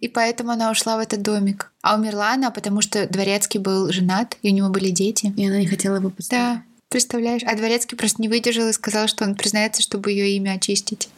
И 0.00 0.08
поэтому 0.08 0.50
она 0.50 0.70
ушла 0.70 0.96
в 0.96 1.00
этот 1.00 1.22
домик. 1.22 1.72
А 1.82 1.96
умерла 1.96 2.32
она, 2.32 2.50
потому 2.50 2.80
что 2.80 3.06
Дворецкий 3.06 3.60
был 3.60 3.92
женат, 3.92 4.36
и 4.42 4.50
у 4.50 4.54
него 4.54 4.68
были 4.68 4.90
дети. 4.90 5.32
И 5.36 5.46
она 5.46 5.58
не 5.58 5.66
хотела 5.66 5.96
его 5.96 6.10
поставить. 6.10 6.56
Да, 6.56 6.62
представляешь? 6.88 7.42
А 7.46 7.54
Дворецкий 7.54 7.96
просто 7.96 8.20
не 8.20 8.28
выдержал 8.28 8.68
и 8.68 8.72
сказал, 8.72 9.06
что 9.06 9.24
он 9.24 9.36
признается, 9.36 9.82
чтобы 9.82 10.10
ее 10.10 10.36
имя 10.36 10.52
очистить. 10.52 11.08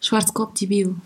Шварцкоп 0.00 0.54
дебил. 0.54 0.96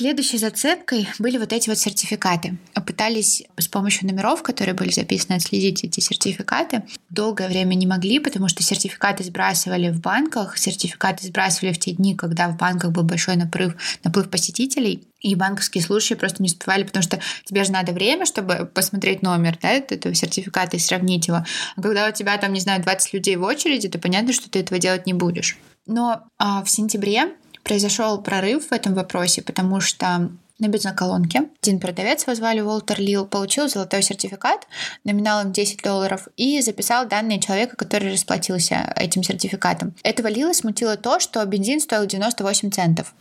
Следующей 0.00 0.38
зацепкой 0.38 1.06
были 1.18 1.36
вот 1.36 1.52
эти 1.52 1.68
вот 1.68 1.76
сертификаты. 1.76 2.56
Пытались 2.86 3.42
с 3.58 3.68
помощью 3.68 4.08
номеров, 4.08 4.42
которые 4.42 4.72
были 4.72 4.90
записаны, 4.90 5.36
отследить 5.36 5.84
эти 5.84 6.00
сертификаты. 6.00 6.84
Долгое 7.10 7.48
время 7.48 7.74
не 7.74 7.86
могли, 7.86 8.18
потому 8.18 8.48
что 8.48 8.62
сертификаты 8.62 9.24
сбрасывали 9.24 9.90
в 9.90 10.00
банках, 10.00 10.56
сертификаты 10.56 11.26
сбрасывали 11.26 11.74
в 11.74 11.78
те 11.78 11.90
дни, 11.90 12.16
когда 12.16 12.48
в 12.48 12.56
банках 12.56 12.92
был 12.92 13.02
большой 13.02 13.36
наплыв, 13.36 13.74
наплыв 14.02 14.30
посетителей. 14.30 15.06
И 15.20 15.34
банковские 15.34 15.84
служащие 15.84 16.16
просто 16.16 16.42
не 16.42 16.46
успевали, 16.46 16.84
потому 16.84 17.02
что 17.02 17.20
тебе 17.44 17.64
же 17.64 17.70
надо 17.70 17.92
время, 17.92 18.24
чтобы 18.24 18.70
посмотреть 18.72 19.20
номер 19.20 19.58
да, 19.60 19.68
этого 19.68 20.14
сертификата 20.14 20.78
и 20.78 20.80
сравнить 20.80 21.28
его. 21.28 21.44
А 21.76 21.82
когда 21.82 22.08
у 22.08 22.12
тебя 22.12 22.38
там, 22.38 22.54
не 22.54 22.60
знаю, 22.60 22.82
20 22.82 23.12
людей 23.12 23.36
в 23.36 23.42
очереди, 23.42 23.88
то 23.88 23.98
понятно, 23.98 24.32
что 24.32 24.48
ты 24.48 24.60
этого 24.60 24.80
делать 24.80 25.04
не 25.04 25.12
будешь. 25.12 25.58
Но 25.86 26.22
а, 26.38 26.64
в 26.64 26.70
сентябре 26.70 27.34
произошел 27.70 28.20
прорыв 28.20 28.70
в 28.70 28.72
этом 28.72 28.94
вопросе, 28.94 29.42
потому 29.42 29.80
что 29.80 30.28
на 30.58 30.66
бензоколонке. 30.66 31.44
Один 31.62 31.78
продавец, 31.78 32.24
его 32.24 32.34
звали 32.34 32.60
Уолтер 32.60 33.00
Лил, 33.00 33.26
получил 33.26 33.68
золотой 33.68 34.02
сертификат 34.02 34.66
номиналом 35.04 35.52
10 35.52 35.80
долларов 35.80 36.26
и 36.36 36.60
записал 36.62 37.06
данные 37.06 37.38
человека, 37.38 37.76
который 37.76 38.12
расплатился 38.12 38.92
этим 38.96 39.22
сертификатом. 39.22 39.94
Этого 40.02 40.26
Лила 40.26 40.52
смутило 40.52 40.96
то, 40.96 41.20
что 41.20 41.44
бензин 41.44 41.80
стоил 41.80 42.06
98 42.06 42.72
центов. 42.72 43.14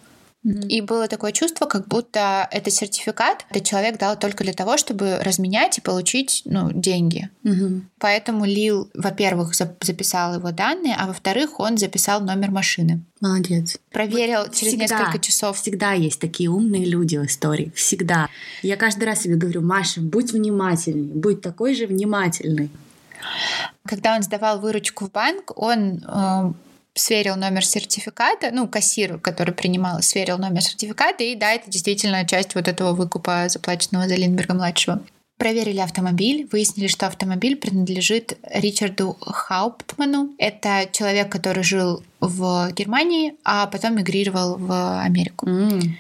И 0.44 0.80
было 0.80 1.10
такое 1.10 1.34
чувство, 1.34 1.66
как 1.66 1.88
будто 1.88 2.48
этот 2.52 2.74
сертификат 2.74 3.46
этот 3.50 3.66
человек 3.66 3.98
дал 3.98 4.18
только 4.18 4.46
для 4.46 4.54
того, 4.54 4.78
чтобы 4.78 5.20
разменять 5.22 5.78
и 5.78 5.82
получить 5.82 6.44
ну, 6.46 6.72
деньги. 6.72 7.30
Mm-hmm. 7.44 7.82
Поэтому 8.00 8.46
Лил, 8.46 8.90
во-первых, 8.94 9.54
записал 9.54 10.36
его 10.36 10.52
данные, 10.52 10.96
а 10.98 11.08
во-вторых, 11.08 11.60
он 11.60 11.78
записал 11.78 12.22
номер 12.22 12.52
машины. 12.52 13.02
Молодец. 13.20 13.78
Проверил 13.92 14.44
вот 14.44 14.56
через 14.56 14.74
всегда, 14.74 15.00
несколько 15.00 15.20
часов. 15.20 15.58
Всегда 15.58 15.92
есть 15.92 16.22
такие 16.22 16.50
умные 16.50 16.86
люди 16.86 17.18
в 17.18 17.26
истории. 17.26 17.74
Всегда. 17.76 18.30
Я 18.62 18.78
каждый 18.78 19.04
раз 19.04 19.22
себе 19.24 19.36
говорю, 19.36 19.62
Маша, 19.62 20.00
будь 20.00 20.32
внимательней, 20.32 21.12
будь 21.14 21.42
такой 21.42 21.76
же 21.76 21.86
внимательной. 21.86 22.70
Когда 23.86 24.16
он 24.16 24.24
сдавал 24.24 24.62
выручку 24.62 25.06
в 25.06 25.12
банк, 25.12 25.52
он 25.58 26.02
э, 26.08 26.54
сверил 26.94 27.36
номер 27.36 27.66
сертификата, 27.66 28.52
ну, 28.52 28.68
кассир, 28.68 29.20
который 29.20 29.54
принимал, 29.54 30.02
сверил 30.02 30.38
номер 30.38 30.62
сертификата, 30.62 31.24
и 31.24 31.36
да, 31.36 31.54
это 31.54 31.70
действительно 31.70 32.26
часть 32.26 32.56
вот 32.56 32.68
этого 32.68 32.94
выкупа, 32.94 33.48
заплаченного 33.50 34.08
за 34.08 34.16
Линдберга-младшего. 34.16 35.02
Проверили 35.38 35.80
автомобиль, 35.80 36.50
выяснили, 36.52 36.88
что 36.88 37.08
автомобиль 37.08 37.56
принадлежит 37.56 38.38
Ричарду 38.44 39.16
Хауптману. 39.22 40.34
Это 40.38 40.90
человек, 40.92 41.32
который 41.32 41.64
жил 41.64 42.04
в 42.20 42.72
Германии, 42.74 43.36
а 43.46 43.66
потом 43.68 43.96
мигрировал 43.96 44.58
в 44.58 45.02
Америку. 45.02 45.48
Mm. 45.48 45.92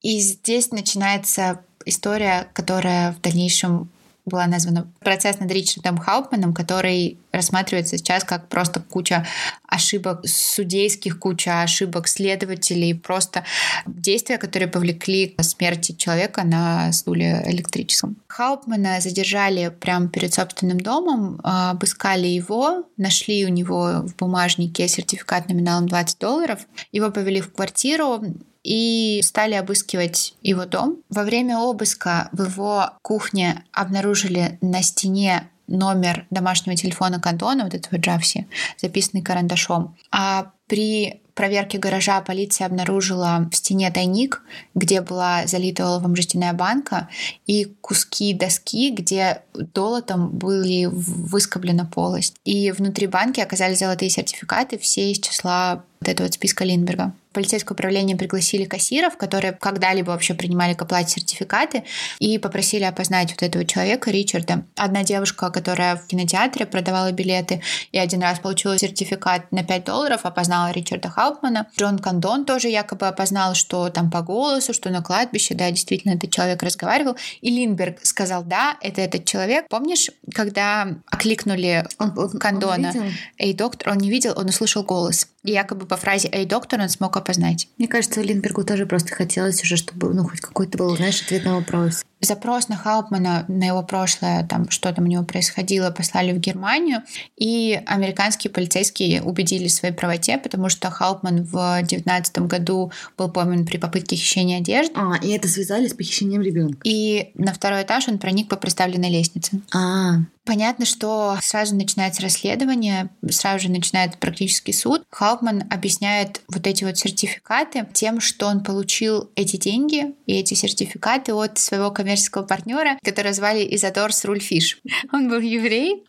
И 0.00 0.18
здесь 0.20 0.70
начинается 0.70 1.60
история, 1.84 2.48
которая 2.54 3.12
в 3.12 3.20
дальнейшем 3.20 3.90
была 4.24 4.46
названа 4.46 4.90
процесс 5.00 5.40
над 5.40 5.50
Ричардом 5.50 5.98
Хаупманом, 5.98 6.54
который 6.54 7.18
рассматривается 7.32 7.98
сейчас 7.98 8.24
как 8.24 8.48
просто 8.48 8.80
куча 8.80 9.26
ошибок 9.66 10.20
судейских, 10.26 11.18
куча 11.18 11.62
ошибок 11.62 12.06
следователей, 12.06 12.94
просто 12.94 13.44
действия, 13.86 14.38
которые 14.38 14.68
повлекли 14.68 15.28
к 15.28 15.42
смерти 15.42 15.92
человека 15.92 16.44
на 16.44 16.92
стуле 16.92 17.42
электрическом. 17.46 18.16
Хаупмана 18.28 19.00
задержали 19.00 19.68
прямо 19.68 20.08
перед 20.08 20.32
собственным 20.32 20.80
домом, 20.80 21.40
обыскали 21.42 22.26
его, 22.26 22.84
нашли 22.96 23.44
у 23.44 23.48
него 23.48 24.02
в 24.04 24.16
бумажнике 24.16 24.86
сертификат 24.86 25.48
номиналом 25.48 25.88
20 25.88 26.18
долларов, 26.18 26.60
его 26.92 27.10
повели 27.10 27.40
в 27.40 27.52
квартиру, 27.52 28.22
и 28.62 29.20
стали 29.24 29.54
обыскивать 29.54 30.34
его 30.42 30.64
дом. 30.66 30.98
Во 31.08 31.24
время 31.24 31.58
обыска 31.58 32.28
в 32.32 32.44
его 32.44 32.90
кухне 33.02 33.64
обнаружили 33.72 34.58
на 34.60 34.82
стене 34.82 35.48
номер 35.66 36.26
домашнего 36.30 36.76
телефона 36.76 37.20
Кантона, 37.20 37.64
вот 37.64 37.74
этого 37.74 37.98
Джавси, 37.98 38.46
записанный 38.76 39.22
карандашом. 39.22 39.96
А 40.10 40.52
при 40.66 41.20
проверке 41.34 41.78
гаража 41.78 42.20
полиция 42.20 42.66
обнаружила 42.66 43.48
в 43.50 43.56
стене 43.56 43.90
тайник, 43.90 44.42
где 44.74 45.00
была 45.00 45.46
залита 45.46 45.86
оловом 45.86 46.14
жестяная 46.14 46.52
банка, 46.52 47.08
и 47.46 47.64
куски 47.80 48.34
доски, 48.34 48.90
где 48.90 49.42
долотом 49.54 50.30
были 50.30 50.86
выскоблена 50.86 51.86
полость. 51.86 52.36
И 52.44 52.70
внутри 52.70 53.06
банки 53.06 53.40
оказались 53.40 53.78
золотые 53.78 54.10
сертификаты, 54.10 54.78
все 54.78 55.10
из 55.10 55.20
числа 55.20 55.84
вот 56.02 56.08
этого 56.08 56.26
вот 56.26 56.34
списка 56.34 56.64
Линдберга 56.64 57.14
полицейское 57.32 57.74
управление 57.74 58.16
пригласили 58.16 58.64
кассиров, 58.64 59.16
которые 59.16 59.52
когда-либо 59.52 60.10
вообще 60.10 60.34
принимали 60.34 60.74
к 60.74 60.82
оплате 60.82 61.20
сертификаты, 61.20 61.84
и 62.18 62.38
попросили 62.38 62.84
опознать 62.84 63.30
вот 63.30 63.42
этого 63.42 63.64
человека, 63.64 64.10
Ричарда. 64.10 64.64
Одна 64.76 65.02
девушка, 65.02 65.50
которая 65.50 65.96
в 65.96 66.06
кинотеатре 66.06 66.66
продавала 66.66 67.10
билеты 67.12 67.62
и 67.90 67.98
один 67.98 68.22
раз 68.22 68.38
получила 68.38 68.78
сертификат 68.78 69.50
на 69.50 69.64
5 69.64 69.84
долларов, 69.84 70.20
опознала 70.24 70.70
Ричарда 70.70 71.08
Хаупмана. 71.08 71.68
Джон 71.78 71.98
Кандон 71.98 72.44
тоже 72.44 72.68
якобы 72.68 73.06
опознал, 73.08 73.54
что 73.54 73.88
там 73.88 74.10
по 74.10 74.22
голосу, 74.22 74.72
что 74.72 74.90
на 74.90 75.02
кладбище, 75.02 75.54
да, 75.54 75.70
действительно 75.70 76.12
этот 76.12 76.30
человек 76.30 76.62
разговаривал. 76.62 77.16
И 77.40 77.50
Линберг 77.50 78.04
сказал, 78.04 78.44
да, 78.44 78.76
это 78.80 79.00
этот 79.00 79.24
человек. 79.24 79.66
Помнишь, 79.68 80.10
когда 80.34 80.88
окликнули 81.06 81.86
он, 81.98 82.18
он, 82.18 82.30
Кандона, 82.38 82.92
он 82.94 83.12
эй, 83.38 83.54
доктор, 83.54 83.90
он 83.90 83.98
не 83.98 84.10
видел, 84.10 84.34
он 84.36 84.46
услышал 84.46 84.82
голос. 84.82 85.28
И 85.44 85.52
якобы 85.52 85.86
по 85.92 85.98
фразе 85.98 86.30
эй, 86.32 86.46
доктор, 86.46 86.80
он 86.80 86.88
смог 86.88 87.18
опознать. 87.18 87.68
Мне 87.76 87.86
кажется, 87.86 88.22
Линдбергу 88.22 88.64
тоже 88.64 88.86
просто 88.86 89.14
хотелось 89.14 89.62
уже, 89.62 89.76
чтобы 89.76 90.14
ну, 90.14 90.26
хоть 90.26 90.40
какой-то 90.40 90.78
был, 90.78 90.96
знаешь, 90.96 91.20
ответ 91.20 91.44
на 91.44 91.56
вопрос. 91.56 92.02
Запрос 92.22 92.68
на 92.68 92.76
Хаупмана, 92.76 93.44
на 93.48 93.64
его 93.64 93.82
прошлое, 93.82 94.46
там, 94.46 94.70
что 94.70 94.92
там 94.92 95.04
у 95.04 95.08
него 95.08 95.24
происходило, 95.24 95.90
послали 95.90 96.32
в 96.32 96.38
Германию, 96.38 97.02
и 97.36 97.82
американские 97.84 98.52
полицейские 98.52 99.22
убедили 99.22 99.66
в 99.66 99.72
своей 99.72 99.92
правоте, 99.92 100.38
потому 100.38 100.68
что 100.68 100.88
Хаупман 100.88 101.42
в 101.42 101.82
девятнадцатом 101.82 102.46
году 102.46 102.92
был 103.18 103.28
пойман 103.28 103.66
при 103.66 103.76
попытке 103.76 104.14
хищения 104.14 104.58
одежды. 104.58 104.94
А, 104.96 105.16
и 105.20 105.30
это 105.30 105.48
связали 105.48 105.88
с 105.88 105.94
похищением 105.94 106.42
ребенка. 106.42 106.78
И 106.84 107.32
на 107.34 107.52
второй 107.52 107.82
этаж 107.82 108.06
он 108.06 108.18
проник 108.18 108.48
по 108.48 108.56
приставленной 108.56 109.10
лестнице. 109.10 109.60
А, 109.74 110.18
Понятно, 110.44 110.84
что 110.86 111.38
сразу 111.40 111.76
начинается 111.76 112.22
расследование, 112.22 113.10
сразу 113.30 113.64
же 113.64 113.70
начинает 113.70 114.18
практически 114.18 114.72
суд. 114.72 115.04
Хаупман 115.10 115.64
объясняет 115.70 116.42
вот 116.48 116.66
эти 116.66 116.82
вот 116.82 116.98
сертификаты 116.98 117.86
тем, 117.92 118.20
что 118.20 118.48
он 118.48 118.64
получил 118.64 119.30
эти 119.36 119.56
деньги 119.56 120.14
и 120.26 120.34
эти 120.34 120.54
сертификаты 120.54 121.32
от 121.32 121.58
своего 121.58 121.92
коммерческого 121.92 122.11
партнера, 122.42 122.98
которого 123.02 123.32
звали 123.32 123.66
Изадор 123.74 124.12
Срульфиш. 124.12 124.78
Он 125.12 125.28
был 125.28 125.40
еврей, 125.40 126.04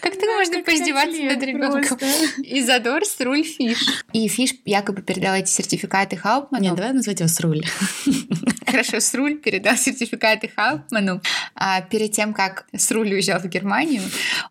как 0.00 0.14
ты 0.18 0.26
можно 0.26 0.62
поиздеваться 0.62 1.22
над 1.22 1.42
ребенком? 1.42 1.98
Изадор 2.42 3.04
Сруль 3.04 3.44
Фиш. 3.44 3.78
И 4.12 4.28
Фиш 4.28 4.54
якобы 4.64 5.02
передал 5.02 5.34
эти 5.34 5.48
сертификаты 5.48 6.16
Хаупману. 6.16 6.64
Нет, 6.64 6.74
давай 6.74 6.92
назвать 6.92 7.20
его 7.20 7.28
Сруль. 7.28 7.64
Хорошо, 8.66 9.00
Сруль 9.00 9.38
передал 9.38 9.76
сертификаты 9.76 10.50
Хаупману. 10.54 11.20
А 11.54 11.80
перед 11.82 12.12
тем, 12.12 12.34
как 12.34 12.66
Сруль 12.76 13.12
уезжал 13.12 13.40
в 13.40 13.46
Германию, 13.46 14.02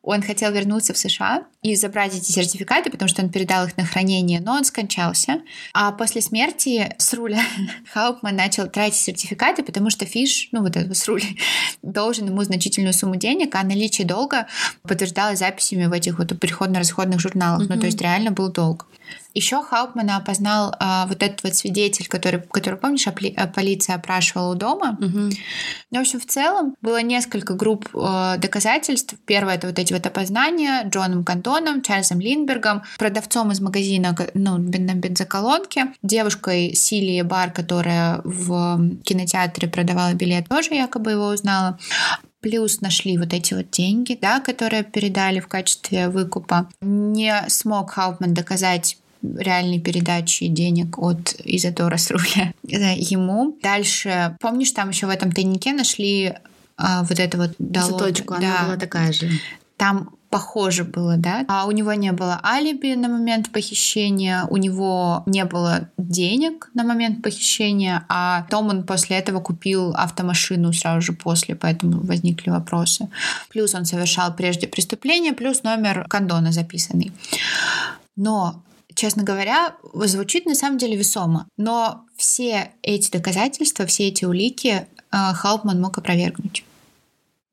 он 0.02 0.22
хотел 0.22 0.52
вернуться 0.52 0.94
в 0.94 0.98
США 0.98 1.46
и 1.62 1.76
забрать 1.76 2.16
эти 2.16 2.32
сертификаты, 2.32 2.90
потому 2.90 3.10
что 3.10 3.24
он 3.24 3.30
передал 3.30 3.66
их 3.66 3.76
на 3.76 3.86
хранение, 3.86 4.40
но 4.40 4.54
он 4.54 4.64
скончался. 4.64 5.42
А 5.74 5.92
после 5.92 6.22
смерти 6.22 6.96
Сруля 6.98 7.42
Хаупман 7.94 8.36
начал 8.36 8.68
тратить 8.68 9.00
сертификаты, 9.00 9.64
потому 9.64 9.90
что 9.90 10.06
Фиш, 10.06 10.50
ну 10.52 10.62
вот 10.62 10.78
этот 10.78 10.96
Сруль, 10.96 11.24
должен 11.82 12.28
ему 12.28 12.44
значительную 12.44 12.94
сумму 12.94 13.16
денег, 13.16 13.54
а 13.56 13.64
наличие 13.64 14.08
долга 14.08 14.45
подтверждалось 14.84 15.40
записями 15.40 15.86
в 15.86 15.94
этих 15.94 16.18
вот 16.18 16.38
переходно-расходных 16.40 17.20
журналах. 17.20 17.64
Mm-hmm. 17.64 17.76
Ну, 17.76 17.80
то 17.80 17.86
есть 17.86 18.02
реально 18.02 18.32
был 18.32 18.52
долг. 18.52 18.88
Еще 19.36 19.62
Хаупмана 19.62 20.16
опознал 20.16 20.74
а, 20.80 21.06
вот 21.08 21.22
этот 21.22 21.44
вот 21.44 21.56
свидетель, 21.56 22.08
который, 22.08 22.42
который 22.42 22.80
помнишь, 22.80 23.06
опли, 23.06 23.34
а, 23.36 23.48
полиция 23.48 23.98
опрашивала 23.98 24.54
у 24.54 24.56
дома. 24.56 24.98
Угу. 25.00 25.20
Ну, 25.92 25.98
в 25.98 26.00
общем, 26.00 26.22
в 26.22 26.26
целом 26.26 26.76
было 26.82 27.02
несколько 27.02 27.54
групп 27.54 27.90
э, 27.94 28.36
доказательств. 28.38 29.16
Первое 29.26 29.56
это 29.56 29.68
вот 29.68 29.78
эти 29.78 29.92
вот 29.92 30.06
опознания 30.06 30.88
Джоном 30.88 31.26
Кантоном, 31.26 31.82
Чарльзом 31.82 32.22
Линдбергом, 32.22 32.84
продавцом 32.98 33.52
из 33.52 33.60
магазина 33.60 34.16
ну, 34.34 34.58
на 34.58 34.94
бензоколонке, 34.94 35.94
девушкой 36.02 36.74
Силии 36.74 37.22
Бар, 37.22 37.52
которая 37.52 38.22
в 38.24 38.80
кинотеатре 39.04 39.68
продавала 39.68 40.14
билет, 40.14 40.48
тоже 40.48 40.76
якобы 40.76 41.12
его 41.12 41.28
узнала 41.28 41.78
Плюс 42.46 42.80
нашли 42.80 43.18
вот 43.18 43.34
эти 43.34 43.56
вот 43.56 43.72
деньги, 43.72 44.16
да, 44.22 44.40
которые 44.40 44.84
передали 44.84 45.40
в 45.40 45.48
качестве 45.48 46.10
выкупа. 46.10 46.70
Не 46.80 47.44
смог 47.48 47.90
Хаупман 47.90 48.36
доказать 48.36 49.00
реальной 49.24 49.80
передачи 49.80 50.46
денег 50.46 51.00
от 51.00 51.36
Изадора 51.44 51.98
Сруля 51.98 52.54
ему. 52.64 53.58
Дальше, 53.64 54.38
помнишь, 54.40 54.74
там 54.74 54.90
еще 54.90 55.08
в 55.08 55.10
этом 55.10 55.32
тайнике 55.32 55.74
нашли 55.74 56.36
а, 56.78 57.02
вот 57.02 57.20
это 57.20 57.36
вот 57.36 57.56
долог. 57.58 58.00
Заточку, 58.00 58.36
да. 58.36 58.38
она 58.38 58.64
была 58.68 58.78
такая 58.78 59.12
же. 59.12 59.28
Там 59.78 60.15
похоже 60.36 60.84
было, 60.84 61.16
да. 61.16 61.46
А 61.48 61.66
у 61.66 61.72
него 61.72 61.94
не 61.94 62.12
было 62.12 62.42
алиби 62.44 62.94
на 62.96 63.08
момент 63.08 63.54
похищения, 63.54 64.46
у 64.50 64.58
него 64.58 65.24
не 65.26 65.46
было 65.46 65.90
денег 65.98 66.70
на 66.74 66.84
момент 66.84 67.22
похищения, 67.24 68.06
а 68.10 68.42
потом 68.42 68.68
он 68.68 68.84
после 68.84 69.18
этого 69.18 69.40
купил 69.40 69.94
автомашину 69.96 70.74
сразу 70.74 71.00
же 71.00 71.14
после, 71.14 71.56
поэтому 71.56 72.02
возникли 72.02 72.50
вопросы. 72.50 73.08
Плюс 73.50 73.74
он 73.76 73.86
совершал 73.86 74.36
прежде 74.36 74.68
преступление, 74.68 75.32
плюс 75.32 75.64
номер 75.64 76.06
кондона 76.10 76.52
записанный. 76.52 77.14
Но 78.18 78.62
честно 78.94 79.24
говоря, 79.24 79.76
звучит 79.94 80.46
на 80.46 80.56
самом 80.56 80.78
деле 80.78 80.98
весомо. 80.98 81.48
Но 81.56 82.02
все 82.18 82.72
эти 82.82 83.10
доказательства, 83.10 83.86
все 83.86 84.10
эти 84.10 84.26
улики 84.26 84.68
э, 84.68 84.86
Хаупман 85.12 85.80
мог 85.80 85.98
опровергнуть. 85.98 86.66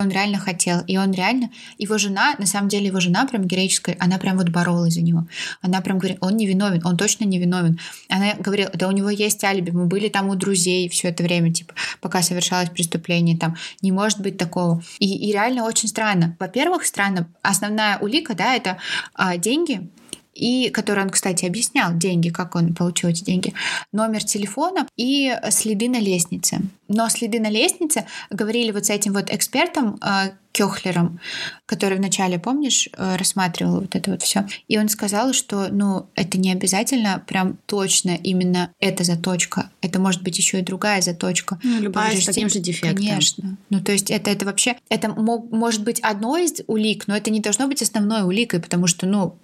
Он 0.03 0.11
реально 0.11 0.39
хотел. 0.39 0.81
И 0.87 0.97
он 0.97 1.13
реально... 1.13 1.51
Его 1.79 1.99
жена, 1.99 2.35
на 2.39 2.47
самом 2.47 2.69
деле 2.69 2.87
его 2.87 3.01
жена 3.01 3.27
прям 3.27 3.45
героическая, 3.45 3.97
она 3.99 4.19
прям 4.19 4.37
вот 4.37 4.49
боролась 4.49 4.95
за 4.95 5.03
него. 5.03 5.27
Она 5.61 5.81
прям 5.81 5.99
говорит, 5.99 6.19
он 6.21 6.37
не 6.37 6.47
виновен, 6.47 6.85
он 6.85 6.97
точно 6.97 7.25
не 7.25 7.39
виновен. 7.39 7.79
Она 8.09 8.35
говорила, 8.35 8.71
да 8.75 8.89
у 8.89 8.91
него 8.91 9.11
есть 9.11 9.43
алиби, 9.45 9.71
мы 9.71 9.87
были 9.87 10.09
там 10.09 10.29
у 10.29 10.35
друзей 10.35 10.89
все 10.89 11.09
это 11.09 11.23
время, 11.23 11.53
типа, 11.53 11.75
пока 12.01 12.23
совершалось 12.23 12.71
преступление, 12.71 13.37
там, 13.37 13.57
не 13.81 13.93
может 13.93 14.21
быть 14.21 14.37
такого. 14.37 14.83
И, 14.99 15.29
и 15.29 15.33
реально 15.33 15.65
очень 15.65 15.89
странно. 15.89 16.37
Во-первых, 16.39 16.85
странно, 16.85 17.29
основная 17.43 17.99
улика, 17.99 18.35
да, 18.35 18.55
это 18.55 18.79
а, 19.15 19.37
деньги, 19.37 19.89
и 20.35 20.71
который 20.71 21.05
он, 21.05 21.11
кстати, 21.11 21.45
объяснял 21.45 21.97
деньги, 21.97 22.31
как 22.31 22.55
он 22.55 22.75
получил 22.75 23.11
эти 23.11 23.25
деньги, 23.25 23.55
номер 23.93 24.25
телефона 24.25 24.87
и 24.97 25.35
следы 25.51 25.89
на 25.89 25.99
лестнице. 25.99 26.61
Но 26.89 27.09
следы 27.09 27.41
на 27.41 27.49
лестнице 27.49 28.07
говорили 28.31 28.71
вот 28.71 28.87
с 28.87 28.91
этим 28.91 29.15
вот 29.15 29.33
экспертом 29.33 29.99
э, 30.03 30.33
Кёхлером, 30.53 31.21
который 31.65 31.97
вначале, 31.97 32.39
помнишь, 32.39 32.89
э, 32.93 33.17
рассматривал 33.17 33.81
вот 33.81 33.97
это 33.97 34.11
вот 34.11 34.23
все. 34.23 34.47
И 34.69 34.79
он 34.79 34.91
сказал, 34.91 35.33
что, 35.33 35.69
ну, 35.71 36.07
это 36.15 36.39
не 36.39 36.53
обязательно 36.53 37.23
прям 37.27 37.57
точно 37.65 38.11
именно 38.11 38.71
эта 38.79 39.05
заточка. 39.05 39.71
Это 39.81 39.99
может 39.99 40.23
быть 40.23 40.37
еще 40.37 40.59
и 40.61 40.63
другая 40.63 41.01
заточка. 41.01 41.59
Ну, 41.63 41.81
любая 41.81 42.15
с 42.21 42.27
таким 42.27 42.51
же 42.51 42.61
дефектом. 42.61 42.97
Конечно. 42.97 43.57
Ну, 43.71 43.81
то 43.81 43.93
есть 43.93 44.11
это, 44.11 44.31
это 44.31 44.45
вообще, 44.45 44.77
это 44.91 45.09
мог, 45.09 45.51
может 45.51 45.83
быть 45.83 46.01
одно 46.01 46.37
из 46.37 46.61
улик, 46.67 47.09
но 47.09 47.17
это 47.17 47.31
не 47.31 47.41
должно 47.41 47.67
быть 47.67 47.81
основной 47.81 48.23
уликой, 48.23 48.61
потому 48.61 48.87
что, 48.87 49.07
ну, 49.07 49.37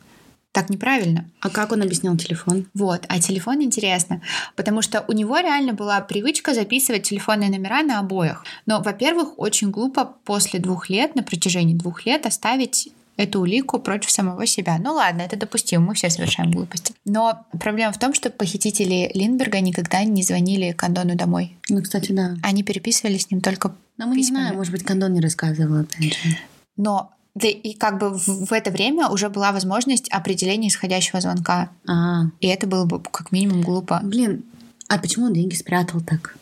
так 0.58 0.70
неправильно. 0.70 1.24
А 1.40 1.50
как 1.50 1.70
он 1.70 1.82
объяснял 1.82 2.16
телефон? 2.16 2.66
Вот, 2.74 3.04
а 3.08 3.20
телефон 3.20 3.62
интересно, 3.62 4.20
потому 4.56 4.82
что 4.82 5.04
у 5.06 5.12
него 5.12 5.38
реально 5.38 5.72
была 5.72 6.00
привычка 6.00 6.52
записывать 6.52 7.04
телефонные 7.04 7.48
номера 7.48 7.84
на 7.84 8.00
обоях. 8.00 8.44
Но, 8.66 8.82
во-первых, 8.82 9.38
очень 9.38 9.70
глупо 9.70 10.16
после 10.24 10.58
двух 10.58 10.90
лет, 10.90 11.14
на 11.14 11.22
протяжении 11.22 11.74
двух 11.74 12.06
лет 12.06 12.26
оставить 12.26 12.88
эту 13.16 13.40
улику 13.40 13.78
против 13.78 14.10
самого 14.10 14.46
себя. 14.46 14.78
Ну 14.80 14.94
ладно, 14.94 15.22
это 15.22 15.36
допустимо, 15.36 15.86
мы 15.86 15.94
все 15.94 16.10
совершаем 16.10 16.50
глупости. 16.50 16.92
Но 17.04 17.46
проблема 17.60 17.92
в 17.92 17.98
том, 18.00 18.12
что 18.12 18.30
похитители 18.30 19.12
Линдберга 19.14 19.60
никогда 19.60 20.02
не 20.02 20.24
звонили 20.24 20.72
Кондону 20.72 21.14
домой. 21.14 21.56
Ну, 21.68 21.82
кстати, 21.82 22.10
да. 22.10 22.34
Они 22.42 22.64
переписывались 22.64 23.22
с 23.22 23.30
ним 23.30 23.40
только 23.40 23.72
Но 23.96 24.06
мы 24.08 24.16
письмами. 24.16 24.16
не 24.16 24.24
знаем, 24.24 24.56
может 24.56 24.72
быть, 24.72 24.82
Кондон 24.82 25.12
не 25.12 25.20
рассказывал, 25.20 25.82
опять 25.82 26.14
же. 26.14 26.36
Но 26.76 27.12
да, 27.38 27.48
и 27.48 27.74
как 27.74 27.98
бы 27.98 28.10
в, 28.10 28.46
в 28.46 28.52
это 28.52 28.70
время 28.70 29.08
уже 29.08 29.28
была 29.28 29.52
возможность 29.52 30.08
определения 30.10 30.68
исходящего 30.68 31.20
звонка. 31.20 31.70
А. 31.86 32.24
И 32.40 32.48
это 32.48 32.66
было 32.66 32.84
бы 32.84 33.00
как 33.00 33.30
минимум 33.32 33.62
глупо. 33.62 34.00
Блин, 34.02 34.44
а 34.88 34.98
почему 34.98 35.26
он 35.26 35.34
деньги 35.34 35.54
спрятал 35.54 36.00
так? 36.00 36.36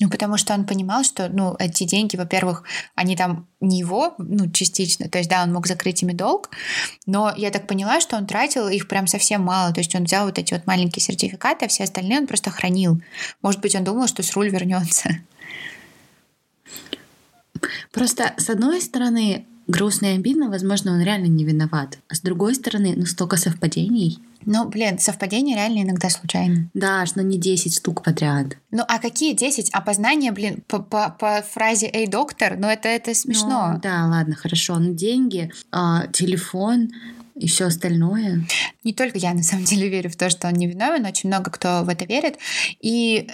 Ну, 0.00 0.08
потому 0.08 0.38
что 0.38 0.54
он 0.54 0.64
понимал, 0.64 1.04
что, 1.04 1.28
ну, 1.28 1.56
эти 1.58 1.84
деньги, 1.84 2.16
во-первых, 2.16 2.62
они 2.94 3.16
там 3.16 3.46
не 3.60 3.78
его, 3.78 4.14
ну, 4.16 4.50
частично, 4.50 5.10
то 5.10 5.18
есть, 5.18 5.28
да, 5.28 5.42
он 5.42 5.52
мог 5.52 5.66
закрыть 5.66 6.02
ими 6.02 6.12
долг, 6.12 6.48
но 7.04 7.34
я 7.36 7.50
так 7.50 7.66
поняла, 7.66 8.00
что 8.00 8.16
он 8.16 8.26
тратил 8.26 8.68
их 8.68 8.88
прям 8.88 9.06
совсем 9.06 9.42
мало, 9.42 9.74
то 9.74 9.80
есть 9.80 9.94
он 9.94 10.04
взял 10.04 10.24
вот 10.24 10.38
эти 10.38 10.54
вот 10.54 10.66
маленькие 10.66 11.02
сертификаты, 11.02 11.66
а 11.66 11.68
все 11.68 11.84
остальные 11.84 12.20
он 12.20 12.26
просто 12.26 12.50
хранил. 12.50 13.02
Может 13.42 13.60
быть, 13.60 13.74
он 13.74 13.84
думал, 13.84 14.06
что 14.06 14.22
с 14.22 14.32
руль 14.32 14.48
вернется. 14.48 15.18
Просто, 17.92 18.32
с 18.38 18.48
одной 18.48 18.80
стороны, 18.80 19.44
грустно 19.70 20.06
и 20.06 20.16
обидно, 20.16 20.48
возможно, 20.48 20.92
он 20.92 21.02
реально 21.02 21.26
не 21.26 21.44
виноват. 21.44 21.98
А 22.08 22.14
с 22.14 22.20
другой 22.20 22.54
стороны, 22.54 22.94
ну 22.96 23.06
столько 23.06 23.36
совпадений. 23.36 24.18
Ну, 24.46 24.66
блин, 24.68 24.98
совпадения 24.98 25.54
реально 25.54 25.82
иногда 25.82 26.08
случайны. 26.08 26.70
Да, 26.72 27.04
но 27.14 27.22
не 27.22 27.38
10 27.38 27.74
штук 27.74 28.02
подряд. 28.02 28.56
Ну, 28.70 28.82
а 28.88 28.98
какие 28.98 29.34
10? 29.34 29.70
Опознание, 29.70 30.32
блин, 30.32 30.62
по, 30.66 30.78
по, 30.78 31.10
по 31.10 31.42
фразе 31.42 31.90
«Эй, 31.92 32.06
доктор», 32.06 32.56
ну 32.58 32.66
это, 32.66 32.88
это 32.88 33.14
смешно. 33.14 33.72
Ну, 33.74 33.80
да, 33.82 34.06
ладно, 34.06 34.34
хорошо. 34.34 34.78
Ну, 34.78 34.94
деньги, 34.94 35.52
а, 35.70 36.06
телефон, 36.06 36.90
и 37.34 37.48
все 37.48 37.66
остальное. 37.66 38.46
Не 38.84 38.92
только 38.92 39.18
я, 39.18 39.32
на 39.34 39.42
самом 39.42 39.64
деле, 39.64 39.88
верю 39.88 40.10
в 40.10 40.16
то, 40.16 40.30
что 40.30 40.48
он 40.48 40.54
не 40.54 40.66
виновен, 40.66 41.04
очень 41.06 41.28
много 41.28 41.50
кто 41.50 41.82
в 41.84 41.88
это 41.88 42.04
верит. 42.04 42.36
И 42.80 43.28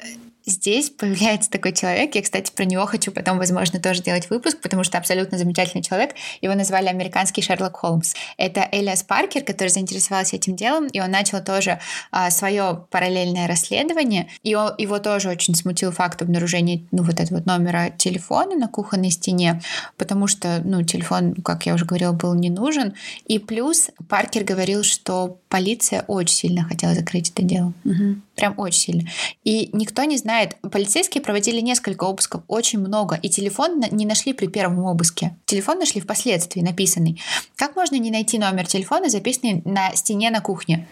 здесь 0.47 0.90
появляется 0.90 1.51
такой 1.51 1.72
человек. 1.72 2.14
Я, 2.14 2.22
кстати, 2.22 2.53
про 2.53 2.64
него 2.64 2.86
хочу 2.86 3.11
потом, 3.11 3.38
возможно, 3.38 3.80
тоже 3.80 4.03
делать 4.03 4.30
выпуск, 4.30 4.59
потому 4.62 4.84
что 4.84 4.97
абсолютно 4.97 5.38
замечательный 5.38 5.82
человек. 5.82 6.14
Его 6.40 6.55
назвали 6.55 6.86
американский 6.86 7.42
Шерлок 7.42 7.76
Холмс. 7.76 8.14
Это 8.36 8.66
Элиас 8.70 9.03
Паркер, 9.03 9.42
который 9.42 9.68
заинтересовался 9.68 10.36
этим 10.36 10.55
делом, 10.55 10.86
и 10.86 11.01
он 11.01 11.11
начал 11.11 11.42
тоже 11.42 11.80
а, 12.12 12.30
свое 12.30 12.86
параллельное 12.90 13.49
расследование. 13.49 14.28
И 14.44 14.55
он, 14.55 14.72
его 14.78 14.99
тоже 15.01 15.28
очень 15.28 15.55
смутил 15.55 15.90
факт 15.90 16.22
обнаружения 16.22 16.82
ну, 16.92 17.03
вот 17.03 17.20
этого 17.20 17.38
вот 17.38 17.47
номера 17.47 17.90
телефона 17.90 18.57
на 18.57 18.68
кухонной 18.68 19.11
стене, 19.11 19.61
потому 19.97 20.28
что, 20.28 20.62
ну, 20.64 20.82
телефон, 20.82 21.34
как 21.34 21.66
я 21.66 21.74
уже 21.74 21.84
говорила, 21.84 22.12
был 22.12 22.34
не 22.34 22.51
нужен. 22.51 22.94
И 23.26 23.38
плюс 23.38 23.90
Паркер 24.09 24.44
говорил, 24.44 24.84
что 24.84 25.38
полиция 25.49 26.05
очень 26.09 26.34
сильно 26.34 26.64
хотела 26.64 26.94
закрыть 26.94 27.30
это 27.30 27.42
дело. 27.42 27.72
Угу. 27.84 28.16
Прям 28.34 28.55
очень 28.59 28.80
сильно. 28.80 29.09
И 29.44 29.70
никто 29.72 30.05
не 30.05 30.16
знает. 30.16 30.57
Полицейские 30.72 31.22
проводили 31.22 31.61
несколько 31.61 32.05
обысков, 32.05 32.42
очень 32.49 32.78
много. 32.78 33.16
И 33.16 33.28
телефон 33.28 33.82
не 33.90 34.07
нашли 34.07 34.32
при 34.32 34.47
первом 34.47 34.84
обыске. 34.84 35.36
Телефон 35.47 35.78
нашли 35.78 36.01
впоследствии, 36.01 36.61
написанный. 36.61 37.20
Как 37.57 37.76
можно 37.76 37.97
не 37.97 38.11
найти 38.11 38.38
номер 38.38 38.66
телефона, 38.66 39.09
записанный 39.09 39.62
на 39.64 39.94
стене 39.94 40.30
на 40.30 40.40
кухне? 40.40 40.86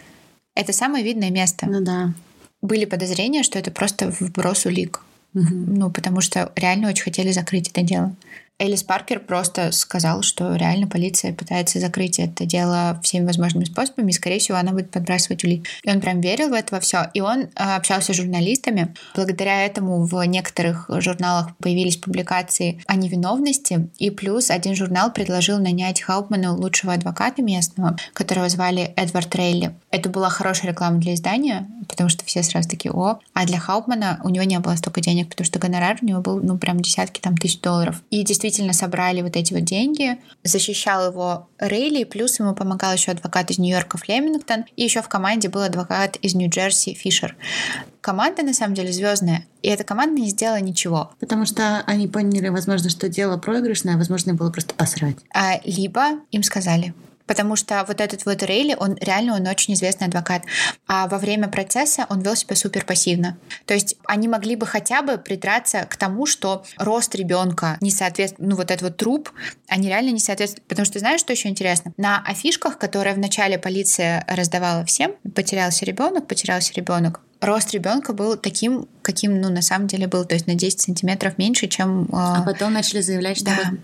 Это 0.55 0.71
самое 0.71 1.03
видное 1.03 1.31
место. 1.31 1.67
Ну 1.67 1.83
да. 1.83 2.13
Были 2.61 2.85
подозрения, 2.85 3.43
что 3.43 3.59
это 3.59 3.71
просто 3.71 4.09
вброс 4.19 4.65
улик. 4.65 5.03
Угу. 5.33 5.43
Ну, 5.51 5.91
потому 5.91 6.21
что 6.21 6.51
реально 6.55 6.87
очень 6.89 7.03
хотели 7.03 7.31
закрыть 7.31 7.69
это 7.69 7.81
дело. 7.81 8.15
Элис 8.57 8.83
Паркер 8.83 9.19
просто 9.19 9.73
сказал, 9.73 10.21
что 10.21 10.55
реально 10.55 10.87
полиция 10.87 11.33
пытается 11.33 11.81
закрыть 11.81 12.19
это 12.19 12.45
дело 12.45 13.01
всеми 13.03 13.25
возможными 13.25 13.65
способами, 13.65 14.11
и, 14.11 14.13
скорее 14.13 14.39
всего, 14.39 14.57
она 14.57 14.71
будет 14.71 14.91
подбрасывать 14.91 15.43
улик. 15.43 15.67
И 15.83 15.89
он 15.89 15.99
прям 15.99 16.21
верил 16.21 16.49
в 16.49 16.53
это 16.53 16.75
во 16.75 16.79
все. 16.79 17.09
И 17.13 17.19
он 17.19 17.41
э, 17.41 17.47
общался 17.55 18.13
с 18.13 18.15
журналистами. 18.15 18.95
Благодаря 19.13 19.65
этому 19.65 20.05
в 20.05 20.23
некоторых 20.25 20.89
журналах 20.99 21.49
появились 21.57 21.97
публикации 21.97 22.81
о 22.87 22.95
невиновности. 22.95 23.89
И 23.97 24.09
плюс 24.09 24.49
один 24.49 24.73
журнал 24.73 25.11
предложил 25.11 25.59
нанять 25.59 26.01
Хаупману 26.01 26.55
лучшего 26.55 26.93
адвоката 26.93 27.41
местного, 27.41 27.97
которого 28.13 28.47
звали 28.47 28.93
Эдвард 28.95 29.35
Рейли. 29.35 29.75
Это 29.91 30.09
была 30.09 30.29
хорошая 30.29 30.71
реклама 30.71 30.99
для 30.99 31.15
издания, 31.15 31.67
потому 31.89 32.07
что 32.07 32.23
все 32.23 32.41
сразу 32.41 32.69
такие, 32.69 32.93
о. 32.93 33.19
А 33.33 33.45
для 33.45 33.59
Хаупмана 33.59 34.21
у 34.23 34.29
него 34.29 34.45
не 34.45 34.59
было 34.59 34.77
столько 34.77 35.01
денег, 35.01 35.27
потому 35.27 35.45
что 35.45 35.59
гонорар 35.59 35.97
у 36.01 36.05
него 36.05 36.21
был, 36.21 36.39
ну, 36.41 36.57
прям 36.57 36.79
десятки 36.79 37.19
там 37.19 37.35
тысяч 37.35 37.59
долларов. 37.59 38.01
И 38.11 38.23
действительно 38.23 38.44
действительно 38.45 38.73
собрали 38.73 39.21
вот 39.21 39.35
эти 39.35 39.53
вот 39.53 39.63
деньги. 39.63 40.19
Защищал 40.43 41.11
его 41.11 41.49
Рейли, 41.57 42.03
плюс 42.03 42.39
ему 42.39 42.53
помогал 42.53 42.93
еще 42.93 43.11
адвокат 43.11 43.49
из 43.49 43.57
Нью-Йорка 43.57 43.97
Флемингтон, 43.97 44.65
и 44.75 44.83
еще 44.83 45.01
в 45.01 45.09
команде 45.09 45.49
был 45.49 45.61
адвокат 45.61 46.17
из 46.17 46.35
Нью-Джерси 46.35 46.93
Фишер. 46.93 47.35
Команда 48.01 48.43
на 48.43 48.53
самом 48.53 48.75
деле 48.75 48.91
звездная, 48.91 49.47
и 49.63 49.69
эта 49.69 49.83
команда 49.83 50.21
не 50.21 50.29
сделала 50.29 50.59
ничего. 50.59 51.11
Потому 51.19 51.45
что 51.45 51.81
они 51.87 52.07
поняли, 52.07 52.49
возможно, 52.49 52.89
что 52.89 53.09
дело 53.09 53.37
проигрышное, 53.37 53.95
а 53.95 53.97
возможно, 53.97 54.35
было 54.35 54.51
просто 54.51 54.75
посрать. 54.75 55.17
А, 55.33 55.59
либо 55.63 56.19
им 56.29 56.43
сказали, 56.43 56.93
Потому 57.27 57.55
что 57.55 57.83
вот 57.87 58.01
этот 58.01 58.25
вот 58.25 58.43
Рейли, 58.43 58.75
он 58.77 58.95
реально 58.99 59.35
он 59.35 59.47
очень 59.47 59.73
известный 59.73 60.07
адвокат. 60.07 60.43
А 60.87 61.07
во 61.07 61.17
время 61.17 61.47
процесса 61.47 62.05
он 62.09 62.21
вел 62.21 62.35
себя 62.35 62.55
супер 62.55 62.85
пассивно. 62.85 63.37
То 63.65 63.73
есть 63.73 63.97
они 64.05 64.27
могли 64.27 64.55
бы 64.55 64.65
хотя 64.65 65.01
бы 65.01 65.17
придраться 65.17 65.85
к 65.89 65.95
тому, 65.95 66.25
что 66.25 66.63
рост 66.77 67.15
ребенка 67.15 67.77
не 67.81 67.91
соответствует, 67.91 68.49
ну 68.49 68.55
вот 68.55 68.71
этот 68.71 68.81
вот 68.83 68.97
труп, 68.97 69.31
они 69.67 69.87
реально 69.87 70.11
не 70.11 70.19
соответствуют. 70.19 70.67
Потому 70.67 70.85
что 70.85 70.99
знаешь, 70.99 71.19
что 71.19 71.33
еще 71.33 71.49
интересно? 71.49 71.93
На 71.97 72.23
афишках, 72.25 72.77
которые 72.77 73.15
в 73.15 73.19
начале 73.19 73.57
полиция 73.57 74.25
раздавала 74.27 74.85
всем, 74.85 75.13
потерялся 75.33 75.85
ребенок, 75.85 76.27
потерялся 76.27 76.73
ребенок, 76.73 77.21
рост 77.45 77.71
ребенка 77.73 78.13
был 78.13 78.35
таким, 78.37 78.87
каким, 79.01 79.39
ну, 79.39 79.49
на 79.49 79.61
самом 79.61 79.87
деле 79.87 80.07
был, 80.07 80.25
то 80.25 80.33
есть 80.35 80.47
на 80.47 80.55
10 80.55 80.81
сантиметров 80.81 81.37
меньше, 81.37 81.67
чем... 81.67 82.07
А 82.11 82.41
потом 82.41 82.73
начали 82.73 83.01
заявлять, 83.01 83.37
что... 83.37 83.45
Да. 83.45 83.55
вот- 83.69 83.79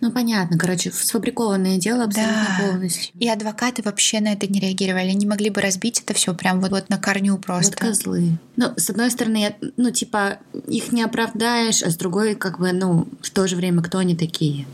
Ну, 0.00 0.10
понятно, 0.12 0.58
короче, 0.58 0.90
сфабрикованное 0.90 1.76
дело 1.78 2.04
абсолютно 2.04 2.46
Да. 2.58 2.64
полностью. 2.66 3.12
И 3.18 3.28
адвокаты 3.28 3.82
вообще 3.82 4.20
на 4.20 4.32
это 4.32 4.46
не 4.46 4.58
реагировали. 4.60 5.10
Они 5.10 5.26
могли 5.26 5.50
бы 5.50 5.60
разбить 5.60 6.00
это 6.00 6.14
все 6.14 6.34
прям 6.34 6.60
вот, 6.60 6.70
вот 6.70 6.88
на 6.88 6.98
корню 6.98 7.34
Вот 7.34 7.44
просто. 7.46 7.76
козлы. 7.76 8.38
Ну, 8.56 8.72
с 8.76 8.90
одной 8.90 9.10
стороны, 9.10 9.36
я- 9.36 9.54
ну, 9.76 9.90
типа, 9.90 10.38
их 10.66 10.92
не 10.92 11.02
оправдаешь, 11.02 11.82
а 11.82 11.90
с 11.90 11.96
другой, 11.96 12.34
как 12.34 12.58
бы, 12.58 12.72
ну, 12.72 13.08
в 13.22 13.30
то 13.30 13.46
же 13.46 13.56
время, 13.56 13.82
кто 13.82 13.98
они 13.98 14.16
такие? 14.16 14.66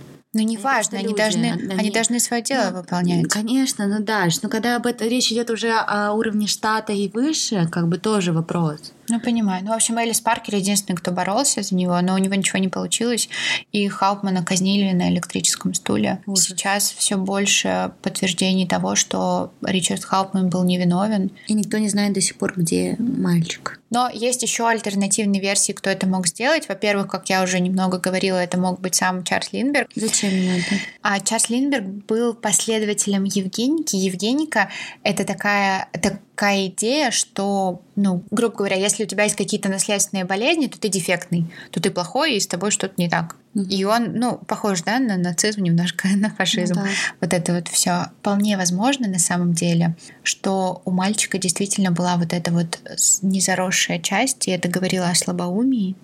Ну, 0.44 0.60
просто 0.60 0.96
они 0.96 1.04
люди, 1.08 1.16
должны, 1.16 1.44
они- 1.52 1.74
они 1.80 1.90
должны 1.90 2.20
свое 2.20 2.42
дело 2.42 2.70
Ну, 2.70 2.78
выполнять. 2.78 3.28
Конечно, 3.28 3.86
ну 3.86 4.00
да, 4.04 4.26
но 4.42 4.48
когда 4.48 4.76
об 4.76 4.86
этом 4.86 5.08
речь 5.08 5.30
идет 5.32 5.50
уже 5.50 5.72
о 5.72 6.12
уровне 6.12 6.46
штата 6.46 6.92
и 6.92 7.08
выше, 7.08 7.68
как 7.70 7.88
бы 7.88 7.98
тоже 7.98 8.32
вопрос. 8.32 8.92
Ну, 9.08 9.20
понимаю. 9.20 9.64
Ну, 9.64 9.70
в 9.70 9.74
общем, 9.74 9.96
Элис 9.98 10.20
Паркер 10.20 10.56
единственный, 10.56 10.96
кто 10.96 11.12
боролся 11.12 11.62
за 11.62 11.74
него, 11.76 12.00
но 12.00 12.14
у 12.14 12.18
него 12.18 12.34
ничего 12.34 12.58
не 12.58 12.66
получилось. 12.68 13.28
И 13.70 13.86
Хаупмана 13.86 14.44
казнили 14.44 14.92
на 14.92 15.08
электрическом 15.10 15.74
стуле. 15.74 16.20
Ужас. 16.26 16.46
Сейчас 16.46 16.90
все 16.90 17.16
больше 17.16 17.92
подтверждений 18.02 18.66
того, 18.66 18.96
что 18.96 19.52
Ричард 19.62 20.04
Хаупман 20.04 20.48
был 20.48 20.64
невиновен. 20.64 21.30
И 21.46 21.54
никто 21.54 21.78
не 21.78 21.88
знает 21.88 22.14
до 22.14 22.20
сих 22.20 22.36
пор, 22.36 22.54
где 22.56 22.96
мальчик. 22.98 23.78
Но 23.90 24.10
есть 24.12 24.42
еще 24.42 24.68
альтернативные 24.68 25.40
версии, 25.40 25.72
кто 25.72 25.90
это 25.90 26.06
мог 26.06 26.26
сделать. 26.26 26.68
Во-первых, 26.68 27.08
как 27.08 27.28
я 27.28 27.42
уже 27.42 27.60
немного 27.60 27.98
говорила, 27.98 28.36
это 28.36 28.58
мог 28.58 28.80
быть 28.80 28.94
сам 28.94 29.22
Чарльз 29.24 29.52
Линдберг. 29.52 29.88
Зачем 29.94 30.30
ему 30.30 30.58
это? 30.58 30.74
А 31.02 31.20
Чарльз 31.20 31.50
Линдберг 31.50 31.84
был 31.84 32.34
последователем 32.34 33.24
Евгеники. 33.24 33.96
Евгеника— 33.96 34.70
это 35.02 35.24
такая, 35.24 35.88
такая 35.92 36.66
идея, 36.66 37.10
что, 37.10 37.80
ну, 37.94 38.22
грубо 38.30 38.56
говоря, 38.56 38.76
если 38.76 39.04
у 39.04 39.06
тебя 39.06 39.24
есть 39.24 39.36
какие-то 39.36 39.68
наследственные 39.68 40.24
болезни, 40.24 40.66
то 40.66 40.78
ты 40.78 40.88
дефектный, 40.88 41.46
то 41.70 41.80
ты 41.80 41.90
плохой, 41.90 42.34
и 42.34 42.40
с 42.40 42.46
тобой 42.46 42.70
что-то 42.70 42.94
не 42.96 43.08
так. 43.08 43.36
И 43.56 43.84
он, 43.84 44.12
ну, 44.14 44.36
похож, 44.46 44.82
да, 44.82 44.98
на 44.98 45.16
нацизм 45.16 45.62
немножко, 45.62 46.08
на 46.16 46.30
фашизм. 46.30 46.74
Ну 46.74 46.82
да. 46.82 46.90
Вот 47.20 47.32
это 47.32 47.54
вот 47.54 47.68
все. 47.68 48.06
Вполне 48.20 48.56
возможно 48.56 49.08
на 49.08 49.18
самом 49.18 49.54
деле, 49.54 49.96
что 50.22 50.82
у 50.84 50.90
мальчика 50.90 51.38
действительно 51.38 51.90
была 51.90 52.16
вот 52.16 52.32
эта 52.32 52.52
вот 52.52 52.78
незаросшая 53.22 53.98
часть, 53.98 54.46
и 54.48 54.50
это 54.50 54.68
говорило 54.68 55.08
о 55.08 55.14
слабоумии. 55.14 55.96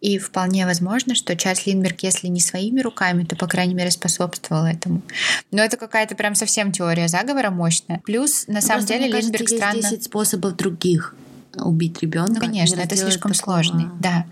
И 0.00 0.18
вполне 0.18 0.64
возможно, 0.64 1.14
что 1.14 1.36
Чарльз 1.36 1.66
Линдберг, 1.66 2.02
если 2.02 2.28
не 2.28 2.40
своими 2.40 2.80
руками, 2.80 3.24
то, 3.24 3.36
по 3.36 3.46
крайней 3.46 3.74
мере, 3.74 3.90
способствовал 3.90 4.64
этому. 4.64 5.02
Но 5.50 5.62
это 5.62 5.76
какая-то 5.76 6.14
прям 6.14 6.34
совсем 6.34 6.72
теория 6.72 7.08
заговора 7.08 7.50
мощная. 7.50 8.00
Плюс, 8.04 8.46
на 8.46 8.60
самом 8.60 8.86
Просто, 8.86 8.94
деле, 8.94 9.04
мне 9.06 9.12
кажется, 9.12 9.32
Линдберг 9.32 9.50
есть 9.50 9.62
странно... 9.62 9.82
10 9.82 10.04
способов 10.04 10.56
других 10.56 11.14
убить 11.56 12.00
ребенка. 12.00 12.32
Ну, 12.34 12.40
конечно, 12.40 12.80
это 12.80 12.96
слишком 12.96 13.34
сложный, 13.34 13.86
да. 14.00 14.26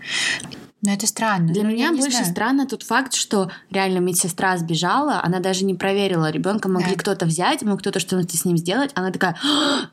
Но 0.81 0.93
это 0.93 1.07
странно. 1.07 1.51
Для 1.51 1.63
Ну, 1.63 1.69
меня 1.71 1.91
больше 1.91 2.11
знаю. 2.11 2.25
странно 2.25 2.65
тот 2.65 2.83
факт, 2.83 3.13
что 3.13 3.51
реально 3.69 3.97
медсестра 3.99 4.57
сбежала, 4.57 5.19
она 5.21 5.39
даже 5.39 5.65
не 5.65 5.73
проверила, 5.75 6.31
ребенка 6.31 6.69
могли 6.69 6.93
Да. 6.93 6.99
кто-то 6.99 7.25
взять, 7.25 7.61
мог 7.63 7.79
кто-то 7.81 7.99
что-то 7.99 8.37
с 8.37 8.45
ним 8.45 8.55
сделать, 8.57 8.91
она 8.95 9.11
такая, 9.11 9.35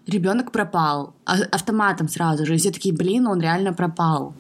ребенок 0.07 0.53
пропал, 0.53 1.15
А- 1.25 1.39
автоматом 1.51 2.09
сразу 2.09 2.47
же, 2.47 2.55
и 2.55 2.59
все 2.59 2.71
такие, 2.71 2.95
блин, 2.95 3.27
он 3.27 3.41
реально 3.41 3.73
пропал. 3.73 4.35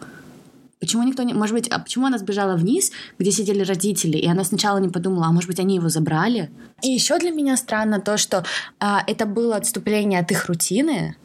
Почему 0.78 1.02
никто 1.02 1.22
не... 1.24 1.32
Может 1.34 1.54
быть, 1.54 1.68
а 1.68 1.78
почему 1.80 2.06
она 2.06 2.18
сбежала 2.18 2.54
вниз, 2.54 2.92
где 3.18 3.32
сидели 3.32 3.62
родители, 3.64 4.16
и 4.18 4.28
она 4.28 4.44
сначала 4.44 4.78
не 4.78 4.88
подумала, 4.90 5.26
а 5.26 5.32
может 5.32 5.48
быть, 5.48 5.58
они 5.58 5.76
его 5.76 5.88
забрали? 5.88 6.50
И 6.82 6.88
еще 6.90 7.18
для 7.18 7.30
меня 7.32 7.56
странно 7.56 7.98
то, 7.98 8.18
что 8.18 8.44
а, 8.78 9.02
это 9.06 9.24
было 9.26 9.56
отступление 9.56 10.20
от 10.20 10.30
их 10.30 10.46
рутины. 10.46 11.16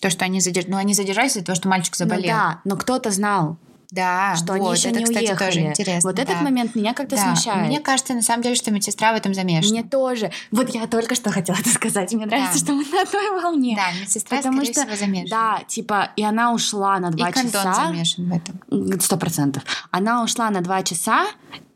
То, 0.00 0.10
что 0.10 0.24
они 0.24 0.40
задержались... 0.40 0.70
Ну, 0.72 0.76
они 0.78 0.94
задержались 0.94 1.32
из-за 1.32 1.44
того, 1.44 1.56
что 1.56 1.68
мальчик 1.68 1.94
Ну 1.98 2.06
заболел. 2.06 2.28
да, 2.28 2.60
но 2.64 2.76
кто-то 2.76 3.10
знал, 3.10 3.56
Да, 3.94 4.34
что 4.36 4.54
они 4.54 4.64
вот, 4.64 4.76
еще 4.76 4.88
это, 4.90 4.98
не 4.98 5.04
кстати, 5.04 5.24
уехали. 5.26 5.46
тоже 5.48 5.60
интересно. 5.60 6.10
вот 6.10 6.18
этот 6.18 6.34
да. 6.36 6.42
момент 6.42 6.74
меня 6.74 6.94
как-то 6.94 7.16
Да. 7.16 7.22
смущает. 7.34 7.66
Мне 7.68 7.80
кажется, 7.80 8.14
на 8.14 8.22
самом 8.22 8.42
деле, 8.42 8.54
что 8.56 8.70
медсестра 8.70 9.12
в 9.12 9.16
этом 9.16 9.34
замешана. 9.34 9.70
Мне 9.72 9.82
тоже. 9.84 10.32
Вот 10.50 10.70
я 10.70 10.86
только 10.86 11.14
что 11.14 11.30
хотела 11.30 11.56
это 11.56 11.68
сказать. 11.70 12.12
Мне 12.12 12.26
нравится, 12.26 12.58
Да. 12.58 12.58
что 12.64 12.72
мы 12.74 12.84
на 12.84 13.02
одной 13.02 13.42
волне. 13.42 13.76
Да, 13.76 14.00
медсестра, 14.00 14.38
Потому 14.38 14.56
скорее 14.64 14.72
что, 14.72 14.82
всего, 14.82 14.96
замешана. 14.96 15.30
да, 15.30 15.64
типа, 15.66 16.10
и 16.16 16.22
она 16.24 16.52
ушла 16.52 16.98
на 16.98 17.10
два 17.10 17.28
И 17.30 17.32
часа. 17.32 17.74
замешан 17.74 18.28
в 18.30 18.34
этом. 18.34 19.00
Сто 19.00 19.16
процентов. 19.16 19.62
Она 19.90 20.22
ушла 20.24 20.50
на 20.50 20.60
два 20.60 20.82
часа, 20.82 21.26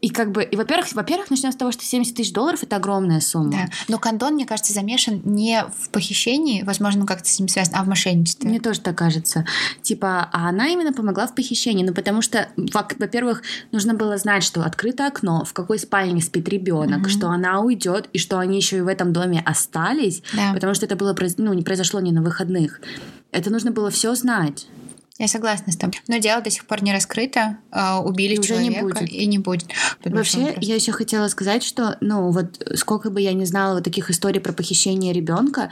и 0.00 0.10
как 0.10 0.30
бы, 0.30 0.44
и 0.44 0.54
во-первых, 0.54 0.92
во-первых, 0.92 1.28
начнем 1.28 1.50
с 1.50 1.56
того, 1.56 1.72
что 1.72 1.82
70 1.84 2.14
тысяч 2.14 2.32
долларов 2.32 2.62
это 2.62 2.76
огромная 2.76 3.20
сумма. 3.20 3.50
Да. 3.50 3.68
Но 3.88 3.98
кондон, 3.98 4.34
мне 4.34 4.46
кажется, 4.46 4.72
замешан 4.72 5.20
не 5.24 5.64
в 5.76 5.88
похищении, 5.90 6.62
возможно, 6.62 7.04
как-то 7.04 7.28
с 7.28 7.38
ним 7.40 7.48
связано, 7.48 7.80
а 7.80 7.82
в 7.82 7.88
мошенничестве. 7.88 8.48
Мне 8.48 8.60
тоже 8.60 8.80
так 8.80 8.96
кажется. 8.96 9.44
Типа, 9.82 10.28
а 10.32 10.48
она 10.50 10.68
именно 10.68 10.92
помогла 10.92 11.26
в 11.26 11.34
похищении. 11.34 11.84
Ну, 11.84 11.92
потому 11.94 12.22
что, 12.22 12.48
во- 12.56 12.86
во-первых, 12.98 13.42
нужно 13.72 13.94
было 13.94 14.16
знать, 14.18 14.44
что 14.44 14.62
открыто 14.62 15.06
окно, 15.08 15.44
в 15.44 15.52
какой 15.52 15.80
спальне 15.80 16.22
спит 16.22 16.48
ребенок, 16.48 17.00
Мгм. 17.00 17.08
что 17.08 17.28
она 17.30 17.60
уйдет, 17.60 18.08
и 18.12 18.18
что 18.18 18.38
они 18.38 18.56
еще 18.56 18.76
и 18.78 18.80
в 18.82 18.86
этом 18.86 19.12
доме 19.12 19.42
остались, 19.44 20.22
Да. 20.32 20.52
потому 20.52 20.74
что 20.74 20.86
это 20.86 20.94
было, 20.94 21.16
ну, 21.38 21.52
не 21.54 21.62
произошло 21.62 21.98
не 21.98 22.12
на 22.12 22.22
выходных. 22.22 22.80
Это 23.32 23.50
нужно 23.50 23.72
было 23.72 23.90
все 23.90 24.14
знать. 24.14 24.68
Я 25.18 25.26
согласна 25.26 25.72
с 25.72 25.76
тобой. 25.76 26.00
Но 26.06 26.18
дело 26.18 26.40
до 26.40 26.50
сих 26.50 26.64
пор 26.66 26.82
не 26.82 26.92
раскрыто. 26.92 27.58
А, 27.72 28.00
Убили 28.00 28.34
И 28.36 28.38
уже 28.38 28.56
не 28.58 28.70
человека, 28.70 29.00
будет. 29.00 29.10
и 29.10 29.26
не 29.26 29.38
будет. 29.38 29.66
Вообще, 30.04 30.38
вопросом. 30.38 30.62
я 30.62 30.74
еще 30.76 30.92
хотела 30.92 31.26
сказать, 31.28 31.64
что, 31.64 31.96
ну, 32.00 32.30
вот 32.30 32.62
сколько 32.76 33.10
бы 33.10 33.20
я 33.20 33.32
не 33.32 33.44
знала 33.44 33.74
вот 33.74 33.84
таких 33.84 34.10
историй 34.10 34.40
про 34.40 34.52
похищение 34.52 35.12
ребенка, 35.12 35.70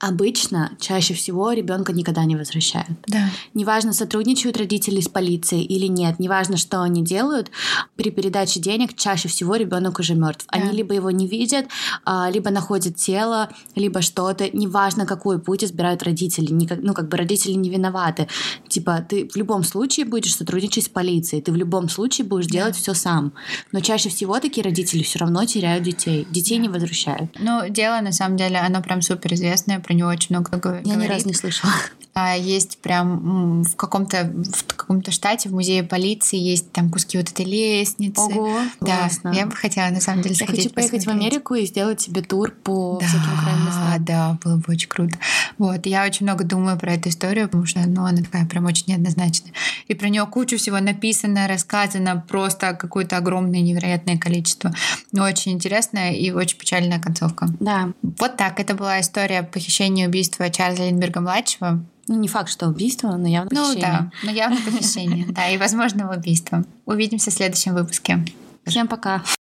обычно, 0.00 0.72
чаще 0.80 1.14
всего, 1.14 1.52
ребенка 1.52 1.92
никогда 1.92 2.24
не 2.24 2.34
возвращают. 2.36 2.88
Да. 3.06 3.28
Неважно, 3.54 3.92
сотрудничают 3.92 4.56
родители 4.56 5.00
с 5.00 5.08
полицией 5.08 5.62
или 5.64 5.86
нет, 5.86 6.18
неважно, 6.18 6.56
что 6.56 6.82
они 6.82 7.04
делают, 7.04 7.50
при 7.96 8.10
передаче 8.10 8.60
денег 8.60 8.96
чаще 8.96 9.28
всего 9.28 9.56
ребенок 9.56 9.98
уже 9.98 10.14
мертв. 10.14 10.46
Они 10.48 10.66
Да. 10.70 10.72
либо 10.72 10.94
его 10.94 11.10
не 11.10 11.26
видят, 11.26 11.66
а, 12.04 12.30
либо 12.30 12.50
находят 12.50 12.96
тело, 12.96 13.50
либо 13.76 14.00
что-то. 14.02 14.48
Неважно, 14.56 15.06
какой 15.06 15.38
путь 15.38 15.64
избирают 15.64 16.02
родители. 16.02 16.48
Ну, 16.50 16.94
как 16.94 17.08
бы 17.08 17.16
родители 17.16 17.52
не 17.52 17.68
виноваты. 17.70 18.26
Типа, 18.68 19.04
ты 19.06 19.28
в 19.28 19.36
любом 19.36 19.64
случае 19.64 20.06
будешь 20.06 20.34
сотрудничать 20.34 20.84
с 20.84 20.88
полицией, 20.88 21.42
ты 21.42 21.52
в 21.52 21.56
любом 21.56 21.88
случае 21.88 22.26
будешь 22.26 22.46
Да. 22.46 22.52
делать 22.52 22.76
все 22.76 22.94
сам. 22.94 23.32
Но 23.72 23.80
чаще 23.80 24.08
всего 24.08 24.40
такие 24.40 24.64
родители 24.64 25.02
все 25.02 25.18
равно 25.18 25.44
теряют 25.44 25.84
детей. 25.84 26.26
Детей 26.30 26.56
не 26.58 26.68
возвращают. 26.68 27.30
Ну, 27.38 27.68
дело, 27.68 28.00
на 28.00 28.12
самом 28.12 28.36
деле, 28.38 28.56
оно 28.58 28.82
прям 28.82 29.02
супер 29.02 29.34
известное, 29.34 29.78
про 29.90 29.94
него 29.96 30.08
очень 30.08 30.36
много 30.36 30.56
го- 30.58 30.74
Я 30.76 30.80
ни 30.82 30.92
говорит. 30.92 31.10
разу 31.10 31.26
не 31.26 31.34
слышала. 31.34 31.72
А, 32.12 32.34
Есть 32.36 32.78
прям 32.78 33.62
в 33.62 33.76
каком-то 33.76 34.24
в 34.34 34.74
каком-то 34.74 35.12
штате 35.12 35.48
в 35.48 35.52
музее 35.52 35.84
полиции 35.84 36.36
есть 36.38 36.72
там 36.72 36.90
куски 36.90 37.16
вот 37.16 37.30
этой 37.30 37.44
лестницы. 37.46 38.20
Ого, 38.22 38.58
Да, 38.80 38.98
классно. 39.02 39.28
я 39.32 39.46
бы 39.46 39.54
хотела 39.54 39.90
на 39.90 40.00
самом 40.00 40.22
деле 40.22 40.34
Я 40.34 40.44
сходить 40.44 40.64
хочу 40.64 40.74
поехать 40.74 41.02
в 41.02 41.04
посмотреть. 41.04 41.32
Америку 41.32 41.54
и 41.54 41.66
сделать 41.66 42.00
себе 42.00 42.22
тур 42.22 42.50
по 42.50 42.98
всяким 42.98 43.20
крайним 43.40 43.64
Да, 43.64 43.66
местам. 43.68 44.04
да, 44.04 44.38
было 44.42 44.56
бы 44.56 44.64
очень 44.72 44.88
круто. 44.88 45.18
Вот, 45.56 45.86
я 45.86 46.04
очень 46.04 46.26
много 46.26 46.42
думаю 46.42 46.76
про 46.80 46.94
эту 46.94 47.10
историю, 47.10 47.46
потому 47.46 47.64
что, 47.66 47.78
ну, 47.86 48.04
она 48.04 48.18
такая 48.22 48.44
прям 48.44 48.64
очень 48.66 48.86
неоднозначная. 48.88 49.52
И 49.86 49.94
про 49.94 50.08
нее 50.08 50.26
кучу 50.26 50.58
всего 50.58 50.80
написано, 50.80 51.46
рассказано, 51.46 52.24
просто 52.28 52.72
какое-то 52.74 53.18
огромное 53.18 53.60
невероятное 53.60 54.18
количество. 54.18 54.74
Но 55.12 55.22
очень 55.22 55.52
интересная 55.52 56.10
и 56.12 56.32
очень 56.32 56.58
печальная 56.58 56.98
концовка. 56.98 57.46
Да. 57.60 57.92
Вот 58.02 58.36
так, 58.36 58.58
это 58.58 58.74
была 58.74 59.00
история 59.00 59.44
похищения 59.44 59.79
и 59.88 60.06
убийства 60.06 60.50
Чарльза 60.50 60.84
Линдберга-младшего. 60.88 61.82
Ну, 62.08 62.16
не 62.18 62.28
факт, 62.28 62.50
что 62.50 62.66
убийство, 62.66 63.12
но 63.16 63.28
явно 63.28 63.50
Ну 63.52 63.60
похищение. 63.68 63.90
да, 63.90 64.10
но 64.24 64.30
явно 64.30 64.56
похищение. 64.64 65.26
Да, 65.28 65.48
и 65.48 65.58
возможного 65.58 66.14
убийства. 66.16 66.64
Увидимся 66.84 67.30
в 67.30 67.34
следующем 67.34 67.74
выпуске. 67.74 68.24
Всем 68.66 68.88
пока. 68.88 69.22